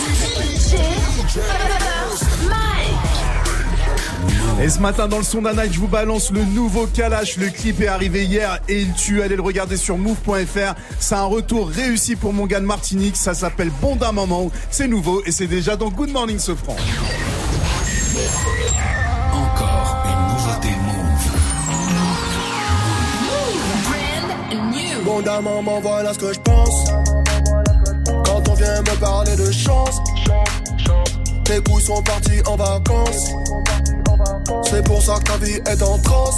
[4.62, 7.36] Et ce matin dans le son d'un night, je vous balance le nouveau Kalash.
[7.38, 9.22] Le clip est arrivé hier et il tue.
[9.22, 10.76] Allez le regarder sur move.fr.
[10.98, 13.18] C'est un retour réussi pour mon gars de Martinique.
[13.18, 14.50] Ça s'appelle Bon d'un moment.
[14.72, 16.78] C'est nouveau et c'est déjà dans Good Morning Sofran.
[19.34, 21.32] Encore une nouveauté Move.
[25.04, 26.92] Bon d'un moment, voilà ce que je pense.
[28.26, 29.98] Quand on vient me parler de chance,
[31.44, 33.32] tes couilles sont partis en vacances.
[34.64, 36.36] C'est pour ça que ta vie est en transe.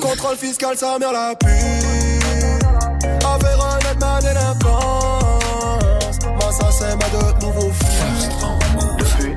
[0.00, 1.48] Contrôle fiscal, sa mère la pue.
[3.24, 6.18] Affaire honnête, ma délinquance.
[6.24, 8.28] Moi, ça, c'est ma de nouveau fils.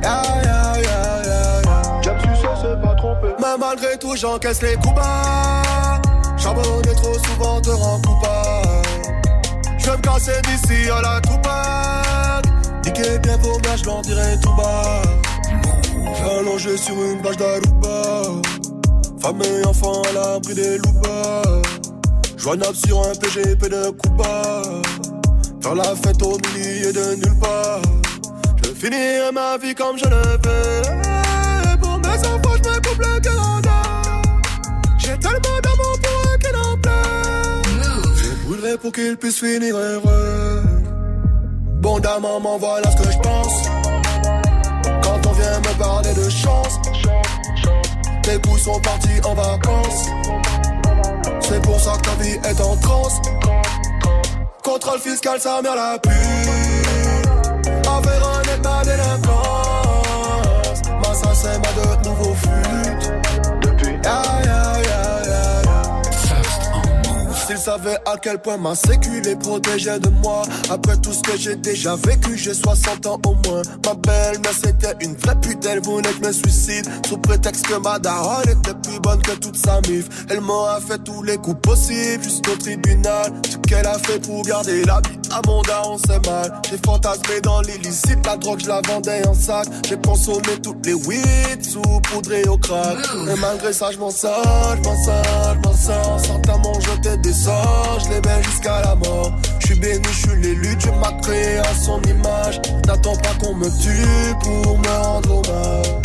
[0.01, 1.61] Ya, ya, ya.
[2.01, 3.27] J'aime sucer, c'est pas trompé.
[3.39, 6.01] Mais malgré tout, j'encaisse les coups bas.
[6.37, 8.83] Charbonner trop souvent te rend coupable.
[9.77, 12.45] Je vais me casser d'ici à la Tupac.
[12.85, 15.01] Niquer bien vos gars, je leur dirai tout bas.
[16.21, 18.23] Allongé sur une plage d'Aruba.
[19.21, 21.41] Femme et enfant à l'abri des loupas.
[22.37, 24.61] Joignable sur un PGP de Cuba.
[25.61, 27.81] Faire la fête au milieu de nulle part.
[28.63, 31.77] Je finirai ma vie comme je le veux.
[31.79, 33.81] Pour mes enfants, je me coupe le Canada.
[34.97, 36.77] J'ai tellement d'amour pour eux qu'ils en.
[38.15, 40.63] Je brûlerai pour qu'ils puissent finir heureux.
[41.81, 43.72] Bon d'un maman, voilà ce que je pense.
[45.83, 46.79] De chance,
[48.21, 50.05] tes couilles sont partis en vacances.
[51.41, 53.19] C'est pour ça que ta vie est en transe.
[54.63, 56.09] Contrôle fiscal, sa mère la pue.
[57.81, 60.81] Affaire honnête, ma délinquance.
[61.01, 62.33] Ma ça, c'est ma de nouveau
[64.03, 64.32] yeah, yeah,
[67.63, 70.41] savaient à quel point ma sécu les protégeait de moi.
[70.69, 73.61] Après tout ce que j'ai déjà vécu, j'ai 60 ans au moins.
[73.85, 77.75] Ma belle mère c'était une vraie pute, elle voulait que me suicide Sous prétexte que
[77.75, 80.09] ma daronne était plus bonne que toute sa mif.
[80.29, 83.31] Elle m'aura fait tous les coups possibles jusqu'au tribunal.
[83.49, 86.51] Ce qu'elle a fait pour garder la vie à mon daron c'est mal.
[86.69, 89.67] J'ai fantasmé dans l'illicite, la drogue je la vendais en sac.
[89.87, 91.81] J'ai consommé toutes les weed sous
[92.11, 92.97] poudré au crack.
[93.29, 96.19] Et malgré ça je m'en sors, je m'en sors, je m'en sors.
[96.25, 97.47] Sans ta mon jeter des
[97.99, 101.57] je les mets jusqu'à la mort Je suis béni, je suis l'élu, Dieu m'a créé
[101.59, 106.03] à son image N'attends pas qu'on me tue pour me rendre hommage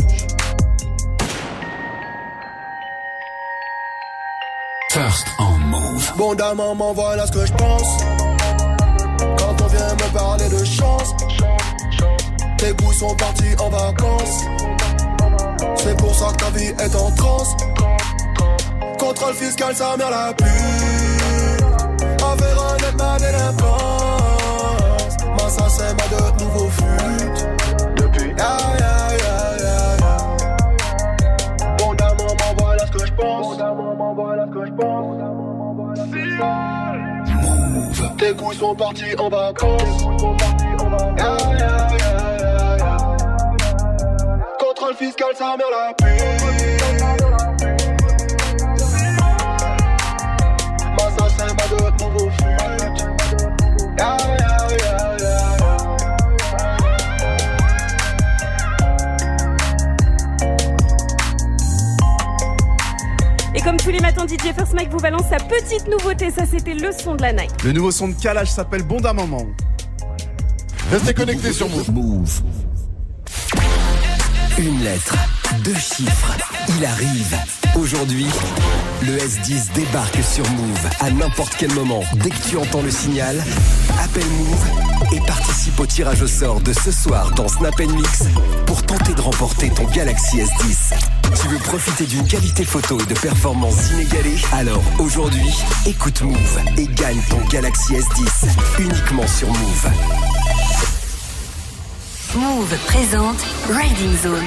[4.90, 6.12] First on move.
[6.16, 8.02] Bon d'un maman, voilà ce que je pense.
[9.38, 11.14] Quand on vient me parler de chance,
[12.56, 14.44] tes goûts sont partis en vacances.
[15.76, 17.50] C'est pour ça que ta vie est en transe.
[18.98, 21.17] Contrôle fiscal, sa mère la pute.
[22.98, 25.16] Ma délinquance.
[25.36, 27.26] Ma ça c'est ma de nouveau fut.
[27.96, 28.52] Depuis, ya
[28.82, 28.94] ya
[29.62, 29.76] ya.
[31.78, 33.46] Bon d'un maman, voilà ce que je pense.
[33.46, 35.18] Bon d'un maman, voilà ce que je pense.
[37.72, 38.16] Move.
[38.18, 40.02] Tes couilles sont partis en vacances.
[41.18, 42.96] Ya, ya, ya, ya, ya.
[44.58, 46.22] Contrôle fiscal, sa mère la pute.
[50.96, 52.27] Ma ça c'est ma de nouveau
[63.68, 66.30] comme tous les matins, DJ First Mike vous balance sa petite nouveauté.
[66.30, 67.52] Ça, c'était le son de la night.
[67.64, 69.44] Le nouveau son de Kalash s'appelle Bon d'un moment.
[70.90, 71.90] Restez connectés sur Move.
[71.90, 72.42] Move.
[74.56, 75.14] Une lettre,
[75.64, 76.34] deux chiffres.
[76.78, 77.36] Il arrive.
[77.76, 78.26] Aujourd'hui,
[79.02, 82.00] le S10 débarque sur Move à n'importe quel moment.
[82.14, 83.36] Dès que tu entends le signal,
[84.02, 88.22] appelle Move et participe au tirage au sort de ce soir dans Snap Mix
[88.64, 91.17] pour tenter de remporter ton Galaxy S10.
[91.34, 95.50] Tu veux profiter d'une qualité photo et de performances inégalées Alors aujourd'hui,
[95.86, 99.90] écoute Move et gagne ton Galaxy S10 uniquement sur Move.
[102.36, 104.44] Move présente Riding Zone,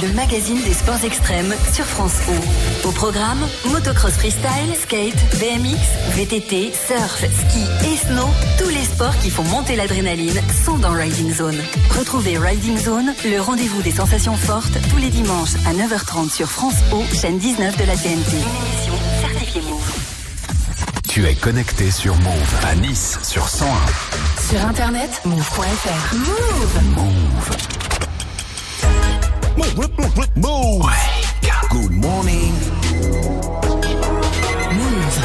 [0.00, 2.88] le magazine des sports extrêmes sur France O.
[2.88, 3.40] Au programme,
[3.70, 5.78] motocross freestyle, skate, BMX,
[6.16, 11.32] VTT, surf, ski et snow, tous les sports qui font monter l'adrénaline sont dans Riding
[11.32, 11.60] Zone.
[11.90, 16.76] Retrouvez Riding Zone, le rendez-vous des sensations fortes, tous les dimanches à 9h30 sur France
[16.92, 18.08] O, chaîne 19 de la TNT.
[18.10, 19.92] Une émission certifiée Move.
[21.08, 23.68] Tu es connecté sur Move à Nice sur 101.
[24.50, 26.14] Sur internet, move.fr.
[26.16, 27.93] Move Move.
[31.70, 32.52] Good morning.
[34.72, 35.18] Move.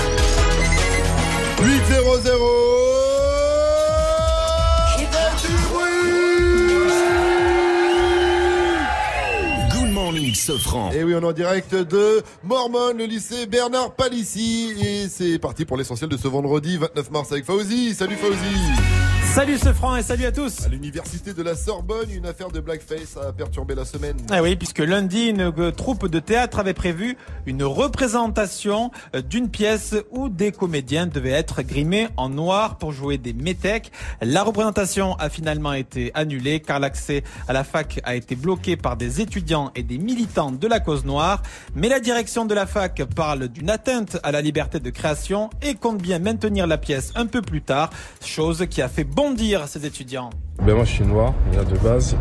[1.60, 2.20] 800
[9.72, 10.92] Good morning, Sofran.
[10.92, 14.74] Et oui, on est en direct de Mormon, le lycée Bernard Palissy.
[14.80, 17.96] Et c'est parti pour l'essentiel de ce vendredi 29 mars avec Fauzi.
[17.96, 18.99] Salut Fauzi
[19.36, 20.66] Salut ce franc et salut à tous.
[20.66, 24.18] À l'université de la Sorbonne, une affaire de blackface a perturbé la semaine.
[24.32, 27.16] Ah oui, puisque lundi, une troupe de théâtre avait prévu
[27.46, 33.20] une représentation euh, d'une pièce où des comédiens devaient être grimés en noir pour jouer
[33.20, 33.92] des métèques.
[34.20, 38.98] La représentation a finalement été annulée car l'accès à la fac a été bloqué par
[38.98, 41.44] des étudiants et des militants de la cause noire.
[41.76, 45.76] Mais la direction de la fac parle d'une atteinte à la liberté de création et
[45.76, 47.92] compte bien maintenir la pièce un peu plus tard,
[48.26, 50.30] chose qui a fait bondir ces étudiants.
[50.66, 52.16] Ben moi je suis noir, déjà de base.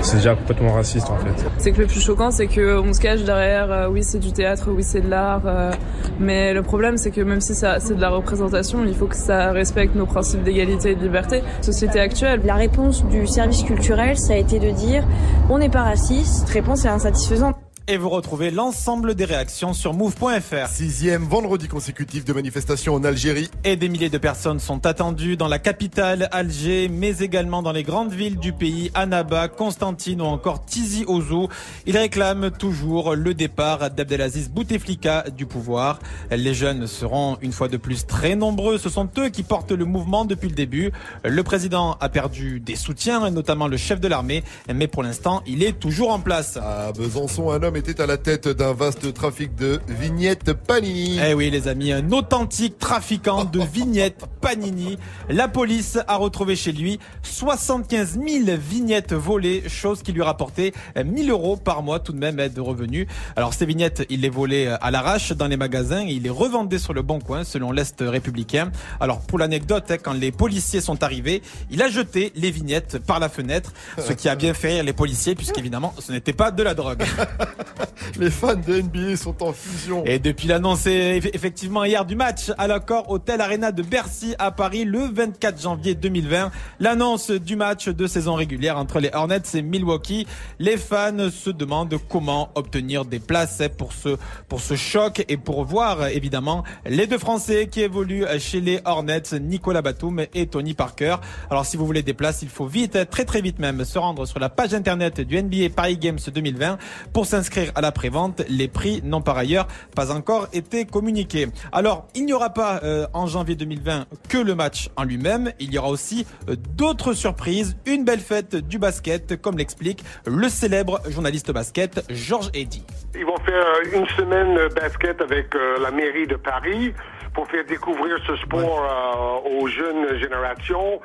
[0.00, 1.44] C'est déjà complètement raciste en fait.
[1.58, 4.70] C'est que le plus choquant, c'est qu'on se cache derrière, euh, oui c'est du théâtre,
[4.70, 5.70] oui c'est de l'art, euh,
[6.18, 9.16] mais le problème c'est que même si ça c'est de la représentation, il faut que
[9.16, 11.42] ça respecte nos principes d'égalité et de liberté.
[11.60, 12.40] Société actuelle.
[12.46, 15.06] La réponse du service culturel, ça a été de dire
[15.50, 17.56] on n'est pas raciste, réponse est insatisfaisante.
[17.90, 20.68] Et vous retrouvez l'ensemble des réactions sur move.fr.
[20.68, 23.50] Sixième vendredi consécutif de manifestation en Algérie.
[23.64, 27.84] Et des milliers de personnes sont attendues dans la capitale, Alger, mais également dans les
[27.84, 31.48] grandes villes du pays, Annaba, Constantine ou encore Tizi Ouzou.
[31.86, 35.98] Ils réclament toujours le départ d'Abdelaziz Bouteflika du pouvoir.
[36.30, 38.76] Les jeunes seront une fois de plus très nombreux.
[38.76, 40.92] Ce sont eux qui portent le mouvement depuis le début.
[41.24, 44.44] Le président a perdu des soutiens, notamment le chef de l'armée,
[44.74, 46.58] mais pour l'instant, il est toujours en place.
[46.58, 51.20] À Besançon, un homme était à la tête d'un vaste trafic de vignettes Panini.
[51.24, 54.98] Eh oui, les amis, un authentique trafiquant de vignettes Panini.
[55.28, 60.72] La police a retrouvé chez lui 75 000 vignettes volées, chose qui lui rapportait
[61.02, 63.06] 1000 euros par mois tout de même de revenus.
[63.36, 66.78] Alors ces vignettes, il les volait à l'arrache dans les magasins et il les revendait
[66.78, 68.72] sur le bon coin selon l'Est républicain.
[68.98, 73.20] Alors pour l'anecdote, hein, quand les policiers sont arrivés, il a jeté les vignettes par
[73.20, 76.62] la fenêtre, ce qui a bien fait rire les policiers puisqu'évidemment ce n'était pas de
[76.64, 77.04] la drogue.
[78.18, 80.04] Les fans de NBA sont en fusion.
[80.04, 84.50] Et depuis l'annonce eff- effectivement hier du match à l'accord Hôtel Arena de Bercy à
[84.50, 86.50] Paris le 24 janvier 2020,
[86.80, 90.26] l'annonce du match de saison régulière entre les Hornets et Milwaukee,
[90.58, 94.16] les fans se demandent comment obtenir des places pour ce
[94.48, 99.22] pour ce choc et pour voir évidemment les deux Français qui évoluent chez les Hornets,
[99.40, 101.16] Nicolas Batum et Tony Parker.
[101.50, 104.26] Alors si vous voulez des places, il faut vite, très très vite même, se rendre
[104.26, 106.78] sur la page internet du NBA Paris Games 2020
[107.12, 108.42] pour s'inscrire à la prévente.
[108.48, 111.48] Les prix n'ont par ailleurs pas encore été communiqués.
[111.72, 115.52] Alors, il n'y aura pas euh, en janvier 2020 que le match en lui-même.
[115.58, 120.48] Il y aura aussi euh, d'autres surprises, une belle fête du basket, comme l'explique le
[120.48, 122.84] célèbre journaliste basket Georges Eddy.
[123.14, 126.92] Ils vont faire euh, une semaine basket avec la mairie de Paris
[127.38, 131.00] pour faire découvrir ce sport euh, aux jeunes générations.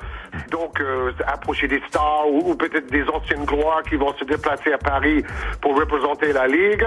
[0.50, 4.72] Donc, euh, approcher des stars ou, ou peut-être des anciennes gloires qui vont se déplacer
[4.72, 5.22] à Paris
[5.60, 6.84] pour représenter la Ligue.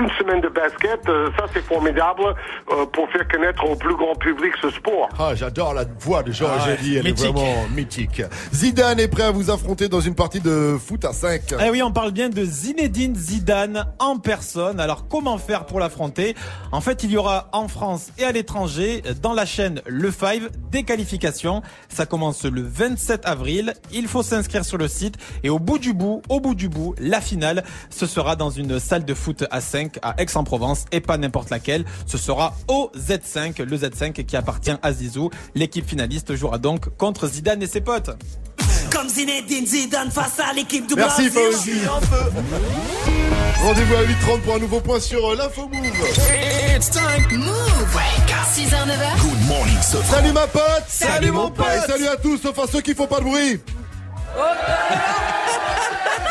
[0.00, 2.24] Une semaine de basket, euh, ça c'est formidable
[2.72, 5.10] euh, pour faire connaître au plus grand public ce sport.
[5.18, 7.06] Ah, j'adore la voix de Georges Ah elle mythique.
[7.06, 8.22] est vraiment mythique.
[8.54, 11.42] Zidane est prêt à vous affronter dans une partie de foot à 5.
[11.62, 14.80] Eh oui, on parle bien de Zinedine Zidane en personne.
[14.80, 16.34] Alors comment faire pour l'affronter?
[16.72, 18.85] En fait, il y aura en France et à l'étranger,
[19.22, 21.62] dans la chaîne Le Five, des qualifications.
[21.88, 23.74] Ça commence le 27 avril.
[23.92, 26.94] Il faut s'inscrire sur le site et au bout du bout, au bout du bout,
[26.98, 31.18] la finale, ce sera dans une salle de foot à 5 à Aix-en-Provence et pas
[31.18, 31.84] n'importe laquelle.
[32.06, 35.30] Ce sera au Z5, le Z5 qui appartient à Zizou.
[35.54, 38.10] L'équipe finaliste jouera donc contre Zidane et ses potes.
[38.92, 41.88] Comme Zinedine Zidane face à l'équipe du Merci Brésil.
[43.62, 45.86] Rendez-vous à 8h30 pour un nouveau point sur euh, l'info move.
[46.76, 47.26] It's time.
[47.38, 48.00] Move.
[48.56, 49.20] 6h, 9h.
[49.20, 50.16] Good morning, Sofran.
[50.16, 51.66] Salut ma pote Salut, mon pote.
[51.76, 53.60] Et salut à tous, sauf à ceux qui font pas de bruit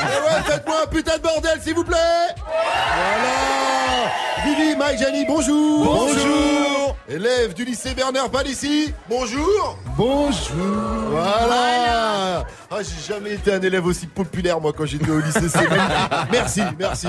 [0.02, 1.98] Eh ouais, faites-moi un putain de bordel s'il vous plaît
[2.46, 4.12] Voilà
[4.44, 6.75] Vivi, Mike, Jenny, bonjour Bonjour.
[7.08, 10.66] Élève du lycée Bernard Palissy, bonjour Bonjour.
[11.12, 15.42] Voilà Ah, j'ai jamais été un élève aussi populaire, moi, quand j'étais au lycée.
[16.32, 17.08] Merci, merci.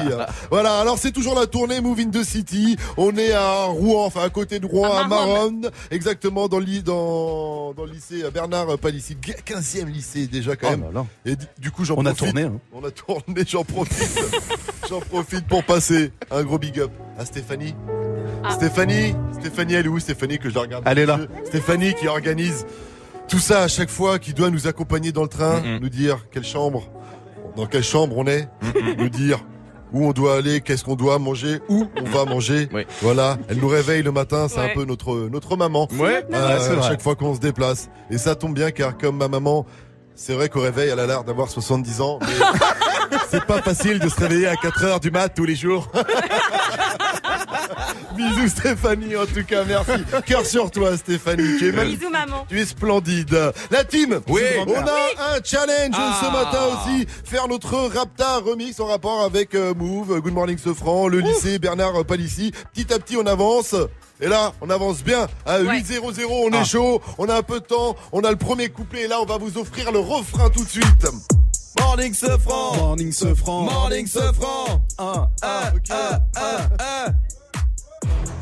[0.50, 2.76] Voilà, alors c'est toujours la tournée Move in the City.
[2.98, 5.70] On est à Rouen, enfin à côté de Rouen, à, Maronne.
[5.90, 9.16] Exactement, dans le, dans, dans le lycée Bernard Palissy.
[9.16, 10.82] 15e lycée déjà, quand Oh même.
[10.92, 11.06] là là.
[11.24, 12.34] Et du- coup, j'en On a profite.
[12.34, 12.60] tourné, hein.
[12.74, 14.20] On a tourné, j'en profite.
[14.90, 17.74] j'en profite pour passer un gros big up à Stéphanie.
[18.50, 21.18] Stéphanie, Stéphanie, elle est où Stéphanie que je la regarde Elle est là.
[21.44, 22.66] Stéphanie qui organise
[23.28, 26.44] tout ça à chaque fois, qui doit nous accompagner dans le train, nous dire quelle
[26.44, 26.84] chambre,
[27.56, 28.48] dans quelle chambre on est,
[28.98, 29.44] nous dire
[29.92, 32.68] où on doit aller, qu'est-ce qu'on doit manger, où on va manger.
[33.02, 34.70] Voilà, elle nous réveille le matin, c'est Ouais.
[34.72, 35.88] un peu notre notre maman.
[35.98, 36.24] Ouais.
[36.32, 37.88] Euh, à chaque fois qu'on se déplace.
[38.10, 39.64] Et ça tombe bien car comme ma maman,
[40.16, 42.26] c'est vrai qu'au réveil, elle a l'air d'avoir 70 ans, mais
[43.30, 45.88] c'est pas facile de se réveiller à 4 heures du mat tous les jours.
[48.16, 49.90] Bisous Stéphanie, en tout cas, merci.
[50.26, 52.46] Cœur sur toi Stéphanie, tu es même- Bisous maman.
[52.48, 53.52] tu es splendide.
[53.70, 54.42] La team, Oui.
[54.66, 56.20] on a un challenge Ah.
[56.22, 57.06] ce matin aussi.
[57.24, 62.04] Faire notre Rapta remix en rapport avec euh, Move, Good Morning Sofran, le lycée Bernard
[62.06, 62.52] Palissy.
[62.72, 63.74] Petit à petit, on avance.
[64.20, 65.26] Et là, on avance bien.
[65.44, 66.64] À 8-0-0, on est Ah.
[66.64, 67.02] chaud.
[67.18, 67.96] On a un peu de temps.
[68.12, 69.02] On a le premier couplet.
[69.02, 71.06] Et là, on va vous offrir le refrain tout de suite.
[71.78, 73.62] Morning Sofran Morning ce franc.
[73.64, 75.28] Morning Sofran Un.
[75.42, 77.06] Ah, ah, ah, ah.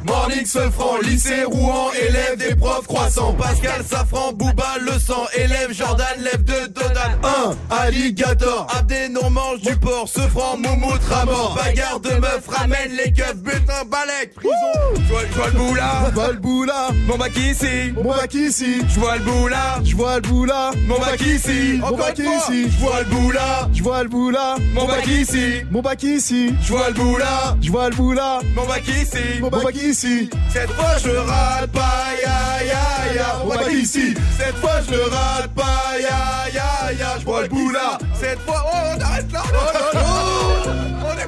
[0.07, 3.33] Morning Sofran, lycée Rouen, élève des profs croissants.
[3.33, 9.75] Pascal Safran, Bouba le sang, élève Jordan, lève de Dodan 1, alligator, Abdé mange du
[9.77, 14.53] porc, Sofran, Moumout, Ramor Bagarre de meuf, ramène les keufs, butin, balèque, prison
[14.95, 16.89] Je vois- je vois le boula, Je vois le boula.
[17.09, 17.93] mon bac ici.
[17.97, 18.83] Mon bac ici.
[18.87, 20.71] Je vois le boula, Je vois le boula.
[20.87, 21.79] mon bac ici.
[21.81, 22.71] Mon bac ici.
[22.71, 24.57] Je vois le boula, Je vois le boula.
[24.75, 25.63] mon bac ici.
[25.71, 26.55] Mon bac ici.
[26.63, 28.41] Je vois le boula, Je vois le boula.
[28.55, 29.41] mon bac ici.
[29.41, 30.31] Mon bac ici.
[30.53, 34.15] Cette fois je rate pas, ya ya ya, mon bac ici.
[34.39, 37.99] Cette fois je rate pas, ya ya ya, je vois le bout là.
[38.21, 40.64] Cette fois, oh, on arrête là, non, non, non.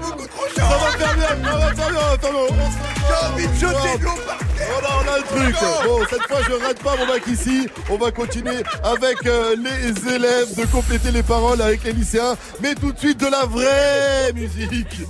[0.00, 3.48] Beaucoup trop Ça va faire bien bien, attends, non, attends, non, on se- J'ai envie
[3.48, 4.36] de jeter de l'eau par
[4.82, 5.56] non, on a un truc.
[5.84, 7.68] Bon, cette fois, je rate pas mon bac ici.
[7.90, 12.36] On va continuer avec euh, les élèves de compléter les paroles avec les lycéens.
[12.60, 15.00] Mais tout de suite, de la vraie musique.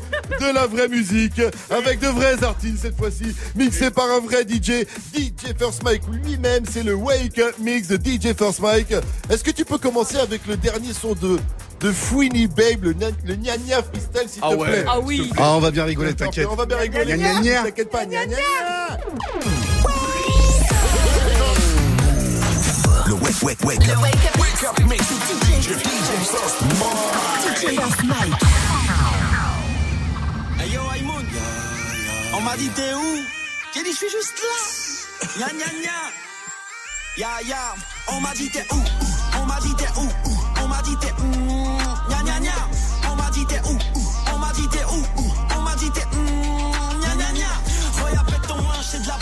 [0.40, 1.40] De la vraie musique.
[1.70, 3.34] Avec de vrais artistes cette fois-ci.
[3.54, 4.84] Mixé par un vrai DJ.
[5.14, 8.92] DJ First Mike lui-même, c'est le Wake Up Mix de DJ First Mike.
[9.30, 11.38] Est-ce que tu peux commencer avec le dernier son de
[11.80, 14.68] de Fouini Babe, le, gna- le gna gna freestyle, s'il Ah te ouais.
[14.70, 14.84] plaît.
[14.88, 15.30] Ah oui.
[15.36, 16.48] Ah, on va bien rigoler, t'inquiète.
[16.50, 17.16] On va bien rigoler.
[17.16, 17.62] Gna gna.
[17.64, 18.36] T'inquiète pas, gna gna.
[23.06, 23.86] Le wake, wake, wake.
[23.86, 25.02] Le wake up, wake up mix.
[25.04, 26.10] DJ, DJ
[27.76, 28.42] First Mike.
[30.58, 31.24] Hey yo Aïmoun
[32.34, 33.22] On m'a dit t'es où?
[33.74, 34.56] J'ai dit je suis juste là
[35.38, 35.98] Gna gna gna
[37.18, 37.74] Ya ya
[38.08, 38.80] On m'a dit t'es où?
[39.40, 40.08] On m'a dit t'es où?
[40.62, 41.45] On m'a dit t'es où?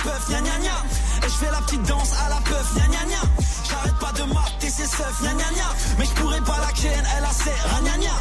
[0.06, 3.22] Et je fais la petite danse à la peuf Gna gna gna.
[3.70, 5.68] J'arrête pas de mater ses seufs Gna gna gna.
[5.98, 8.12] Mais je pourrais pas la ken Elle a ses gna gna.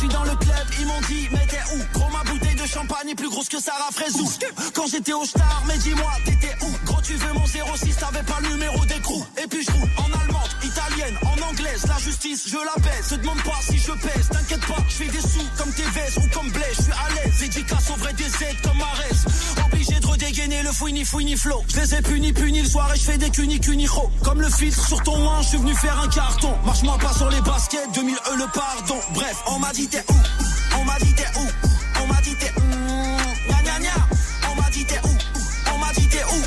[0.00, 1.98] Suis dans le club Ils m'ont dit mais t'es où?
[1.98, 4.26] Gros ma bouteille de champagne est plus grosse que Sarah Frézou
[4.74, 6.70] Quand j'étais au star mais dis-moi t'étais où?
[6.86, 10.20] Gros tu veux mon 06 t'avais pas le numéro d'écrou Et puis je roule en
[10.20, 11.84] allemande, italienne, en anglaise.
[11.86, 14.28] La justice je la baisse Se demande pas si je pèse.
[14.30, 16.76] T'inquiète pas je fais des sous comme Tevez ou comme Blaise.
[16.78, 17.38] Je suis à l'aise.
[17.40, 19.79] Dédicace au vrai des aides comme de
[20.10, 21.62] redégainer le fouini fouini flow.
[21.68, 24.48] Je les ai punis punis le soir et je fais des cunis cunicho Comme le
[24.48, 26.52] filtre sur ton ouin je suis venu faire un carton.
[26.64, 29.00] Marche-moi pas sur les baskets 2000 E le pardon.
[29.14, 30.16] Bref on m'a dit t'es où?
[30.80, 31.46] On m'a dit t'es où?
[32.02, 32.62] On m'a dit t'es où?
[33.48, 33.90] Gna gna gna.
[34.50, 35.74] On m'a dit t'es où?
[35.74, 36.42] On m'a dit t'es où?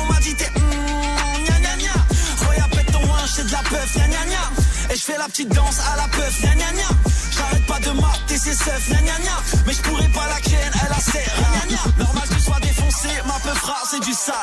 [0.00, 1.44] On m'a dit t'es où?
[1.44, 2.48] Gna gna gna.
[2.48, 3.94] Regarde pète ton ouin c'est de la peuf.
[3.96, 4.92] Gna gna gna.
[4.92, 6.40] Et je fais la petite danse à la peuf.
[6.42, 6.88] Gna gna gna
[7.36, 9.36] J'arrête pas de mater ses seufs Gna gna gna.
[9.66, 12.60] Mais je pourrais pas la ken Elle a ses gna gna Normal que tu sois
[12.60, 14.34] défoncé Ma peufra c'est du sale.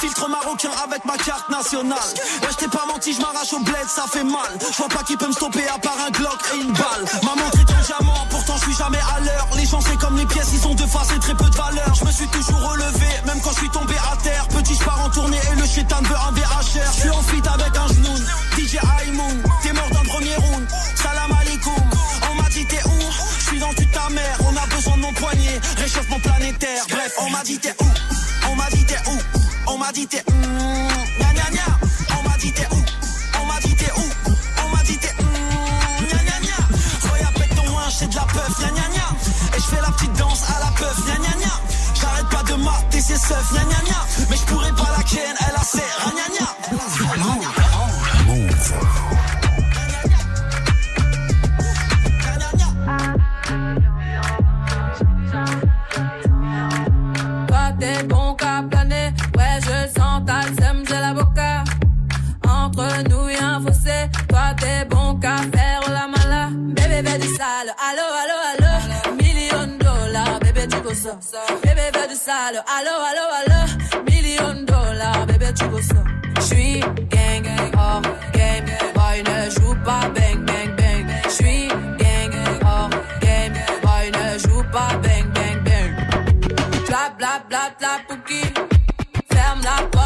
[0.00, 1.98] Filtre marocain avec ma carte nationale.
[2.42, 4.50] Ouais je t'ai pas menti je m'arrache au bled ça fait mal.
[4.60, 7.04] Je vois pas qui peut me stopper à part un Glock et une balle.
[7.22, 9.48] Ma montre est en diamant pourtant je suis jamais à l'heure.
[9.56, 11.94] Les gens c'est comme les pièces ils ont deux faces et très peu de valeur.
[11.94, 14.46] Je me suis toujours relevé même quand je suis tombé à terre.
[14.48, 17.42] Petit je pars en tournée et le chétan veut un VHR Je suis en fit
[17.48, 18.16] avec un genou
[18.56, 19.42] DJ Aïmoun
[26.10, 26.84] Réchauffement planétaire.
[26.88, 27.86] Bref on m'a dit t'es où?
[28.50, 29.18] On m'a dit t'es où?
[29.72, 32.18] On m'a dit t'es Gna gna gna.
[32.18, 32.82] On m'a dit t'es où?
[33.40, 34.04] On m'a dit t'es où?
[34.64, 37.12] On m'a dit t'es Gna gna gna.
[37.12, 39.56] Regarde pète ton ouin c'est de la peuf Gna gna gna.
[39.56, 41.52] Et je fais la petite danse à la peuf Gna gna gna.
[42.00, 43.52] J'arrête pas de mater ses seufs.
[43.52, 44.06] Gna gna gna.
[44.30, 45.78] Mais je pourrais pas la ken Elle a ses.
[45.78, 47.39] Gna gna
[67.40, 68.72] sale, allo allo allo.
[69.22, 71.12] Million dollars, bébé tu go ça.
[71.64, 73.60] Bébé fais du sale, allo allo allo.
[74.10, 76.02] Million dollars, bébé tu go ça.
[76.44, 76.80] J'suis
[77.14, 77.46] gang
[77.78, 78.02] hors
[78.38, 81.06] game, boy ne joue pas bang bang bang.
[81.32, 81.68] J'suis
[82.02, 82.90] gang gang hors
[83.24, 85.90] game, boy ne joue pas bang bang bang.
[86.88, 88.42] Bla bla bla bla pouki.
[89.32, 89.99] Ferme la porte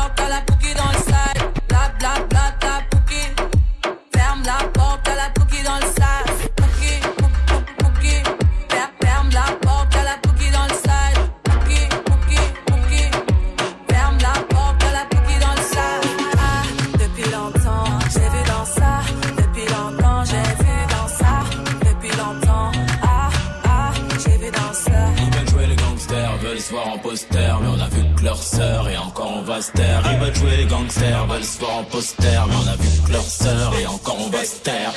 [28.61, 30.03] et encore on va se taire.
[30.13, 33.13] Ils veulent jouer les gangsters, veulent se voir en poster, mais on a vu que
[33.13, 34.93] leur sœur et encore on va se taire.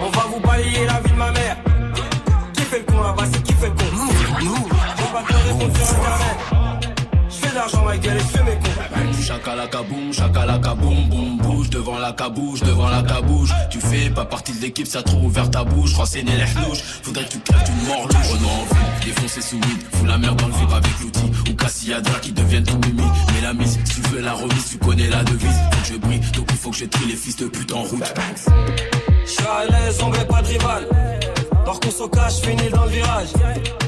[0.00, 1.56] On va vous balayer la vie de ma mère.
[2.54, 3.84] Qui fait le con là-bas, c'est qui fait le con?
[5.08, 6.61] On va te sur internet.
[7.54, 9.22] L'argent ma gueule fais mes cons.
[9.22, 13.50] Chakalaka boum, chakalaka boum, boum, bouge devant la cabouche, devant la cabouche.
[13.70, 15.90] Tu fais pas partie de l'équipe, ça trop ouvert ta bouche.
[15.90, 18.30] Je crois c'est né les louches, faudrait que tu claques une mort louche.
[18.32, 21.50] Renaud en vue, défoncer sous weed, fous la merde dans le vide avec l'outil.
[21.50, 23.02] Ou Cassiadra qui deviennent tout mimi.
[23.34, 25.60] Mais la mise, si tu veux la remise, tu connais la devise.
[25.72, 27.82] Faut que je brille, donc il faut que je trie les fils de pute en
[27.82, 28.14] route.
[29.24, 30.86] Je suis à l'aise, on pas de rival.
[31.64, 33.28] Dors qu'on se cache, finis dans le virage.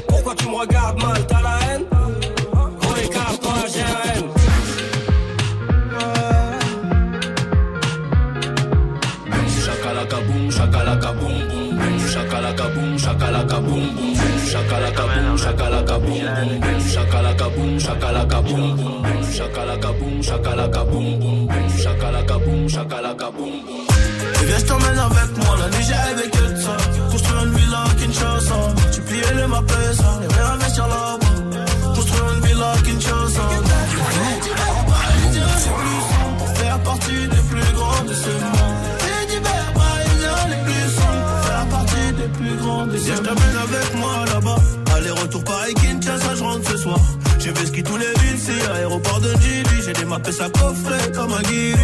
[0.07, 1.83] Pourquoi tu me regardes mal, t'as la haine?
[10.55, 11.93] Chakalaka boum, boum, boum.
[12.13, 14.35] Chakalaka boum, chakalaka boum, boum, boum.
[14.51, 16.21] Chakalaka boum, shakalaka boum
[18.77, 23.53] boum boum, shakalaka boum, shakalaka boum boum boum, shakalaka boum, shakalaka boum.
[24.41, 26.77] Et viens, je t'emmène avec moi, la nuit j'ai de ça.
[27.11, 28.55] Construire une villa à Kinshasa,
[29.07, 31.95] pliais les mappes, ça, les verres investir là-bas.
[31.95, 33.74] Construire une villa à Kinshasa.
[43.05, 44.55] Viens, je t'emmène avec moi là-bas.
[44.95, 46.99] Aller-retour Paris-Kinshasa, je rentre ce soir.
[47.37, 49.81] J'ai vu ski tous les villes, c'est aéroport de Gili.
[49.85, 51.77] J'ai des mappes à coffret comme un guiri.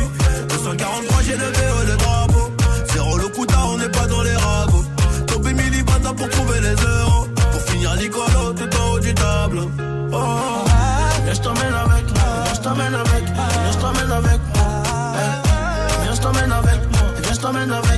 [0.50, 2.52] 243, j'ai le VO, le drapeau.
[2.92, 4.86] Zéro le couta, on n'est pas dans les ragots.
[5.28, 7.28] Topé mille bata pour trouver les euros.
[7.52, 9.70] Pour finir Nicolo, tout en haut du tableau.
[10.12, 10.18] Oh,
[11.24, 12.30] viens, je t'emmène avec moi.
[12.46, 13.46] Viens, je t'emmène avec moi.
[13.62, 14.84] Viens, je t'emmène avec moi.
[15.22, 17.02] Eh, Viens, je t'emmène avec moi.
[17.22, 17.91] Viens, je t'emmène avec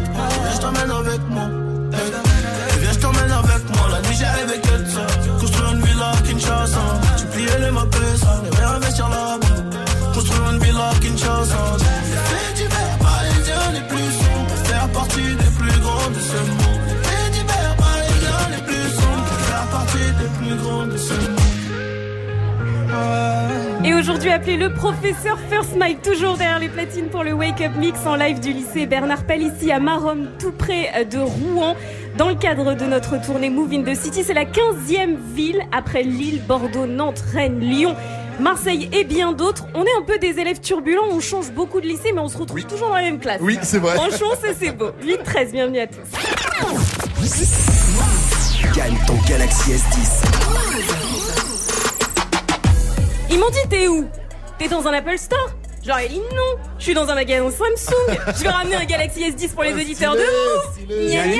[24.23, 27.99] Aujourd'hui, appelez le professeur First Mike, toujours derrière les platines pour le Wake Up Mix
[28.05, 31.75] en live du lycée Bernard Palissy à Marom, tout près de Rouen.
[32.17, 36.03] Dans le cadre de notre tournée Move in the City, c'est la 15e ville après
[36.03, 37.97] Lille, Bordeaux, Nantes, Rennes, Lyon.
[38.39, 39.67] Marseille et bien d'autres.
[39.73, 42.37] On est un peu des élèves turbulents, on change beaucoup de lycée, mais on se
[42.37, 43.41] retrouve toujours dans la même classe.
[43.41, 43.95] Oui, c'est vrai.
[43.95, 44.91] Franchement, ça, c'est beau.
[45.03, 45.97] 8-13, bienvenue à tous.
[48.73, 51.12] Gagne ton Galaxy S10.
[53.33, 54.07] Ils m'ont dit t'es où?
[54.59, 55.49] T'es dans un Apple Store?
[55.83, 58.15] Genre elle dit non, je suis dans un magasin Samsung.
[58.37, 60.85] Je vais ramener un Galaxy S10 pour les auditeurs de vous.
[60.85, 61.33] Gna, gna,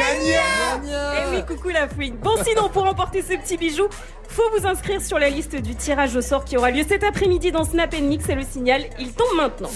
[0.84, 1.14] gna.
[1.22, 2.16] Eh oui, coucou la fouine.
[2.18, 3.88] Bon sinon pour emporter ce petit bijou,
[4.28, 7.52] faut vous inscrire sur la liste du tirage au sort qui aura lieu cet après-midi
[7.52, 9.70] dans Snap Mix et le signal, il tombe maintenant.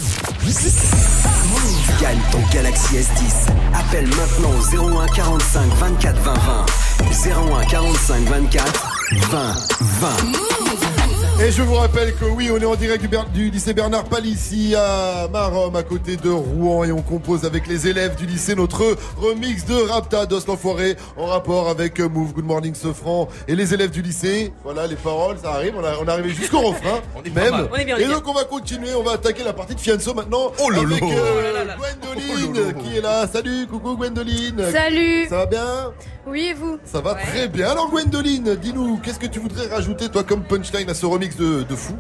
[2.02, 3.52] Gagne ton Galaxy S10.
[3.80, 7.62] Appelle maintenant au 01 45 24 20 20.
[7.62, 8.88] 01 45 24
[9.30, 11.17] 20 20.
[11.40, 14.06] Et je vous rappelle que oui, on est en direct du, Ber- du lycée Bernard
[14.06, 18.56] Palissy à Marom, à côté de Rouen, et on compose avec les élèves du lycée
[18.56, 23.72] notre remix de Rapta d'Os l'Enfoiré en rapport avec Move Good Morning Sofran et les
[23.76, 24.52] élèves du lycée.
[24.64, 27.52] Voilà, les paroles, ça arrive, on, a- on est arrivé jusqu'au refrain, même.
[27.52, 27.70] mal.
[27.72, 28.16] On est bien, on est et bien.
[28.16, 30.52] donc on va continuer, on va attaquer la partie de Fianso maintenant.
[30.60, 30.92] Oh lolo.
[30.96, 31.76] avec euh, Oh là là.
[31.78, 33.28] Gwendoline qui est là.
[33.32, 34.64] Salut, coucou Gwendoline.
[34.72, 35.28] Salut.
[35.30, 35.94] Ça va bien?
[36.28, 37.70] Oui, et vous Ça va très bien.
[37.70, 41.64] Alors Gwendoline, dis-nous, qu'est-ce que tu voudrais rajouter toi comme punchline à ce remix de,
[41.64, 41.96] de fou?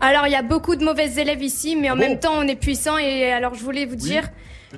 [0.00, 2.00] Alors, il y a beaucoup de mauvais élèves ici, mais en Bon.
[2.00, 2.98] même temps, on est puissant.
[2.98, 4.24] Et alors, je voulais vous dire,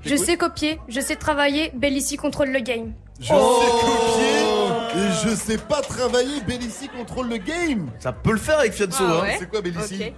[0.04, 2.92] je sais copier, je sais travailler, Bellici contrôle le game.
[3.20, 6.40] Je sais copier et je sais pas travailler.
[6.46, 7.90] Bellici contrôle le game.
[8.00, 9.34] Ça peut le faire avec Fianso, Ah hein.
[9.38, 10.12] C'est quoi Bellici Ok.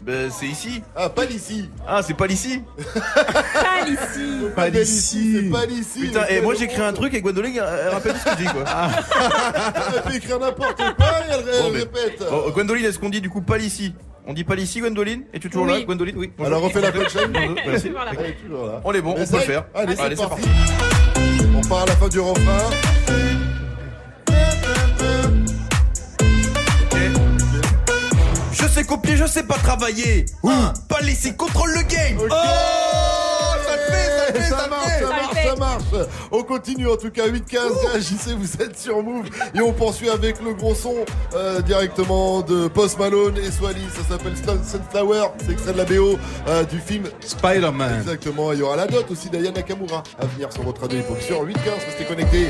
[0.00, 0.82] Ben, c'est ici.
[0.96, 1.68] Ah, pas d'ici.
[1.86, 2.62] Ah, c'est pas l'ici.
[2.94, 4.44] Pas ici.
[4.54, 5.32] Pas d'ici.
[5.34, 6.00] C'est pas d'ici.
[6.00, 8.36] Putain, et moi j'écris un truc et Gwendoline, elle elle rappelle tout ce que je
[8.36, 8.64] dis, quoi.
[9.96, 12.22] Elle peut écrire n'importe quoi et elle, elle Bon, mais- répète.
[12.30, 13.92] Bon, Gwendoline, est-ce qu'on dit du coup pas l'ici
[14.26, 15.24] On dit pas l'ici, Gwendoline?
[15.34, 15.80] Es-tu toujours là.
[15.80, 16.16] Gwendoline?
[16.16, 16.32] Oui.
[16.38, 16.46] bonjour.
[16.54, 17.32] Alors on fait la punchline.
[17.32, 17.88] Bonjour, merci.
[17.90, 18.10] Voilà.
[18.18, 18.80] Elle est toujours là.
[18.84, 19.64] On est bon, on peut le faire.
[19.74, 20.48] Allez, c'est Allez, c'est parti.
[21.56, 22.70] On part à la fin du refrain.
[28.78, 30.26] Sais copier, je sais pas travailler.
[30.44, 32.18] Hein, pas l'ici, contrôle le game.
[32.20, 32.28] Oh
[33.66, 35.00] Ça le fait, ça le fait, ça marche, fait.
[35.02, 36.08] ça marche, ça marche.
[36.30, 37.58] On continue en tout cas 8-15.
[37.90, 39.26] Réagissez, vous êtes sur Move.
[39.54, 40.94] Et on poursuit avec le gros son
[41.34, 43.82] euh, directement de Post Malone et Swally.
[43.94, 45.28] Ça s'appelle Sun- Sunflower.
[45.44, 47.04] C'est extrait de la BO euh, du film.
[47.20, 47.98] Spider-Man.
[48.00, 48.52] Exactement.
[48.52, 51.54] Il y aura la note aussi d'Aya Nakamura à venir sur votre radio sur 8-15.
[51.86, 52.46] Restez connectés.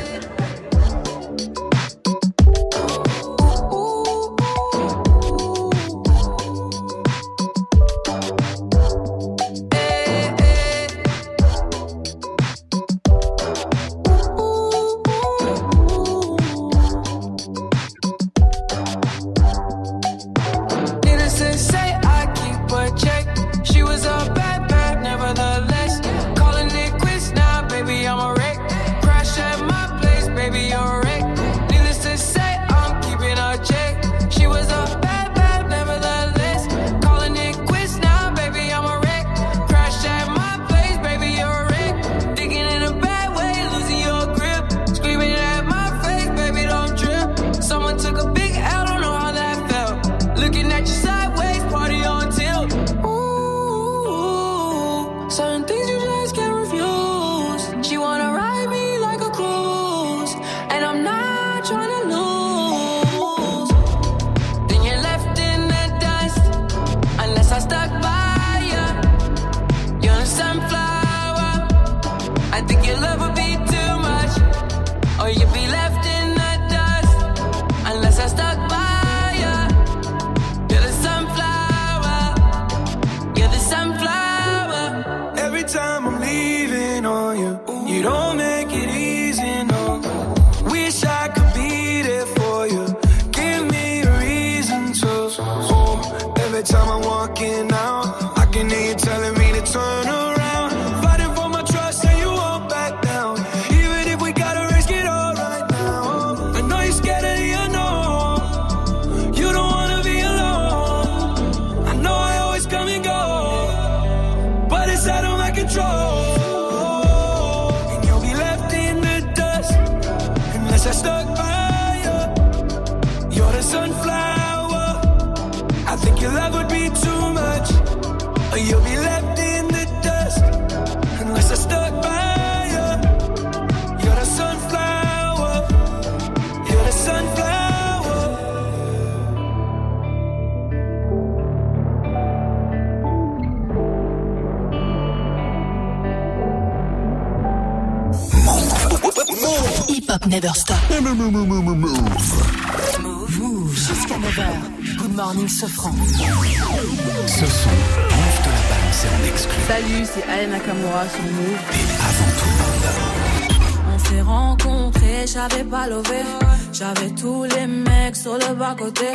[168.58, 169.06] Bas-côté.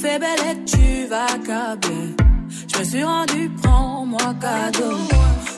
[0.00, 2.14] Fais belle et tu vas câbler.
[2.72, 4.96] Je me suis rendu, prends-moi cadeau.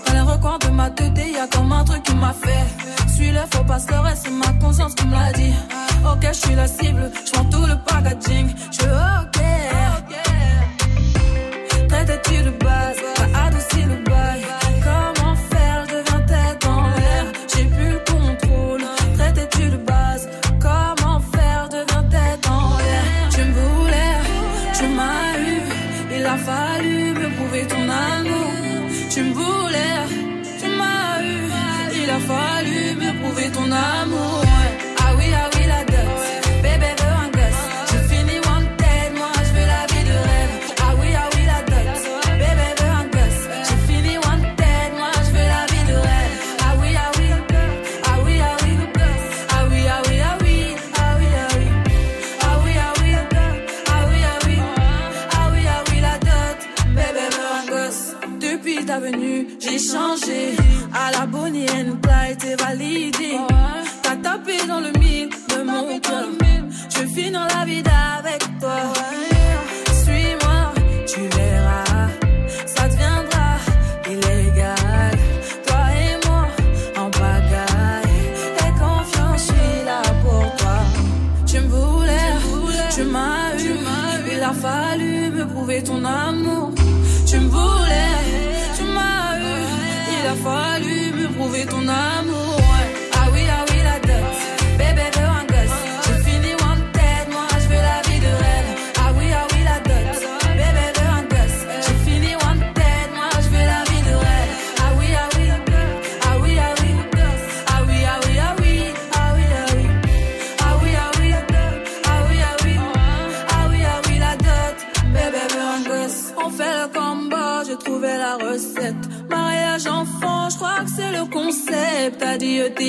[0.07, 2.67] Dans les recoins de ma tête, y a comme un truc qui m'a fait.
[3.15, 5.55] Suis le faux pasteur c'est ma conscience qui me l'a dit.
[6.05, 8.49] Ok, je suis la cible, je prends tout le packaging.
[8.73, 8.85] Je
[9.23, 9.41] ok.
[11.89, 14.06] Traite-tu de base, t'as adouci le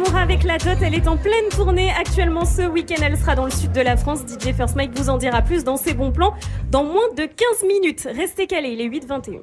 [0.00, 0.78] Nakamura avec la dot.
[0.82, 3.02] Elle est en pleine tournée actuellement ce week-end.
[3.02, 4.20] Elle sera dans le sud de la France.
[4.20, 6.34] DJ First Mike vous en dira plus dans ses bons plans
[6.70, 7.28] dans moins de 15
[7.66, 8.08] minutes.
[8.14, 9.40] Restez calés, il est 8h21.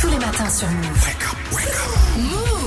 [0.00, 0.68] Tous les matins sur.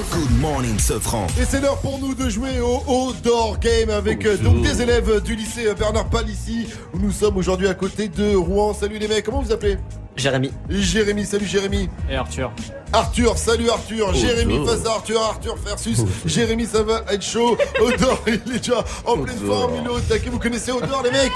[0.09, 1.27] Good morning, Sofran.
[1.39, 5.21] Et c'est l'heure pour nous de jouer au Outdoor Game avec euh, donc des élèves
[5.21, 8.73] du lycée euh, Bernard Palissy où nous sommes aujourd'hui à côté de Rouen.
[8.73, 9.77] Salut les mecs, comment vous appelez?
[10.15, 10.51] Jérémy.
[10.69, 11.89] Jérémy, salut Jérémy.
[12.09, 12.51] Et Arthur.
[12.93, 14.07] Arthur, salut Arthur.
[14.09, 14.65] Oh, Jérémy oh.
[14.65, 17.57] face à Arthur, Arthur versus Jérémy, ça va être chaud.
[17.81, 20.29] Odor, il est déjà en pleine forme, il est au taquet.
[20.29, 21.31] Vous connaissez Odor les mecs?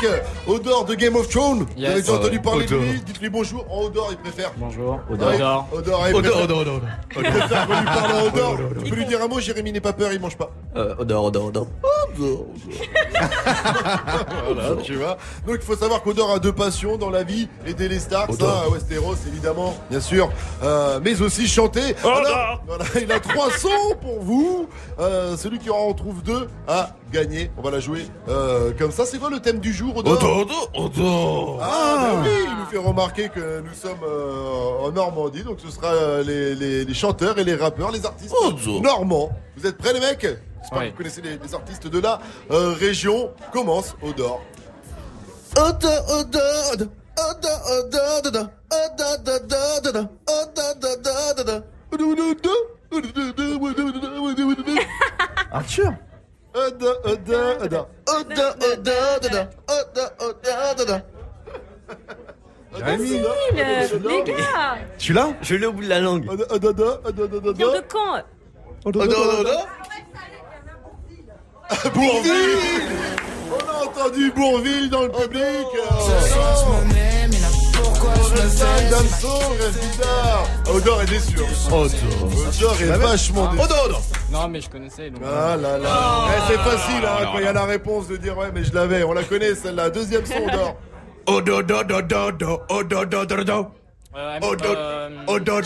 [0.47, 3.01] Odor de Game of Thrones Vous avez déjà entendu parler de lui?
[3.05, 4.51] Dites-lui bonjour en Odor, il préfère.
[4.57, 4.99] Bonjour.
[5.09, 5.33] Odor.
[5.33, 5.67] Odor.
[5.71, 6.89] Odor, il Odor, préfère- Odor, Odor, Odor.
[7.15, 8.54] Il préfère qu'on lui parle en Odor.
[8.83, 10.51] Tu peux lui dire un mot, Jérémy n'est pas peur, il mange pas.
[10.75, 11.65] Euh, odeur, odeur, odeur.
[14.45, 15.17] voilà, tu vois.
[15.45, 18.63] Donc il faut savoir qu'Odor a deux passions dans la vie, aider les stars, ça,
[18.65, 20.29] à Westeros évidemment, bien sûr,
[20.63, 21.95] euh, mais aussi chanter.
[22.03, 24.67] Alors, voilà, il a trois sons pour vous.
[24.99, 27.51] Euh, celui qui en trouve deux a gagné.
[27.57, 29.05] On va la jouer euh, comme ça.
[29.05, 30.13] C'est quoi le thème du jour, Odor?
[30.13, 31.59] Odor, Odor, Odor.
[31.61, 35.69] Ah, bah oui, il nous fait remarquer que nous sommes euh, en Normandie, donc ce
[35.69, 38.33] sera les, les- les chanteurs et les rappeurs, les artistes
[38.81, 39.31] normands.
[39.57, 42.19] Vous êtes prêts les mecs J'espère que vous connaissez les, les artistes de la
[42.51, 43.31] euh, région.
[43.51, 44.41] Commence Odor.
[45.57, 46.87] Odor, odor, odor.
[47.17, 48.47] Odor, odor, odor.
[48.71, 50.07] Odor, odor, odor.
[50.27, 51.61] Odor, odor, odor.
[55.51, 55.93] Arthur.
[62.79, 63.25] Facile,
[64.03, 64.77] les gars.
[64.97, 66.23] Tu l'as Je l'ai au bout de la langue.
[66.23, 66.35] Vient
[67.71, 68.23] de quand
[68.85, 69.67] Odor, odor, odor.
[71.95, 72.59] Bourville.
[73.51, 75.67] On a entendu Bourville dans le public.
[78.37, 80.47] Orelsan, Damso, reste bizarre.
[80.71, 81.71] Odor est déçu hein.
[81.71, 82.81] Odor.
[82.81, 83.63] Est vachement déçu.
[83.63, 84.01] Odor, odor.
[84.31, 85.09] Non, mais je connaissais.
[85.09, 85.23] Donc...
[85.25, 86.27] Ah là là.
[86.29, 88.73] Eh, C'est facile hein, quand il y a la réponse de dire ouais mais je
[88.73, 90.75] l'avais, on la connaît celle-là, deuxième son Odor.
[91.27, 93.71] Odor, odor, odor, odor.
[94.41, 94.77] Odor,
[95.27, 95.61] odor,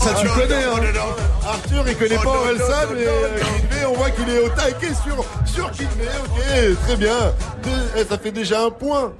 [0.00, 0.04] euh.
[0.04, 1.00] Ça tu connais hein.
[1.46, 2.64] Arthur il connaît pas Orelsan
[2.94, 7.32] mais euh, Kidney on voit qu'il est au taquet sur, sur Kidney, ok très bien.
[7.62, 9.12] Deux- eh, Ça fait déjà un point.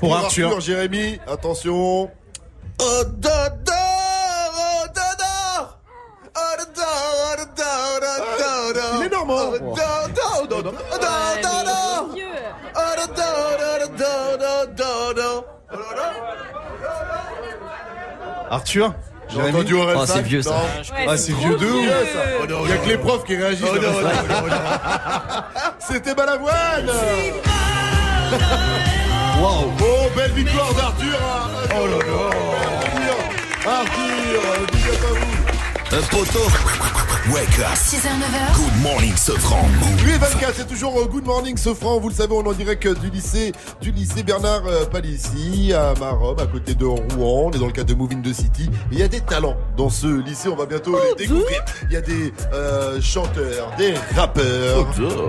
[0.00, 0.60] Pour Arthur.
[0.60, 2.10] Jérémy, attention.
[2.80, 3.48] Odor.
[9.00, 9.50] Il est normand
[10.44, 10.72] odor.
[18.50, 18.94] Arthur?
[19.30, 20.50] J'ai entendu Orelsan Oh, c'est vieux, ça.
[20.50, 20.56] Non.
[20.56, 21.80] Ouais, Ah, c'est vieux de ouf.
[21.82, 22.20] Vieux, ça.
[22.64, 23.66] Il y a que les profs qui réagissent.
[25.80, 26.86] C'était Balavoine
[29.40, 31.48] Waouh Oh, belle victoire d'Arthur hein.
[31.80, 32.30] Oh là là.
[33.70, 34.40] Arthur,
[34.72, 34.77] vous
[35.90, 36.40] Un poteau.
[37.32, 37.74] Wake up.
[37.74, 39.66] 6h, 9h, Good morning, Sofran.
[40.04, 41.98] 8h24, c'est toujours euh, Good Morning Sofran.
[41.98, 45.72] Vous le savez, on est en direct euh, du lycée, du lycée Bernard euh, Palissy
[45.74, 47.46] à Marob, à côté de Rouen.
[47.46, 48.68] On est dans le cadre de Moving the City.
[48.92, 50.48] Il y a des talents dans ce lycée.
[50.50, 51.62] On va bientôt les découvrir.
[51.90, 54.86] Il y a des euh, chanteurs, des rappeurs,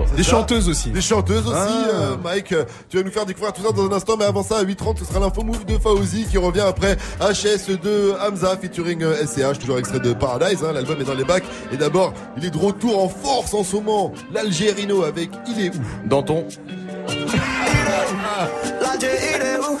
[0.08, 0.90] C'est Des ça chanteuses aussi.
[0.90, 1.88] Des chanteuses aussi, Ah.
[1.92, 2.54] euh, Mike.
[2.88, 4.98] Tu vas nous faire découvrir tout ça dans un instant, mais avant ça, à 8h30,
[4.98, 9.78] ce sera l'info move de Fauzi qui revient après HS de Hamza featuring SCH, toujours
[9.78, 10.49] extrait de Paradise.
[10.62, 11.44] Hein, L'album est dans les bacs.
[11.72, 14.12] Et d'abord, il est de retour en force en ce moment.
[14.32, 15.80] L'Algérino avec Il est où?
[16.06, 16.46] Danton.
[18.80, 19.78] L'Alger, il est où?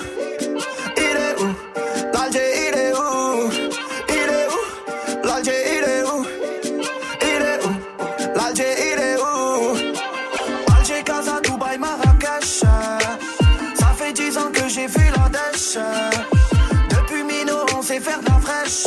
[0.96, 1.46] Il est où?
[2.12, 3.50] L'Alger, il est où?
[4.08, 5.26] Il est où?
[5.26, 6.24] L'Alger, il est où?
[7.22, 7.70] Il est où?
[8.36, 9.76] L'Alger, il est où?
[10.76, 12.62] Alger, Casa, Dubaï, Marrakech.
[13.78, 15.78] Ça fait dix ans que j'ai vu la dèche.
[16.90, 18.86] Depuis Mino, on sait faire de la fraîche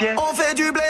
[0.00, 0.82] On fait du blé,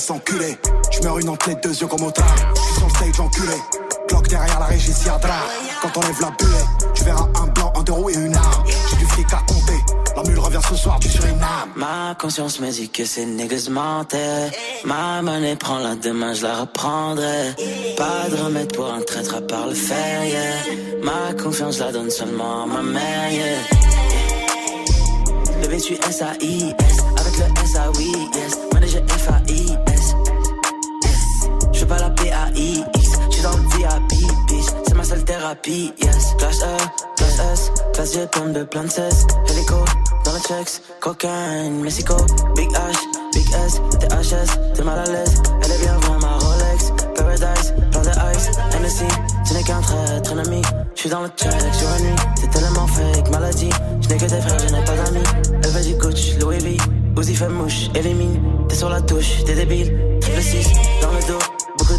[0.00, 0.58] C'est le S enculé.
[0.92, 2.22] J'meurs une entrée deux yeux comme autant.
[2.54, 3.54] J'suis sur le stage enculé.
[4.08, 5.40] Cloque derrière la régie Siadra.
[5.82, 6.64] Quand on lève la buée,
[6.94, 8.64] tu verras un blanc, un deux roues et une arme.
[8.90, 9.78] J'ai du fric à compter.
[10.16, 11.70] La mule revient ce soir du Suriname.
[11.76, 13.68] Ma conscience me dit que ces niggas.
[14.84, 17.54] Ma monnaie prend la demain, je la reprendrai.
[17.96, 21.02] Pas de remède pour un traître à part le fer, yeah.
[21.02, 23.58] Ma confiance la donne seulement à ma mère, yeah.
[25.60, 26.96] Bébé, tu S-A-I-S.
[27.18, 28.58] Avec le S-A-Oui, yes.
[28.72, 29.39] Manager F-A-I-S.
[35.50, 36.34] Thérapie, yes.
[36.38, 36.76] Classe E,
[37.16, 37.72] classe S.
[37.92, 39.26] Classe G, pompe de plein de cesse.
[39.48, 39.84] Hélico,
[40.24, 40.82] dans le checks.
[41.00, 42.16] Cocaine, Mexico.
[42.56, 42.96] Big H,
[43.34, 43.80] Big S.
[43.98, 45.42] THS, t'es mal à l'aise.
[45.64, 46.92] Elle est bien vraie, ma Rolex.
[47.16, 48.50] Paradise, plein de ice.
[48.80, 49.04] NSC,
[49.44, 50.62] ce n'est qu'un traître ennemi.
[50.94, 52.16] J'suis dans le check sur la nuit.
[52.36, 53.70] C'est tellement fake, maladie.
[54.02, 55.24] J'n'ai que des frères, je n'ai pas d'amis.
[55.64, 56.76] Elle veut du coach, Louis V.
[57.18, 58.40] Uzi fait mouche, élimine.
[58.68, 60.18] T'es sur la touche, t'es débile.
[60.20, 60.68] Triple 6,
[61.02, 61.49] dans le dos.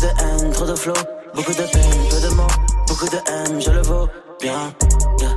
[0.01, 0.93] Beaucoup de haine, trop de flow.
[1.35, 2.47] Beaucoup de peine, peu de mots.
[2.87, 4.07] Beaucoup de haine, je le vaux
[4.41, 4.73] bien.
[5.19, 5.35] Yeah.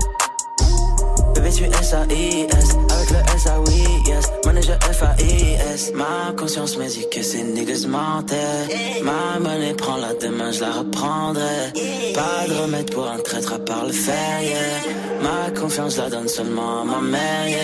[1.35, 2.69] Bébé, tu S-A-I-S.
[2.91, 4.25] Avec le S-A-Oui, yes.
[4.47, 5.93] Manager F-A-I-S.
[5.95, 9.03] Ma conscience me dit que ces niggas mentaient.
[9.03, 11.73] Ma monnaie prend la demain, je la reprendrai.
[12.15, 14.81] Pas de remède pour un traître à part le fer, yeah.
[15.21, 17.59] Ma confiance la donne seulement à ma mère, yeah.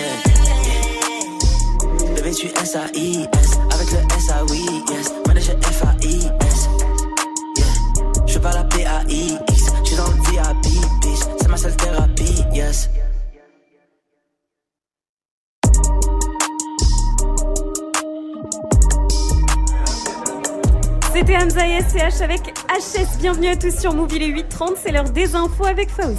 [2.15, 3.51] Bébé, tu S-A-I-S.
[3.73, 5.15] Avec le S-A-Oui, yes.
[5.27, 5.90] Manager F-A-I-S.
[12.71, 12.89] Yes.
[21.13, 23.19] C'était Hamza et SCH avec HS.
[23.19, 24.15] Bienvenue à tous sur Move.
[24.15, 24.75] Il est 8h30.
[24.83, 26.17] C'est l'heure des infos avec Fauzi.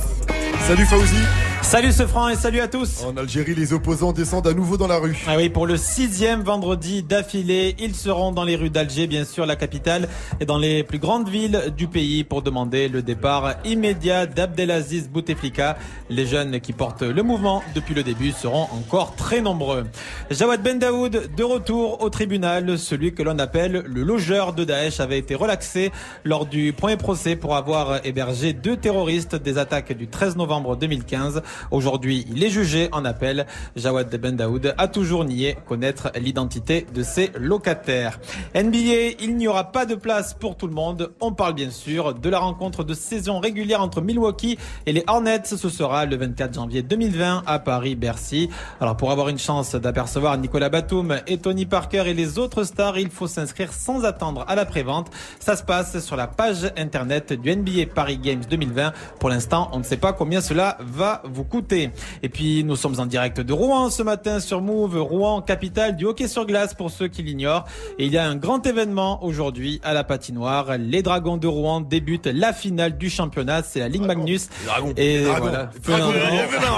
[0.67, 1.50] Salut Fauzi.
[1.61, 3.05] Salut ce franc et salut à tous.
[3.05, 5.23] En Algérie, les opposants descendent à nouveau dans la rue.
[5.27, 9.45] Ah oui, pour le sixième vendredi d'affilée, ils seront dans les rues d'Alger, bien sûr,
[9.45, 10.09] la capitale,
[10.41, 15.77] et dans les plus grandes villes du pays pour demander le départ immédiat d'Abdelaziz Bouteflika.
[16.09, 19.85] Les jeunes qui portent le mouvement depuis le début seront encore très nombreux.
[20.29, 24.99] Jawad Ben Daoud, de retour au tribunal, celui que l'on appelle le logeur de Daesh
[24.99, 25.91] avait été relaxé
[26.25, 31.41] lors du premier procès pour avoir hébergé deux terroristes des attaques du 13 novembre 2015.
[31.71, 33.45] Aujourd'hui, il est jugé en appel.
[33.75, 38.19] Jawad Ben Daoud a toujours nié connaître l'identité de ses locataires.
[38.55, 41.11] NBA, il n'y aura pas de place pour tout le monde.
[41.19, 45.43] On parle bien sûr de la rencontre de saison régulière entre Milwaukee et les Hornets.
[45.45, 48.49] Ce sera le 24 janvier 2020 à Paris-Bercy.
[48.79, 52.97] Alors pour avoir une chance d'apercevoir Nicolas Batum et Tony Parker et les autres stars,
[52.97, 55.09] il faut s'inscrire sans attendre à la prévente.
[55.39, 58.93] Ça se passe sur la page internet du NBA Paris Games 2020.
[59.19, 61.91] Pour l'instant, on ne sait pas combien cela va vous coûter.
[62.23, 66.05] Et puis nous sommes en direct de Rouen ce matin sur Move, Rouen capitale du
[66.05, 67.65] hockey sur glace pour ceux qui l'ignorent.
[67.99, 70.77] Et il y a un grand événement aujourd'hui à la patinoire.
[70.77, 74.49] Les Dragons de Rouen débutent la finale du championnat, c'est la Ligue Magnus.
[74.97, 75.69] Et voilà.
[75.83, 76.11] Dragon.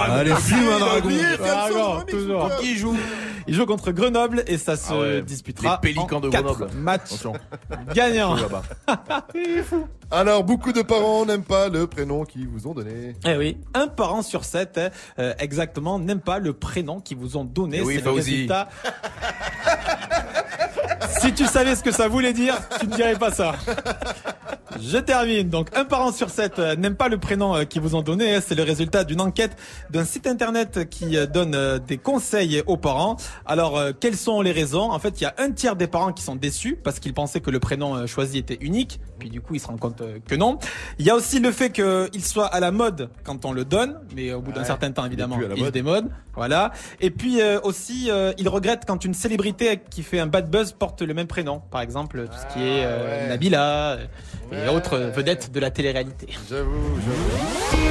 [0.09, 2.03] Allez, fume un Dragon.
[2.59, 2.95] Qui joue
[3.47, 6.67] Il joue contre Grenoble et ça se disputera Les en de Grenoble.
[6.77, 7.33] matchs Attention.
[7.93, 8.35] gagnants.
[10.11, 13.15] Alors beaucoup de parents n'aiment pas le prénom qu'ils vous ont donné.
[13.25, 14.89] Eh oui, un parent sur cinq Hein.
[15.19, 17.77] Euh, exactement n'aime pas le prénom qu'ils vous ont donné.
[17.77, 18.47] Eh oui, c'est
[21.21, 23.55] si tu savais ce que ça voulait dire, tu ne dirais pas ça.
[24.81, 25.49] Je termine.
[25.49, 28.35] Donc, un parent sur sept euh, n'aime pas le prénom euh, qu'ils vous ont donné.
[28.35, 28.39] hein.
[28.45, 29.55] C'est le résultat d'une enquête
[29.89, 33.17] d'un site internet qui euh, donne des conseils aux parents.
[33.45, 34.91] Alors, quelles sont les raisons?
[34.91, 37.39] En fait, il y a un tiers des parents qui sont déçus parce qu'ils pensaient
[37.41, 38.99] que le prénom choisi était unique.
[39.19, 40.57] Puis du coup, ils se rendent compte que non.
[40.99, 43.99] Il y a aussi le fait qu'il soit à la mode quand on le donne,
[44.15, 45.73] mais au bout d'un certain temps, il évidemment, il se mode.
[45.73, 46.09] démode.
[46.35, 46.71] Voilà.
[46.99, 50.71] Et puis euh, aussi, euh, il regrette quand une célébrité qui fait un bad buzz
[50.71, 51.61] porte le même prénom.
[51.71, 53.91] Par exemple, tout ce qui est euh, Nabila
[54.51, 56.27] euh, et autres vedettes de la télé-réalité.
[56.49, 56.71] J'avoue,
[57.05, 57.83] j'avoue.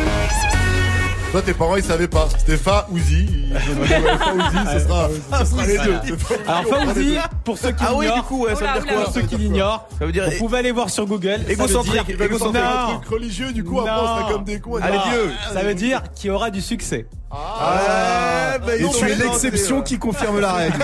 [1.33, 2.29] Toi, tes parents, ils savaient pas.
[2.39, 3.27] C'était Faouzi.
[3.55, 6.17] Faouzi, ce sera, ce sera les deux.
[6.19, 7.17] Faouzi, Alors deux.
[7.43, 9.23] pour ceux qui Ah oui, l'ignorent, du coup, ouais, ça veut dire quoi Pour ceux
[9.23, 11.39] qui l'ignorent, Ça veut dire- vous pouvez aller voir sur Google.
[11.39, 11.95] ça veut Égocentrique,
[12.39, 14.77] sortir un truc religieux, du coup, après, on serait comme des cons.
[14.77, 15.31] Allez, Ah, vieux.
[15.55, 17.07] Ça veut dire qu'il y aura du succès.
[17.35, 20.77] Ah, bah, ils Et tu es l'exception tenter, qui confirme la règle.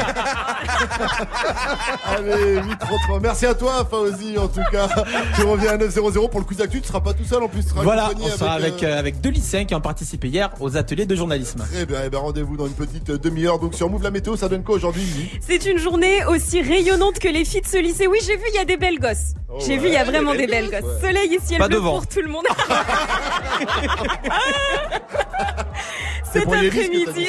[2.06, 3.20] Allez, 833.
[3.20, 4.88] Merci à toi, Faouzi, en tout cas.
[5.36, 6.80] Tu reviens à 900 pour le quiz d'actu.
[6.80, 7.64] Tu seras pas tout seul, en plus.
[7.64, 10.48] Tu seras Voilà, on sera avec, euh, euh, avec deux lycéens qui ont participé hier
[10.60, 11.62] aux ateliers de journalisme.
[11.70, 13.58] Très bien, eh ben, rendez-vous dans une petite euh, demi-heure.
[13.58, 17.28] Donc sur Move la météo, ça donne quoi aujourd'hui C'est une journée aussi rayonnante que
[17.28, 18.06] les filles de ce lycée.
[18.06, 19.34] Oui, j'ai vu, il y a des belles gosses.
[19.50, 21.02] Oh j'ai ouais, vu, il y a vraiment des belles gosses, gosses.
[21.02, 21.08] ouais.
[21.08, 21.96] Soleil et ciel Pas bleu devant.
[21.98, 22.44] pour tout le monde.
[26.38, 27.28] Cet après-midi,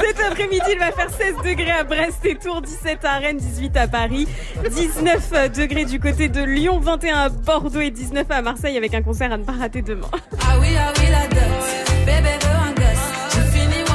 [0.00, 3.76] cet après-midi, il va faire 16 degrés à Brest et Tours, 17 à Rennes, 18
[3.76, 4.28] à Paris,
[4.68, 9.02] 19 degrés du côté de Lyon, 21 à Bordeaux et 19 à Marseille avec un
[9.02, 10.08] concert à ne pas rater demain.
[10.40, 11.81] Ah oui, ah oui, la dot.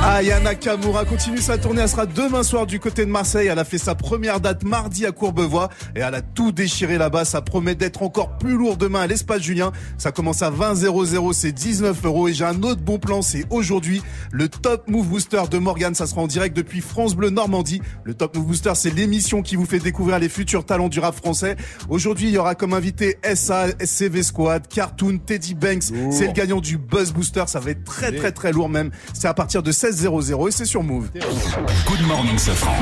[0.08, 1.82] Je finis mon Aya Nakamura continue sa tournée.
[1.82, 3.48] Elle sera demain soir du côté de Marseille.
[3.48, 7.26] Elle a fait sa première date mardi à Courbevoie et elle a tout déchiré là-bas.
[7.26, 9.72] Ça promet d'être encore plus lourd demain à l'espace Julien.
[9.98, 12.28] Ça commence à 20 00, c'est 19 euros.
[12.30, 15.94] Et j'ai un autre bon plan, c'est aujourd'hui le Top Move Booster de Morgan.
[15.94, 17.82] Ça sera en direct depuis France Bleu Normandie.
[18.04, 21.16] Le Top Move Booster, c'est l'émission qui vous fait découvrir les futurs talents du rap
[21.16, 21.58] français.
[21.90, 25.84] Aujourd'hui, il y aura comme invité SA, SCV Squad, Cartoon, Teddy Banks.
[26.12, 27.44] C'est le gagnant du Buzz Booster.
[27.48, 28.92] Ça va être très très très lourd même.
[29.14, 31.10] C'est à partir de 16 00 et c'est sur Move.
[31.14, 32.76] Good morning, Safran.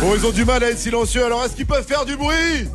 [0.00, 2.34] Bon, ils ont du mal à être silencieux, alors est-ce qu'ils peuvent faire du bruit?
[2.34, 2.68] Ouais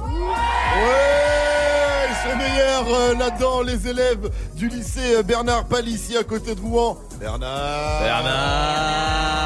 [2.09, 6.61] Ils sont meilleurs euh, là-dedans, les élèves du lycée euh, Bernard Palissy à côté de
[6.61, 6.97] Rouen.
[7.19, 9.39] Bernard Bernard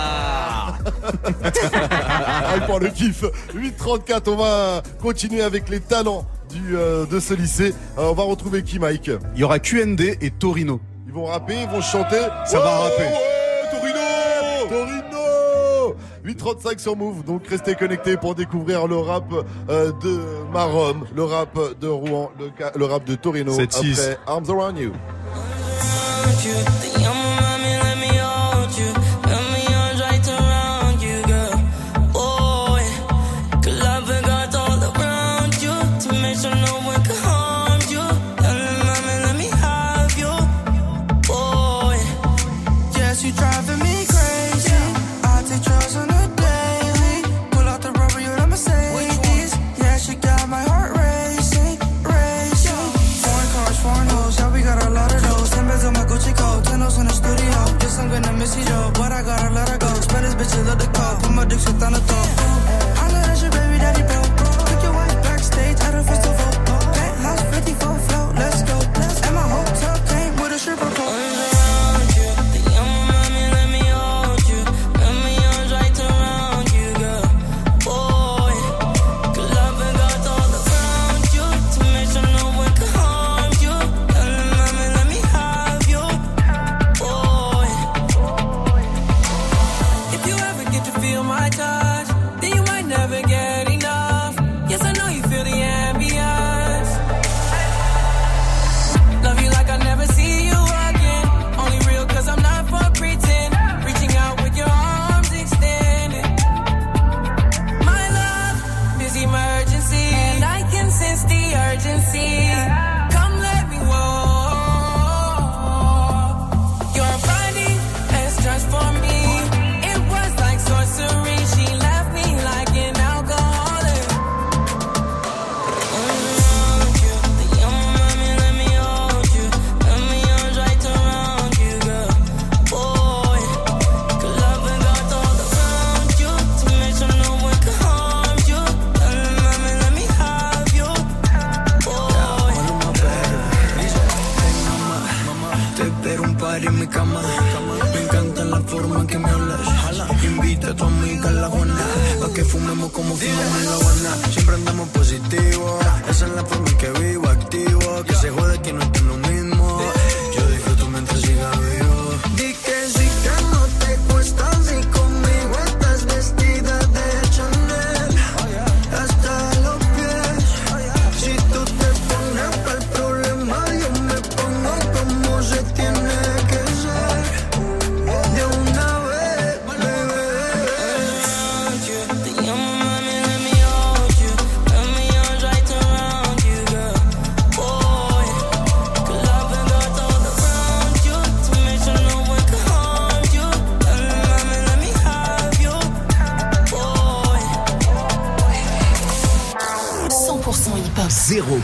[1.75, 3.23] Ah, pour le kiff
[3.55, 7.73] 8.34, on va continuer avec les talents du, euh, de ce lycée.
[7.97, 9.11] Euh, on va retrouver qui, Mike?
[9.35, 10.79] Il y aura QND et Torino.
[11.07, 12.21] Ils vont rapper, ils vont chanter.
[12.45, 13.09] Ça va rapper.
[14.73, 15.95] Torino Torino
[16.25, 19.25] 8.35 sur Move, donc restez connectés pour découvrir le rap
[19.69, 20.19] euh, de
[20.51, 23.53] Marom, le rap de Rouen, le, le rap de Torino.
[23.53, 24.17] C'est après.
[24.25, 24.91] Arms Around you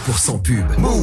[0.08, 0.80] 100% pub.
[0.80, 0.99] Move.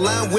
[0.00, 0.29] line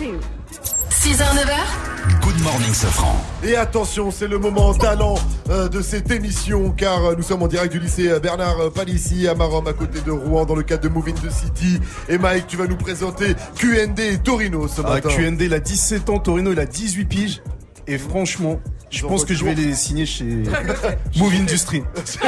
[1.17, 3.15] 9h Good morning, Safran.
[3.45, 5.15] Et attention, c'est le moment talent
[5.51, 9.29] euh, de cette émission car euh, nous sommes en direct du lycée euh, Bernard Palissy
[9.29, 11.79] à Marom à côté de Rouen dans le cadre de Moving the City.
[12.09, 15.09] Et Mike, tu vas nous présenter QND et Torino ce ah, matin.
[15.09, 17.43] QND, il a 17 ans, Torino, il a 18 piges.
[17.87, 18.61] Et franchement,
[18.93, 20.25] je pense que je vais les signer chez
[21.17, 21.83] Move Industry.
[22.05, 22.19] chez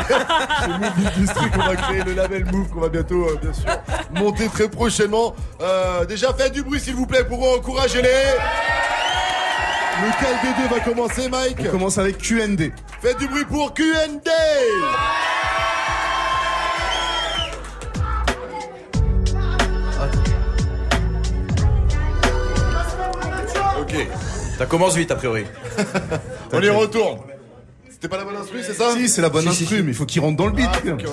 [0.71, 3.67] Move Industry qu'on va créer le label Move qu'on va bientôt, euh, bien sûr,
[4.13, 5.35] monter très prochainement.
[5.61, 8.09] Euh, déjà, faites du bruit s'il vous plaît pour encourager-les.
[10.03, 11.59] Le KLBD va commencer, Mike.
[11.69, 12.73] On commence avec QND.
[13.01, 14.29] Faites du bruit pour QND.
[23.81, 24.09] Ok.
[24.59, 25.45] Ça commence vite, a priori.
[26.53, 27.34] On y retourne.
[28.05, 29.93] C'était pas la bonne instru, c'est ça Si, c'est la bonne Si, si, instru, mais
[29.93, 30.69] il faut qu'il rentre dans le beat.
[30.71, 31.07] Ah, beat.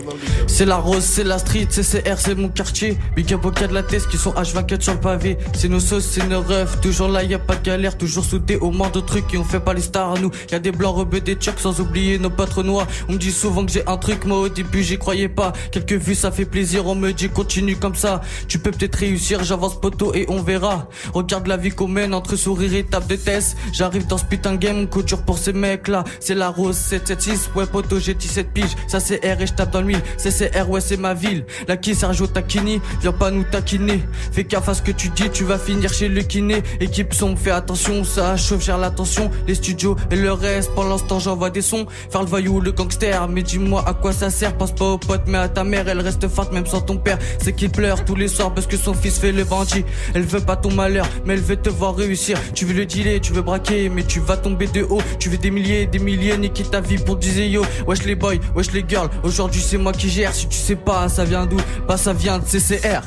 [0.47, 2.97] C'est la rose, c'est la street, CCR, c'est mon quartier.
[3.15, 5.37] Big up au cas de la tête qui sont H24 sur le pavé.
[5.53, 6.81] C'est nos sauces, c'est nos refs.
[6.81, 7.97] Toujours là, y a pas de galère.
[7.97, 10.31] Toujours soudés au moins de trucs et on fait pas les stars à nous.
[10.51, 12.87] Y a des blancs rebeux, des tchèques sans oublier nos patrons noirs.
[13.07, 15.53] On me dit souvent que j'ai un truc, moi au début j'y croyais pas.
[15.71, 16.87] Quelques vues, ça fait plaisir.
[16.87, 18.19] On me dit continue comme ça.
[18.49, 20.89] Tu peux peut-être réussir, j'avance poteau et on verra.
[21.13, 23.55] Regarde la vie qu'on mène entre sourire et table de test.
[23.71, 26.03] J'arrive dans ce putain de game, coup dur pour ces mecs là.
[26.19, 28.75] C'est la rose 776, ouais poteau, j'ai 17 piges.
[28.87, 30.01] Ça c'est R et je tape dans l'huile.
[30.17, 31.45] CCR, ouais c'est ma ville.
[31.67, 34.01] La qui Sergio Tacchini, viens pas nous taquiner.
[34.31, 36.63] Fais gaffe à ce que tu dis, tu vas finir chez le kiné.
[36.79, 39.29] Équipe sombre, fais attention, ça chauffe, gère l'attention.
[39.47, 41.85] Les studios et le reste, pendant ce temps j'envoie des sons.
[42.09, 44.57] Faire le voyou, le gangster, mais dis-moi à quoi ça sert.
[44.57, 47.17] Pense pas aux potes, mais à ta mère, elle reste forte même sans ton père.
[47.39, 49.85] C'est qu'il pleure tous les soirs parce que son fils fait le bandit.
[50.13, 52.37] Elle veut pas ton malheur, mais elle veut te voir réussir.
[52.53, 55.01] Tu veux le dealer, tu veux braquer, mais tu vas tomber de haut.
[55.19, 57.63] Tu veux des milliers, des milliers, niquer ta vie pour du yo.
[57.85, 59.09] Wesh les boys, wesh les girls.
[59.23, 60.33] Aujourd'hui c'est moi qui gère.
[60.33, 61.57] Si tu sais pas, ça vient d'où?
[61.87, 63.01] Bah ça vient de CCR.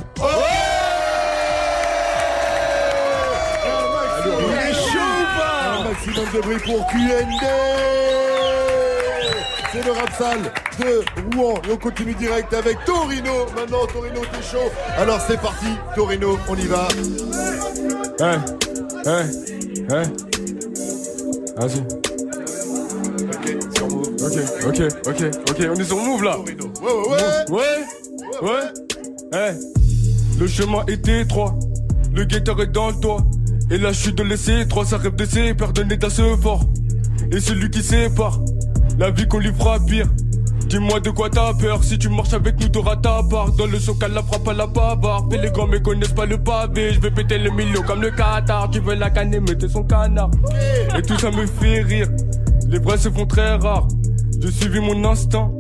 [4.27, 7.45] Il est chaud ou pas Un maximum de bruit pour QND
[9.73, 13.47] C'est le rap sale de Rouen et on continue direct avec Torino.
[13.57, 14.71] Maintenant Torino t'es chaud.
[14.99, 16.89] Alors c'est parti Torino, on y va.
[18.21, 18.45] Hein
[19.07, 19.25] Hein
[19.91, 20.03] Hein
[21.57, 22.24] Vas-y.
[24.25, 24.39] Ok.
[24.67, 26.39] Ok, ok, ok, on est sur Move là.
[26.39, 27.57] Ouais ouais ouais.
[28.43, 28.61] Ouais Ouais
[29.33, 29.55] Hein
[30.39, 31.55] Le chemin était étroit,
[32.15, 33.25] le guetteur est dans le toit.
[33.71, 36.65] Et la chute de l'essai, trois ça rêve d'essai, pardonner ta ce fort.
[37.33, 38.41] Et celui qui sépare,
[38.99, 40.07] la vie qu'on lui fera pire.
[40.69, 43.79] Dis-moi de quoi t'as peur, si tu marches avec nous t'auras ta part Dans le
[43.79, 46.95] son qu'elle la frappe à la bavarde Fais les grands mais connaissent pas le pavé
[46.95, 50.31] Je vais péter le million comme le Qatar Tu veux la canner mettez son canard
[50.97, 52.09] Et tout ça me fait rire
[52.71, 53.87] Les vrais se font très rares
[54.41, 55.51] J'ai suivi mon instinct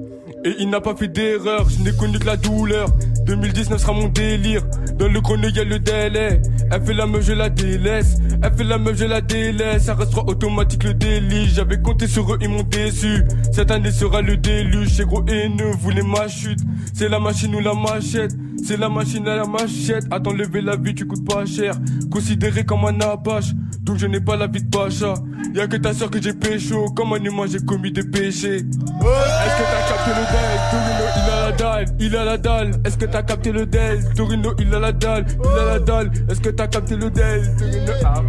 [0.44, 2.88] et il n'a pas fait d'erreur, je n'ai connu que la douleur.
[3.24, 4.62] 2019 sera mon délire.
[4.98, 6.42] Dans le chrono y'a le délai.
[6.70, 8.18] Elle fait la meuf je la délaisse.
[8.42, 9.84] Elle fait la meuf je la délaisse.
[9.84, 11.48] Ça restera automatique le délit.
[11.48, 13.24] J'avais compté sur eux ils m'ont déçu.
[13.52, 14.90] Cette année sera le déluge.
[14.90, 16.60] Chez gros haineux voulez ma chute.
[16.92, 18.32] C'est la machine ou la machette.
[18.62, 20.04] C'est la machine à la machette.
[20.10, 21.74] Attends, lever la vie, tu coûtes pas cher.
[22.10, 23.52] Considéré comme un apache,
[23.84, 25.14] donc je n'ai pas la vie de pacha.
[25.54, 26.86] Y'a que ta soeur que j'ai pécho.
[26.96, 28.56] Comme un humain, j'ai commis des péchés.
[28.56, 32.70] Est-ce que t'as capté le del Torino, il a la dalle, il a la dalle.
[32.84, 36.10] Est-ce que t'as capté le del Torino, il a la dalle, il a la dalle.
[36.30, 38.22] Est-ce que t'as capté le del Torino, ah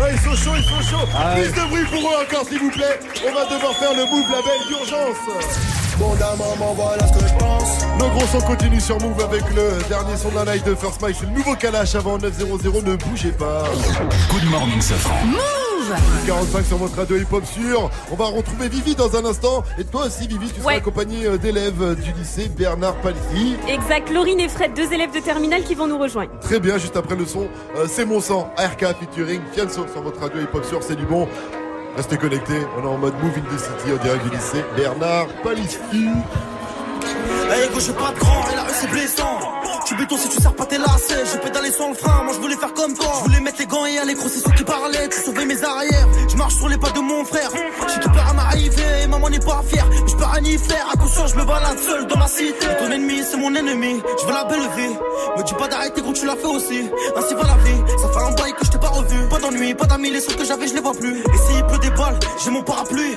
[0.00, 1.08] Ouais, ils sont chauds, ils sont chauds.
[1.14, 2.98] Ah Plus de bruit pour eux encore, s'il vous plaît.
[3.28, 5.79] On va devoir faire le move label d'urgence.
[6.00, 7.84] Bon d'un moment, voilà ce que je pense.
[7.98, 11.00] Nos gros sons continuent sur Move avec le dernier son de la night de First
[11.02, 11.16] Mike.
[11.20, 12.44] C'est le nouveau Kalash avant 900.
[12.86, 13.64] Ne bougez pas.
[14.30, 15.26] Good morning, Safran.
[15.26, 15.94] Move
[16.26, 17.90] 45 sur votre radio hip-hop sûr.
[18.10, 19.62] On va retrouver Vivi dans un instant.
[19.78, 20.76] Et toi aussi, Vivi, tu seras Ouais.
[20.76, 23.56] accompagné euh, d'élèves euh, du lycée Bernard Palissy.
[23.68, 26.30] Exact, Laurine et Fred, deux élèves de terminale qui vont nous rejoindre.
[26.40, 30.20] Très bien, juste après le son, euh, c'est mon sang, ARK featuring Fianso sur votre
[30.20, 31.28] radio hip-hop sûr, c'est du bon.
[31.96, 35.26] Restez connectés, on est en mode Move in the City en direct du lycée Bernard
[35.42, 35.78] Palissy.
[37.50, 39.59] Hey gros, j'ai pas de grand et la rue c'est blessant.
[39.90, 41.24] Tu béton si tu sers pas tes lacets.
[41.32, 43.10] J'ai pédalé sans le frein, moi je voulais faire comme toi.
[43.18, 45.08] Je voulais mettre les gants et aller crosser ceux qui parlaient.
[45.08, 46.06] Tu sauvais mes arrières.
[46.28, 47.50] Je marche sur les pas de mon frère.
[47.88, 49.84] J'ai qui peur à m'arriver et maman n'est pas fière.
[49.90, 50.86] Mais je peux rien y faire.
[50.92, 52.66] Attention, je me balade seul dans ma cité.
[52.78, 54.00] Ton ennemi, c'est mon ennemi.
[54.20, 54.94] Je veux la belle vie.
[55.36, 56.88] Me dis pas d'arrêter gros, tu l'as fait aussi.
[57.16, 57.82] Ainsi va la vie.
[58.00, 59.28] Ça fait un bail que je t'ai pas revu.
[59.28, 60.10] Pas d'ennui, pas d'amis.
[60.12, 61.18] Les seuls que j'avais, je les vois plus.
[61.18, 63.16] Et s'il pleut des balles, j'ai mon parapluie.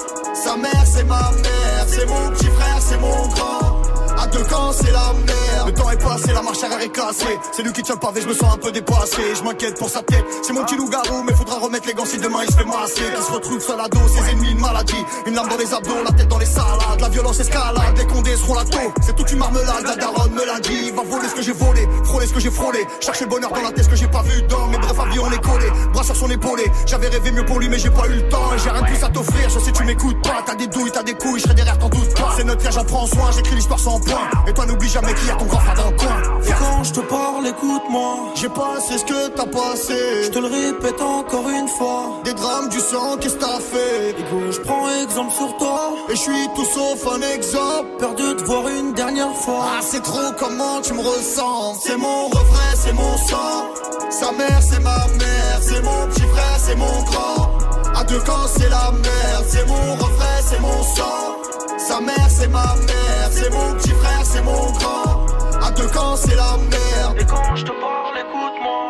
[0.33, 1.85] Sa mère, c'est ma mère.
[1.87, 3.81] C'est mon petit frère, c'est mon grand.
[4.17, 5.67] À deux camps, c'est la merde.
[5.67, 7.39] Le temps est passé, la marche arrière est cassée.
[7.51, 9.21] C'est lui qui tient le pavé, je me sens un peu dépassé.
[9.35, 10.23] Je m'inquiète pour sa tête.
[10.43, 13.03] C'est mon petit loup-garou, mais faudra remettre les gants si demain il se fait masser.
[13.15, 15.03] Qui se retrouve seul à dos, ses ennemis, une maladie.
[15.25, 17.00] Une lame dans les abdos, la tête dans les salades.
[17.11, 18.93] Violence escalade, les condés seront la taux.
[19.01, 20.91] C'est toute une marmelade, la daronne me l'a dit.
[20.91, 22.79] Va voler ce que j'ai volé, frôler ce que j'ai frôlé.
[23.01, 25.19] Chercher le bonheur dans la tête, ce que j'ai pas vu dans mes brefs avis,
[25.19, 25.65] on est collé.
[25.93, 26.63] Bras sur son épaulé.
[26.85, 28.53] J'avais rêvé mieux pour lui, mais j'ai pas eu le temps.
[28.55, 30.41] Et J'ai rien de plus à t'offrir, je sais tu m'écoutes pas.
[30.45, 32.33] T'as des douilles, t'as des couilles, je serai derrière, t'en doute pas.
[32.37, 34.29] C'est notre âge, j'en prends soin, j'écris l'histoire sans point.
[34.47, 36.93] Et toi, n'oublie jamais qu'il y a ton grand frère dans le Et quand je
[36.93, 38.31] te parle, écoute-moi.
[38.35, 40.23] J'ai passé ce que t'as passé.
[40.23, 42.21] Je te le répète encore une fois.
[42.23, 44.15] Des drames, du sang, qu'est-ce que t'as fait?
[44.49, 45.93] Je prends exemple sur toi.
[46.09, 47.87] Et je suis tout sauf un exemple.
[47.99, 49.65] Peur de te voir une dernière fois.
[49.77, 51.75] Ah, c'est trop comment tu me ressens?
[51.81, 53.73] C'est mon refrain, c'est mon sang.
[54.09, 55.57] Sa mère, c'est ma mère.
[55.61, 57.57] C'est mon petit frère, c'est mon grand.
[57.95, 59.45] À deux camps, c'est la merde.
[59.47, 61.41] C'est mon refrain, c'est mon sang.
[61.77, 63.29] Sa mère, c'est ma mère.
[63.31, 65.25] C'est mon petit frère, c'est mon grand.
[65.65, 67.17] À deux camps, c'est la merde.
[67.19, 68.81] Et quand je te parle, écoute-moi.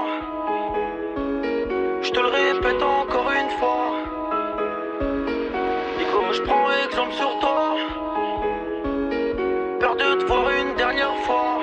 [2.03, 3.91] Je te le répète encore une fois.
[5.98, 8.00] Nico, je prends exemple sur toi.
[9.92, 11.60] Peur de te voir une dernière fois.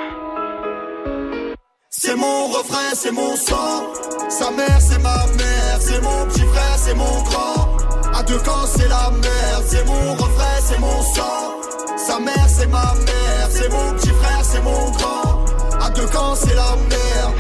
[1.91, 3.93] C'est mon refrain, c'est mon sang.
[4.29, 5.79] Sa mère, c'est ma mère.
[5.81, 7.77] C'est mon petit frère, c'est mon grand.
[8.15, 9.65] À deux camps, c'est la merde.
[9.67, 11.97] C'est mon refrain, c'est mon sang.
[11.97, 13.49] Sa mère, c'est ma mère.
[13.51, 15.45] C'est mon petit frère, c'est mon grand.
[15.81, 17.39] À deux camps, c'est la merde.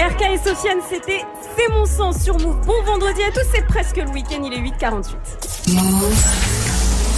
[0.00, 1.24] RK et Sofiane, c'était
[1.56, 2.60] C'est mon sang sur Move.
[2.66, 5.16] Bon vendredi à tous, c'est presque le week-end, il est 8h48.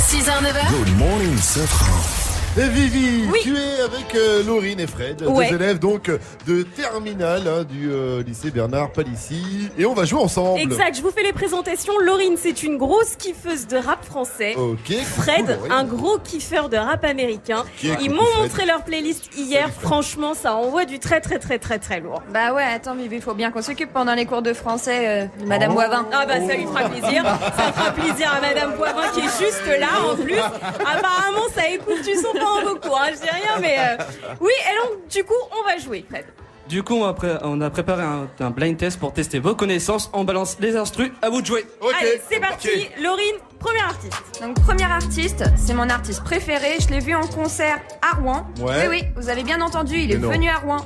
[0.08, 0.70] 6h, 9h.
[0.70, 2.23] Good morning, Safran.
[2.56, 3.40] Et Vivi, Oui.
[3.42, 5.48] tu es avec euh, Laurine et Fred, Ouais.
[5.48, 9.68] deux élèves donc euh, de terminale hein, du euh, lycée Bernard Palissy.
[9.76, 10.60] Et on va jouer ensemble.
[10.60, 11.98] Exact, je vous fais les présentations.
[11.98, 14.54] Laurine, c'est une grosse kiffeuse de rap français.
[14.54, 14.94] Ok.
[15.04, 17.64] Fred, cool, un gros kiffeur de rap américain.
[17.82, 19.68] Écoute Ils m'ont montré leur playlist hier.
[19.80, 22.22] Franchement, ça envoie du très très très très très lourd.
[22.32, 25.26] Bah ouais, attends, mais il faut bien qu'on s'occupe pendant les cours de français euh,
[25.42, 25.74] de Madame Oh.
[25.74, 26.06] Boivin.
[26.12, 27.24] Ah bah ça lui fera plaisir.
[27.56, 30.38] Ça fera plaisir à Madame Poivin qui est juste là en plus.
[30.38, 32.94] Apparemment ça écoute du son beaucoup.
[32.96, 34.04] Hein, je dis rien mais euh,
[34.40, 34.52] oui.
[34.70, 36.24] Et donc du coup on va jouer Fred.
[36.66, 39.54] Du coup, on a, pré- on a préparé un, un blind test pour tester vos
[39.54, 40.08] connaissances.
[40.14, 41.66] On balance les instrus, à vous de jouer.
[42.00, 42.88] Allez c'est parti.
[43.02, 44.14] Laurine, première artiste.
[44.40, 46.76] Donc premier artiste, c'est mon artiste préféré.
[46.80, 48.46] Je l'ai vu en concert à Rouen.
[48.60, 48.86] Ouais.
[48.88, 50.30] Oui oui, vous avez bien entendu, il Mais est non.
[50.30, 50.78] venu à Rouen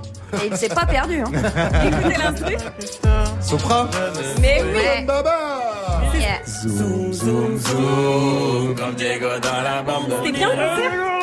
[0.42, 1.20] et il s'est pas perdu.
[1.20, 1.30] Hein.
[1.86, 2.56] Écoutez l'instru.
[3.40, 3.88] Sopra
[4.40, 4.72] Mais oui.
[4.74, 5.06] Ouais.
[6.18, 6.38] Yeah.
[6.46, 10.12] Zoom, zoom, zoom, comme Diego dans la bande.
[10.24, 10.50] C'était bien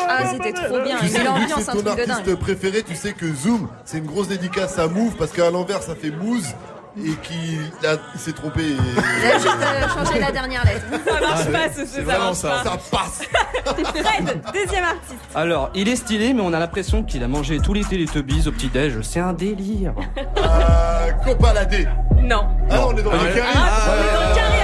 [0.08, 2.36] Ah c'était trop bien, Tu il sais, vu que l'ambiance, c'est un ton artiste dingue.
[2.36, 5.96] préféré, tu sais que Zoom, c'est une grosse dédicace à Move parce qu'à l'envers ça
[5.96, 6.54] fait Mouze
[6.98, 8.62] et il s'est trompé.
[8.62, 10.86] et- Il a juste euh, changé la dernière lettre.
[11.06, 12.50] Ça marche Ah, pas c'est- ce c'est ça vraiment marche ça.
[12.50, 12.64] pas.
[12.64, 13.22] Ça passe.
[13.66, 15.16] Fred, deuxième artiste.
[15.34, 18.52] Alors, il est stylé, mais on a l'impression qu'il a mangé tous les Teletubbies au
[18.52, 19.02] petit-déj.
[19.02, 19.94] C'est un délire.
[20.38, 21.86] Euh, Copaladé.
[22.24, 22.48] Non.
[22.72, 23.42] Ah, on est dans le carré.
[23.54, 24.55] Ah, on est dans le carré avec Fred.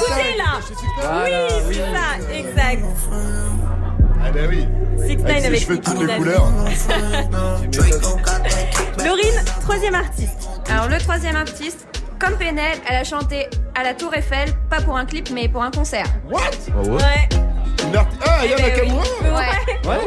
[0.00, 0.58] Six là.
[0.58, 0.66] Oui,
[1.72, 2.82] c'est ça, exact.
[4.22, 4.66] Ah bah oui.
[5.06, 6.46] Six Nine Avec ses avec cheveux de toutes les couleurs.
[9.04, 10.48] Laurine, troisième artiste.
[10.70, 11.86] Alors le troisième artiste,
[12.18, 15.62] comme Penel, elle a chanté à la Tour Eiffel, pas pour un clip mais pour
[15.62, 16.06] un concert.
[16.30, 16.40] What?
[16.90, 17.28] Ouais.
[17.86, 18.70] Une arti- Ah, Eh Yana ben oui.
[18.70, 19.88] Nakamura Ouais.
[19.88, 19.98] Ouais.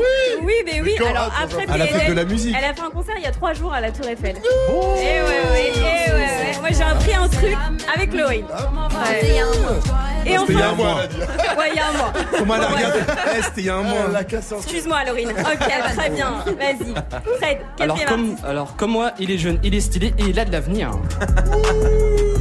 [0.43, 0.95] Oui, mais oui.
[1.00, 2.56] quand, Alors après Elle a fait PNL, de la musique.
[2.58, 4.35] Elle a fait un concert il y a trois jours à la Tour Eiffel.
[4.38, 6.60] Et ouais, ouais, et ouais, ouais.
[6.60, 7.58] Moi j'ai appris un truc
[7.93, 8.45] avec Laurine.
[8.52, 9.80] Ah, C'était il y a un mois.
[10.26, 10.95] Et C'était il y a un mois.
[11.58, 12.14] Ouais, il y a un mois.
[12.38, 12.76] Comment elle a Ouais.
[12.76, 13.00] regardé
[13.38, 14.22] Eh, C'était il y a un mois.
[14.58, 15.30] Excuse-moi, Laurine.
[15.32, 15.60] Ok,
[15.98, 16.32] très bien.
[16.45, 16.93] Vas-y.
[17.40, 20.45] Fred, Alors comme, alors, comme moi, il est jeune, il est stylé et il a
[20.45, 20.92] de l'avenir.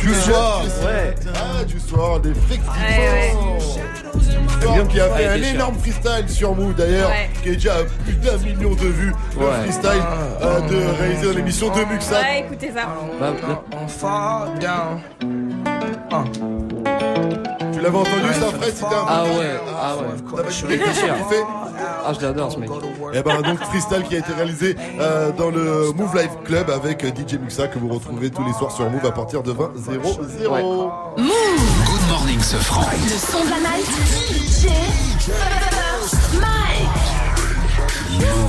[0.00, 0.62] Du soir.
[0.84, 1.14] Ouais.
[1.34, 2.72] Ah, du soir, des effectivement.
[2.72, 3.32] Ouais,
[4.60, 7.30] Quelqu'un qui a fait Ouais, un énorme freestyle sur Mou d'ailleurs, Ouais.
[7.42, 9.12] qui est déjà à plus d'un million de vues.
[9.38, 9.52] Le Ouais.
[9.62, 10.02] freestyle
[10.42, 12.20] euh, de réalisé dans l'émission de Muxa.
[12.20, 12.88] Ouais, écoutez ça.
[13.20, 13.32] Bah,
[17.72, 20.44] Tu l'avais entendu ça, Fred C'était un Ah ouais, ah ouais.
[20.48, 21.34] Je suis kiffé ce
[22.06, 22.70] Ah, je l'adore ce mec.
[23.14, 27.04] Et ben donc freestyle qui a été réalisé euh, dans le Move Life Club avec
[27.04, 29.70] euh, DJ Muxa que vous retrouvez tous les soirs sur Move à partir de 20
[29.76, 30.02] 0
[30.38, 30.92] 0.
[31.16, 32.82] Good morning, Safran.
[33.04, 33.86] Le son de la night.
[34.32, 34.68] DJ
[36.40, 37.27] Mike.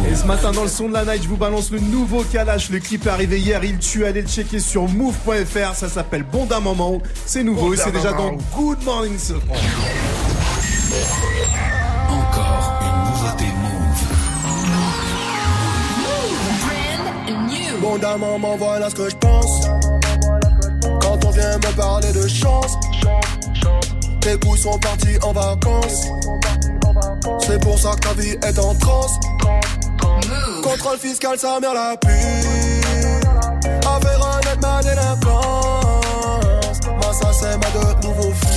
[0.10, 2.70] Et ce matin dans le son de la night, je vous balance le nouveau Kalash.
[2.70, 4.06] Le clip est arrivé hier, il tue.
[4.06, 5.76] Allez le checker sur move.fr.
[5.76, 7.02] Ça s'appelle Bon d'un moment.
[7.26, 9.56] C'est nouveau Bon et c'est déjà dans Good Morning Sofran.
[12.10, 14.04] Encore une nouveauté Move.
[17.28, 17.78] Brand new.
[17.82, 19.68] Bon d'un moment, voilà ce que je pense.
[21.02, 22.74] Quand on vient me parler de chance,
[24.30, 26.04] tes couilles sont partis en vacances.
[27.40, 29.12] C'est pour ça que ta vie est en transe.
[30.64, 32.10] Contrôle fiscal, sa mère la pue.
[33.88, 36.80] Affaire honnête, ma délinquance.
[36.86, 38.48] Moi, ça, c'est ma de nouveau fou.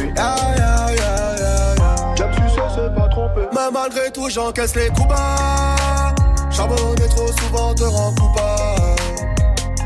[0.00, 2.20] Aïe, aïe, aïe, aïe.
[2.20, 3.40] Même si ça s'est pas trompé.
[3.52, 6.14] Mais malgré tout, j'encaisse les coups bas.
[6.50, 9.00] Charbonner trop souvent te rend coupable.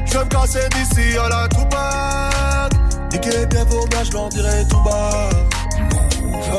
[0.05, 2.38] Je vais me casser d'ici à la Tupac.
[3.19, 5.29] Niquer bien vos je l'en dirai tout bas.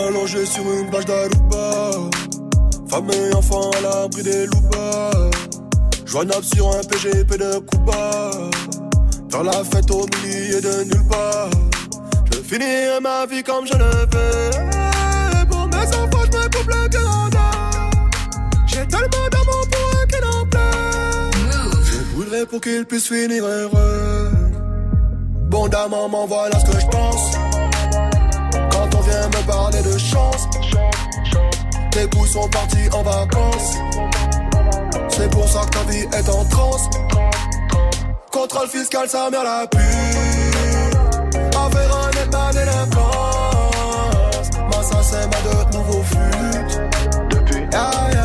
[0.08, 2.10] Allongé sur une bâche d'Aruba.
[2.90, 5.12] Femme et enfant à l'abri des loupas.
[6.06, 8.32] Joignable sur un PGP de Cuba.
[9.30, 11.50] Faire la fête au milieu de nulle part.
[12.32, 15.46] Je finirai ma vie comme je le veux.
[15.50, 17.52] Pour mes enfants, je me coupe le Canada.
[18.68, 21.84] J'ai tellement d'amour pour eux qu'ils en pleurent.
[21.86, 24.39] Je voudrais pour qu'ils puissent finir heureux.
[25.50, 27.32] Bon dame, maman, voilà ce que je pense.
[28.72, 30.48] Quand on vient me parler de chance,
[31.90, 33.74] tes coups sont partis en vacances.
[35.10, 36.88] C'est pour ça que ta vie est en transe.
[38.32, 39.80] Contrôle fiscal, ça mère la pue.
[41.58, 44.50] Affaire net, ma délinquance.
[44.72, 46.80] Ma ça, c'est ma de nouveau flûte.
[47.32, 47.64] Depuis.
[47.74, 48.19] Aïe,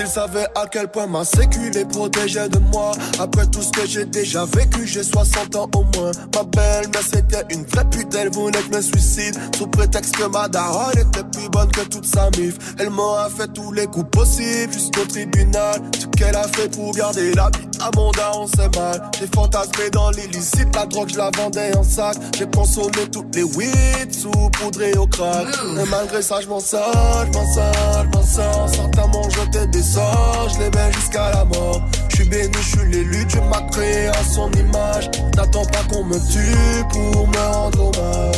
[0.00, 2.92] S'ils savaient à quel point ma sécu les protégeait de moi.
[3.18, 6.10] Après tout ce que j'ai déjà vécu, j'ai 60 ans au moins.
[6.34, 9.36] Ma belle-mère c'était une vraie pute, elle voulait que je me suicide.
[9.58, 12.56] Sous prétexte que ma daronne était plus bonne que toute sa mif.
[12.78, 15.82] Elle m'a fait tous les coups possibles jusqu'au tribunal.
[15.98, 19.02] Ce qu'elle a fait pour garder la vie à mon daron c'est mal.
[19.18, 22.16] J'ai fantasmé dans l'illicite, la drogue je la vendais en sac.
[22.38, 25.46] J'ai consommé toutes les weed saupoudrées au crack.
[25.78, 28.68] Et malgré ça je m'en sors, je m'en sors, je m'en sors.
[28.68, 32.90] Certains m'ont jeté des je les mets jusqu'à la mort Je suis béni, je suis
[32.90, 37.80] l'élu, Dieu m'a créé à son image N'attends pas qu'on me tue pour me rendre
[37.80, 38.36] hommage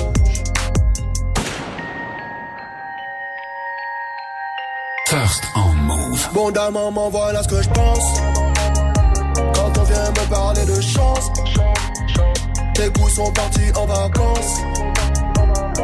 [5.08, 6.28] First on move.
[6.32, 8.18] Bon dame, maman, voilà ce que je pense.
[9.55, 11.31] Quand on vient me parler de chance,
[12.74, 14.56] tes coups sont partis en vacances.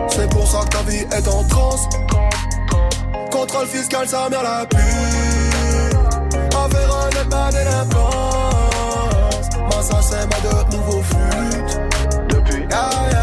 [0.09, 1.89] C'est pour ça que ta vie est en transe.
[3.31, 5.38] Contrôle fiscal, ça mère la pue.
[7.31, 9.49] En ma délinquance.
[9.83, 11.81] Ça, c'est ma de nouveau flûte.
[12.29, 12.63] Depuis.
[12.65, 13.15] Aïe,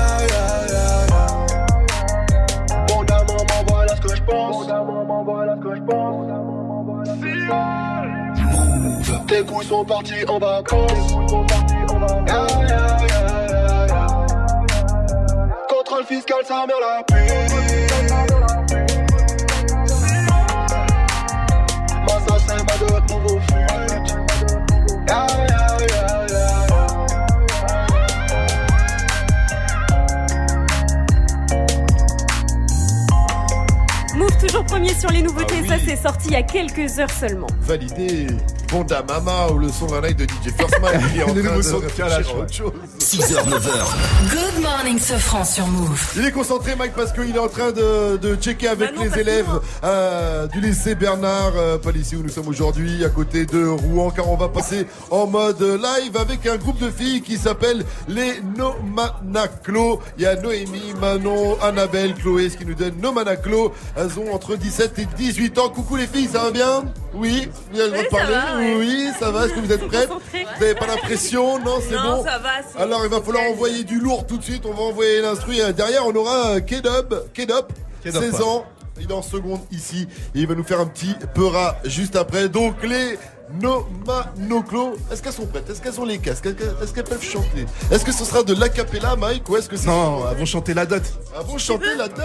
[3.28, 4.66] maman, voilà ce que je pense.
[4.66, 4.70] Ce
[5.62, 6.26] que je pense.
[9.28, 11.16] Tes couilles sont partis en vacances.
[12.28, 13.92] Aïe, aïe, aïe, aïe.
[15.68, 17.04] Contrôle fiscal, ça mère la
[22.78, 23.35] de nouveau
[34.48, 35.68] toujours premier sur les nouveautés, Ah oui.
[35.70, 37.48] ça c'est sorti il y a quelques heures seulement.
[37.62, 38.28] Validé.
[38.72, 41.34] Bonda Mama ou le son d'un night de DJ First Man qui est en train
[41.36, 42.42] de de ouais.
[42.42, 42.72] autre chose.
[43.06, 44.32] 6h, 9h.
[44.32, 46.02] Good morning, Sofran sur Move.
[46.16, 49.04] Il est concentré, Mike, parce qu'il est en train de, de checker avec Bah non,
[49.04, 49.46] les élèves
[49.84, 54.10] euh, du lycée Bernard, euh, pas ici où nous sommes aujourd'hui, à côté de Rouen,
[54.10, 58.42] car on va passer en mode live avec un groupe de filles qui s'appelle les
[58.58, 60.02] Nomanaclo.
[60.18, 63.72] Il y a Noémie, Manon, Annabelle, Chloé, ce qui nous donne Nomanaclo.
[63.96, 65.70] Elles ont entre 17 et 18 ans.
[65.70, 66.84] Coucou les filles, ça va bien?
[67.14, 68.36] Oui Vous avez le droit de ça parler?
[68.36, 68.76] va, ouais.
[68.80, 69.46] Oui, ça va.
[69.46, 70.10] Est-ce que vous êtes prêtes?
[70.10, 73.44] Vous n'avez pas l'impression Non, c'est Non, bon ça va, c'est- Alors il va falloir
[73.52, 74.64] envoyer du lourd tout de suite.
[74.66, 75.60] On va envoyer l'instru.
[75.60, 78.42] Euh, Derrière, on aura euh, Kedop, Kedop, Kedop, 16 ouais.
[78.42, 78.66] ans.
[79.02, 80.08] Il est en seconde ici.
[80.34, 82.48] Et il va nous faire un petit peura juste après.
[82.48, 83.20] Donc les
[83.62, 85.70] Nomanoclo, est-ce qu'elles sont prêtes?
[85.70, 86.46] Est-ce qu'elles ont les casques?
[86.46, 87.66] Est-ce qu'elles- peuvent chanter?
[87.92, 90.74] Est-ce que ce sera de l'acapella, Mike Ou est-ce que c'est Non, elles vont chanter
[90.74, 91.04] la dot.
[91.38, 92.24] elles vont chanter la dot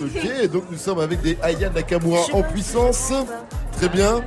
[0.00, 3.12] Ok, donc nous sommes avec des Aya Nakamura en puissance.
[3.78, 4.22] Très bien.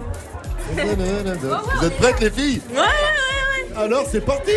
[0.74, 2.62] Vous êtes prêtes les filles?
[2.70, 3.43] Ouais, ouais, ouais, ouais.
[3.76, 4.52] Alors c'est parti.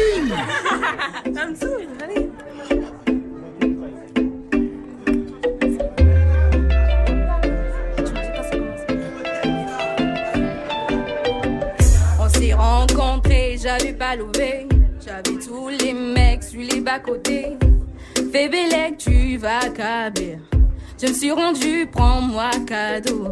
[12.18, 14.68] On s'est rencontrés, j'avais pas levé.
[15.04, 17.56] J'avais tous les mecs sur les bas-côtés.
[18.32, 18.50] Fais
[18.98, 20.38] tu vas câbler.
[21.00, 23.28] Je me suis rendu, prends-moi cadeau.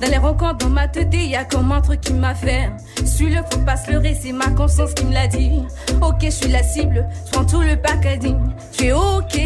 [0.00, 2.70] Dans les rencontres, dans ma tête, y a comme un qui m'a fait.
[3.04, 5.62] Suis le faut pas se leurrer, c'est ma conscience qui me l'a dit.
[6.02, 8.38] Ok, je suis la cible, je prends tout le packaging.
[8.72, 9.38] Je suis ok.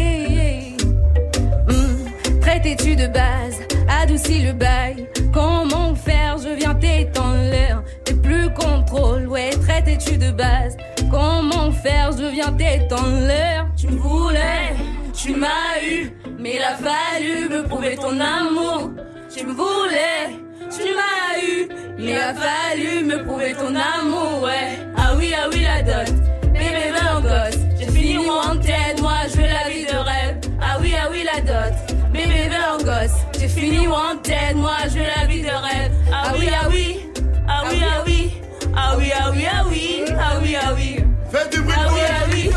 [1.67, 3.59] Hmm, Traité-tu de base,
[4.01, 5.07] adoucis le bail.
[5.33, 7.83] Comment faire, je viens t'étendre l'air.
[8.03, 10.75] T'es plus contrôle, ouais, traité-tu de base.
[11.11, 13.67] Comment faire, je viens t'étendre l'air.
[13.77, 14.73] Tu me voulais,
[15.13, 15.47] tu m'as
[15.89, 18.91] eu, mais il a fallu me prouver ton amour.
[19.29, 20.39] Je me voulais,
[20.71, 21.69] tu m'as eu.
[21.99, 24.79] Il a fallu me prouver ton amour, ouais.
[24.97, 26.13] Ah oui, ah oui, la dot.
[26.51, 27.59] Bébé, va en gosse.
[27.79, 30.37] J'ai fini mon antenne, moi je veux la vie de rêve.
[30.61, 31.75] Ah oui, ah oui, la dot.
[32.11, 33.17] Bébé, va en gosse.
[33.39, 35.91] J'ai fini mon antenne, moi je veux la vie de rêve.
[36.11, 36.99] Ah oui, ah oui.
[37.47, 38.31] Ah oui, ah oui.
[38.75, 40.03] Ah oui, ah oui, ah oui.
[40.19, 40.97] Ah oui, ah oui.
[41.31, 42.49] Faites du bruit oui, ah oui.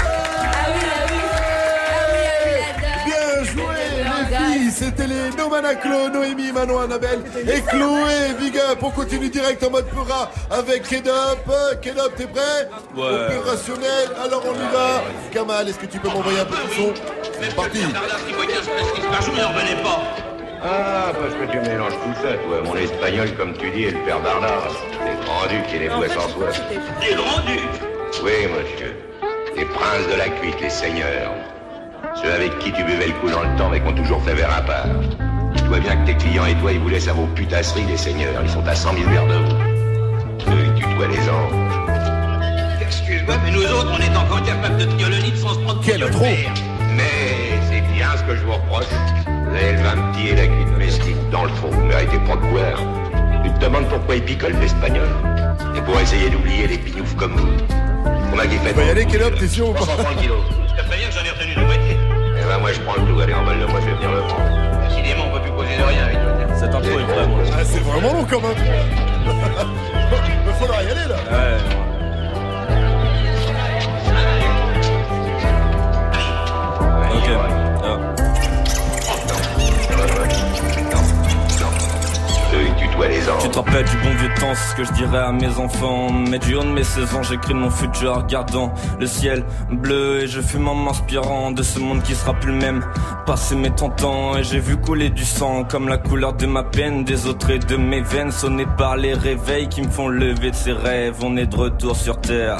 [4.73, 8.35] C'était les Nomanaclo, Noémie, Manon, Annabelle et Chloé.
[8.41, 11.45] Big up, on continue direct en mode pura avec Kedop.
[11.83, 12.69] Kedop, t'es prêt?
[12.97, 13.27] Ouais.
[13.27, 15.03] Opérationnel, alors on y va.
[15.33, 16.95] Kamal, est-ce que tu peux m'envoyer un peu de son?
[17.41, 17.81] C'est parti.
[20.65, 22.63] Ah, parce que tu mélanges tout ça, toi.
[22.65, 24.71] Mon espagnol, comme tu dis, est le père Bernard.
[25.05, 26.61] Les grands-ducs et les bouets sans soif.
[27.01, 27.83] Les grands-ducs
[28.23, 28.95] Oui, monsieur.
[29.57, 31.33] Les princes de la cuite, les seigneurs.
[32.15, 34.35] Ceux avec qui tu buvais le coup dans le temps, mais qui ont toujours fait
[34.35, 34.87] vers à part.
[35.57, 37.97] Tu vois bien que tes clients et toi, ils vous laissent à vos putasseries, les
[37.97, 38.43] seigneurs.
[38.43, 40.53] Ils sont à 100 000 verres de vous.
[40.53, 42.83] Eux, ils tutoient les anges.
[42.83, 45.81] Excuse-moi, mais nous autres, on est encore capables de tenir le nid sans se prendre
[45.83, 46.25] Quel trop.
[46.97, 48.85] Mais c'est bien ce que je vous reproche.
[49.27, 49.75] Vous avez
[50.13, 51.71] petit et la cuite domestique dans le fond.
[51.87, 53.43] Méritez pas de boire.
[53.43, 55.09] Tu te demandes pourquoi ils picolent l'espagnol.
[55.75, 57.92] Et pour essayer d'oublier les pignoufs comme vous.
[58.37, 58.73] Fait.
[58.73, 60.39] On va y aller, Kedop, t'es sûr ou pas 130 kilos.
[60.69, 61.97] Je te préviens que j'en ai retenu de moitié.
[62.39, 64.89] Eh ben moi je prends le tout, allez emballe-le, moi je vais venir le prendre.
[64.89, 66.33] Décidément, on peut plus causer de rien avec toi.
[66.59, 67.39] Cette intro est vraiment.
[67.53, 68.57] Ah, c'est vraiment long quand même.
[70.47, 71.17] Il faudra y aller là.
[71.31, 71.59] Ouais.
[77.15, 77.29] Ok.
[77.85, 78.22] Ah.
[83.43, 86.13] Tu te rappelles du bon vieux temps, c'est ce que je dirais à mes enfants.
[86.13, 90.21] Mais du haut de mes 16 ans, j'écris mon futur en regardant le ciel bleu
[90.23, 92.85] et je fume en m'inspirant de ce monde qui sera plus le même.
[93.27, 96.63] Passé mes 30 ans et j'ai vu couler du sang comme la couleur de ma
[96.63, 100.53] peine, des autres et de mes veines sonnées par les réveils qui me font lever
[100.53, 101.17] de ces rêves.
[101.23, 102.59] On est de retour sur terre.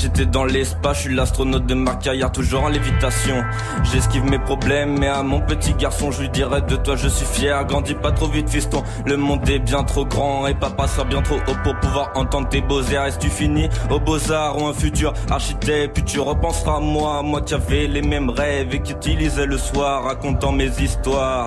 [0.00, 1.94] J'étais dans l'espace, je suis l'astronaute de ma
[2.32, 3.44] toujours en lévitation.
[3.82, 7.26] J'esquive mes problèmes, mais à mon petit garçon, je lui dirais de toi, je suis
[7.26, 7.62] fier.
[7.66, 8.82] Grandis pas trop vite, fiston.
[9.04, 12.48] Le monde est bien trop grand et papa sera bien trop haut pour pouvoir entendre
[12.48, 13.04] tes beaux airs.
[13.04, 15.92] Est-ce tu finis au beaux-arts ou un futur architecte?
[15.92, 19.58] Puis tu repenseras à moi, moi qui avais les mêmes rêves et qui utilisais le
[19.58, 21.44] soir, racontant mes histoires.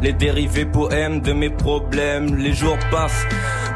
[0.00, 3.26] Les dérivés poèmes de mes problèmes, les jours passent.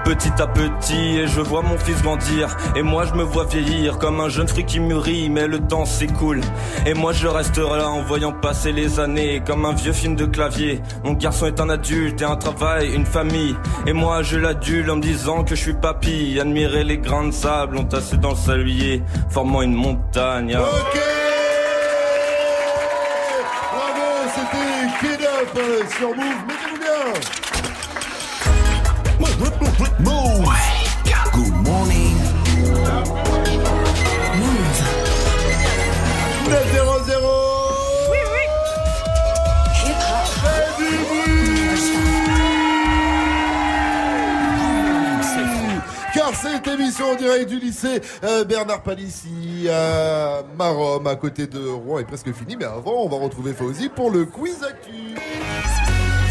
[0.05, 2.57] Petit à petit et je vois mon fils grandir.
[2.75, 5.85] Et moi je me vois vieillir comme un jeune fruit qui mûrit mais le temps
[5.85, 6.41] s'écoule.
[6.87, 10.27] Et moi je resterai là en voyant passer les années comme un vieux film de
[10.27, 10.81] clavier.
[11.05, 13.57] Mon garçon est un adulte et un travail une famille.
[13.87, 16.39] Et moi je l'adule en me disant que je suis papy.
[16.41, 20.57] Admirer les grains de sable entassés dans le sablier formant une montagne.
[20.57, 21.01] Ok.
[23.73, 26.25] Bravo, c'était Kid Up euh, sur Move.
[26.49, 27.50] Mettez-vous bien
[29.81, 30.45] Move.
[31.33, 32.17] Good morning.
[36.49, 37.15] 900
[38.11, 38.45] Oui, oui
[40.43, 41.31] Fais du bruit
[46.13, 51.67] Car cette émission en direct du lycée euh, Bernard Palissy à Marom, à côté de
[51.67, 52.57] Rouen, est presque finie.
[52.59, 55.15] Mais avant, on va retrouver Fauzi pour le quiz actu.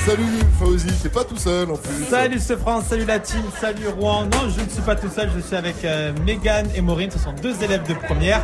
[0.10, 0.24] Salut
[0.58, 2.06] Fauzi, t'es pas tout seul en plus.
[2.10, 4.24] Salut ce France, salut la team, salut Rouen.
[4.24, 7.20] Non, je ne suis pas tout seul, je suis avec euh, Megan et Maureen, ce
[7.20, 8.42] sont deux élèves de première.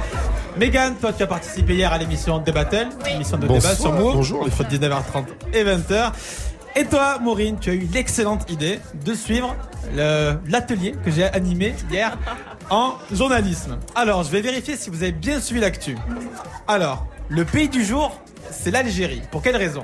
[0.59, 3.93] Megan, toi tu as participé hier à l'émission The Battle, émission de Bonsoir, débat sur
[3.93, 6.11] Move, bonjour, entre 19h30 et 20h.
[6.75, 9.55] Et toi, Maureen, tu as eu l'excellente idée de suivre
[9.95, 12.15] l'atelier que j'ai animé hier
[12.69, 13.79] en journalisme.
[13.95, 15.97] Alors, je vais vérifier si vous avez bien suivi l'actu.
[16.67, 18.21] Alors, le pays du jour,
[18.51, 19.23] c'est l'Algérie.
[19.31, 19.83] Pour quelle raison?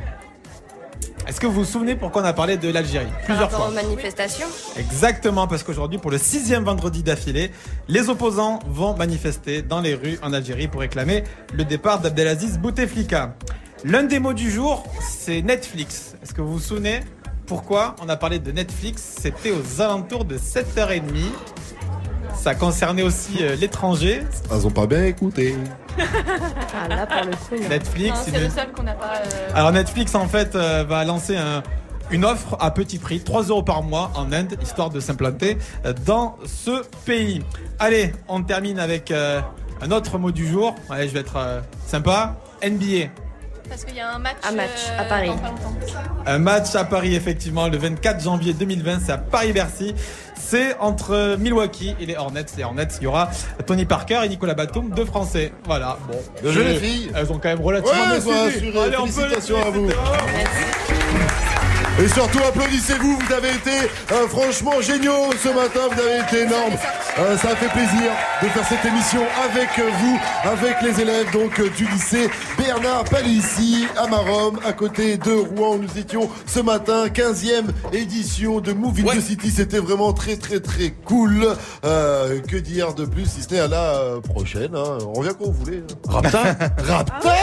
[1.27, 3.69] Est-ce que vous vous souvenez pourquoi on a parlé de l'Algérie Plusieurs fois.
[3.69, 7.51] aux manifestations Exactement, parce qu'aujourd'hui, pour le sixième vendredi d'affilée,
[7.87, 13.35] les opposants vont manifester dans les rues en Algérie pour réclamer le départ d'Abdelaziz Bouteflika.
[13.83, 16.15] L'un des mots du jour, c'est Netflix.
[16.23, 17.01] Est-ce que vous vous souvenez
[17.45, 19.17] pourquoi on a parlé de Netflix?
[19.21, 21.01] C'était aux alentours de 7h30.
[22.35, 24.23] Ça concernait aussi euh, l'étranger.
[24.51, 25.55] Ils ont pas bien écouté.
[25.99, 27.69] Ah là, pour le coup, non.
[27.69, 29.13] Netflix, Non, c'est c'est une- le seul qu'on n'a pas.
[29.17, 31.61] euh, Alors Netflix en fait euh, va lancer un-
[32.09, 35.93] une offre à petit prix, 3 euros par mois en Inde, histoire de s'implanter euh,
[36.05, 37.43] dans ce pays.
[37.79, 39.39] Allez, on termine avec euh,
[39.81, 40.75] un autre mot du jour.
[40.89, 42.35] Allez, je vais être euh, sympa.
[42.63, 43.09] NBA.
[43.69, 45.27] Parce qu'il y a un match, Un match euh, à Paris.
[45.29, 45.75] dans pas longtemps.
[46.25, 49.95] Un match à Paris effectivement le 24 janvier 2020, c'est à Paris-Bercy.
[50.35, 52.45] C'est entre Milwaukee et les Hornets.
[52.57, 53.29] Les Hornets, il y aura
[53.65, 55.53] Tony Parker et Nicolas Batum, deux Français.
[55.65, 56.17] Voilà, bon.
[56.51, 57.11] Bien les filles.
[57.15, 58.73] Elles ont quand même relativement Ouais, assurées.
[58.83, 59.89] Allez, on peut les Félicitations à vous.
[61.99, 63.71] Et surtout, applaudissez-vous, vous avez été
[64.11, 66.73] euh, franchement géniaux ce matin, vous avez été énormes.
[67.19, 68.11] Euh, ça a fait plaisir
[68.41, 73.03] de faire cette émission avec euh, vous, avec les élèves donc euh, du lycée Bernard
[73.03, 75.77] Palissy à Marom, à côté de Rouen.
[75.77, 79.51] Nous étions ce matin, 15e édition de Move in the City.
[79.51, 81.45] C'était vraiment très très très cool.
[81.85, 84.75] Euh, que dire de plus si ce n'est à la euh, prochaine.
[84.75, 84.97] hein.
[85.05, 85.83] On revient quand vous voulez.
[85.83, 85.95] hein.
[86.09, 86.43] Rapta
[86.83, 87.33] Rapta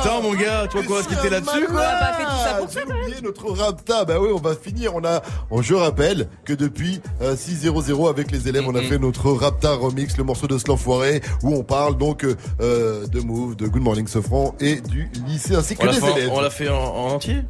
[0.00, 4.04] Attends mon gars, toi quoi, qui était là-dessus quoi Ah, oublié notre Rapta Insta.
[4.04, 4.94] Bah oui, on va finir.
[4.94, 8.98] On a, on- je rappelle que depuis euh, 6-0-0 avec les élèves, on a fait
[8.98, 12.24] notre Raptar remix, le morceau de Slanfoiré, où on parle donc
[12.60, 16.30] euh, de Move, de Good Morning Sofran et du lycée ainsi que des élèves.
[16.32, 17.42] on l'a fait en, en entier?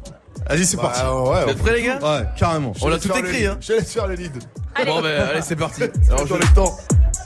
[0.49, 1.01] Vas-y, c'est Bah, parti.
[1.01, 1.99] ouais, Vous êtes prêts, les gars?
[2.01, 2.73] Ouais, carrément.
[2.81, 4.31] On l'a tout écrit, hein Je laisse faire le lead.
[4.85, 5.83] Bon, ben, allez, c'est parti.
[6.09, 6.75] Alors, je- le temps.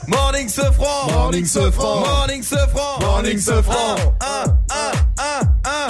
[0.06, 2.00] Morning Sofran Morning Sofran.
[2.00, 3.96] Morning Sofran Morning Sofran.
[4.20, 4.52] 1, 1,
[5.18, 5.88] 1, 1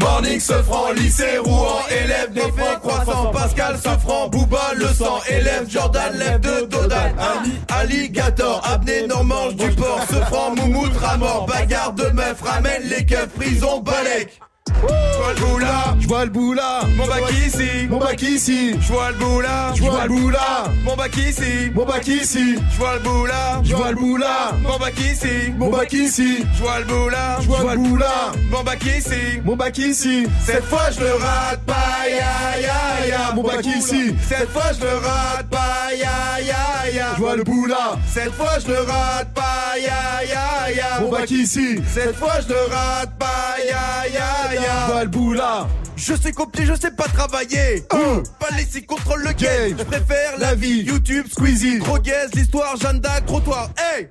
[0.00, 3.30] Morning Sofran, lycée Rouen, élève des faits croissants.
[3.32, 9.70] Pascal Sofran, Booba, le sang, élève Jordan, lève de Dodan Ali, Alligator, apnée Normand, du
[9.70, 14.40] port Sofran, Moumout, Ramor, bagarre de meuf, ramène les keufs, prison, balèque
[14.72, 16.80] le boula, Je vois le boula.
[16.96, 18.74] mon bac ici Mon bac ici.
[18.80, 20.64] Je vois le boula, Je vois le boula.
[20.84, 22.56] mon bac ici Mon bac ici.
[22.72, 24.52] Je vois le boula, Je vois le boula.
[24.62, 26.44] mon bac ici Mon bac ici.
[26.54, 28.32] Je vois le boula, Je vois le boula.
[28.50, 30.26] mon bac ici Mon bac ici.
[30.44, 34.14] Cette fois je le rate pas, ya ya ya Mon bac ici.
[34.28, 37.96] Cette fois je le rate pas, ya ya ya Je vois le boula.
[38.12, 41.80] Cette fois je le rate pas, ya ya ya Mon bac ici.
[41.92, 44.55] Cette fois je le rate pas, ya ya Je ya
[44.88, 45.68] vois le boula.
[45.96, 47.84] Je sais copier, je sais pas travailler.
[47.92, 48.22] Euh.
[48.38, 49.68] Pas laisser contrôle le game.
[49.70, 49.78] Game.
[49.78, 51.78] Je préfère la vie YouTube, Squeezie.
[51.78, 54.08] Droguez, l'histoire, Jeanne d'Arc, trottoir Hey.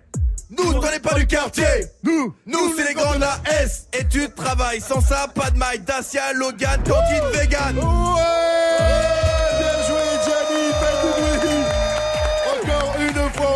[0.49, 1.65] Nous, t'en es pas du quartier.
[2.03, 2.33] Nous.
[2.45, 7.23] Nous, c'est les grands AS Études, travail, sans ça, pas de maille Dacia, Logan, cantine,
[7.33, 7.77] vegan.
[7.77, 9.14] Ouais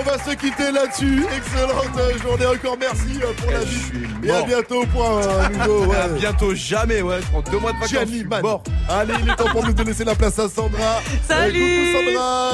[0.09, 1.25] va se quitter là-dessus.
[1.35, 3.81] Excellente journée, encore merci euh, pour la vie.
[4.23, 5.85] Et à bientôt pour un nouveau.
[5.91, 5.97] ouais.
[5.97, 8.41] À bientôt, jamais, ouais, je prends deux mois de vacances, je Gianni suis Man.
[8.41, 11.01] mort Allez, il est temps pour nous de laisser la place à Sandra.
[11.27, 11.61] Salut.
[11.61, 12.51] Euh, coucou Sandra,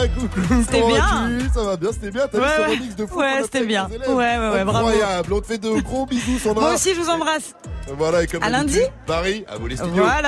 [0.47, 0.63] coucou.
[0.65, 1.29] C'était comment bien.
[1.29, 1.49] vas-tu?
[1.53, 2.27] Ça va bien, c'était bien.
[2.31, 2.75] T'as Ouais, vu ce ouais.
[2.75, 3.87] remix de fou Ouais, c'était bien.
[3.87, 4.87] Ouais, ouais, ouais, bravo.
[4.87, 5.33] Incroyable.
[5.33, 6.65] On te fait de gros bisous, Sandra.
[6.65, 7.53] Moi aussi, je vous embrasse.
[7.97, 8.79] Voilà, et comme À lundi.
[9.05, 10.03] Paris, à vous les studios.
[10.03, 10.21] Voilà.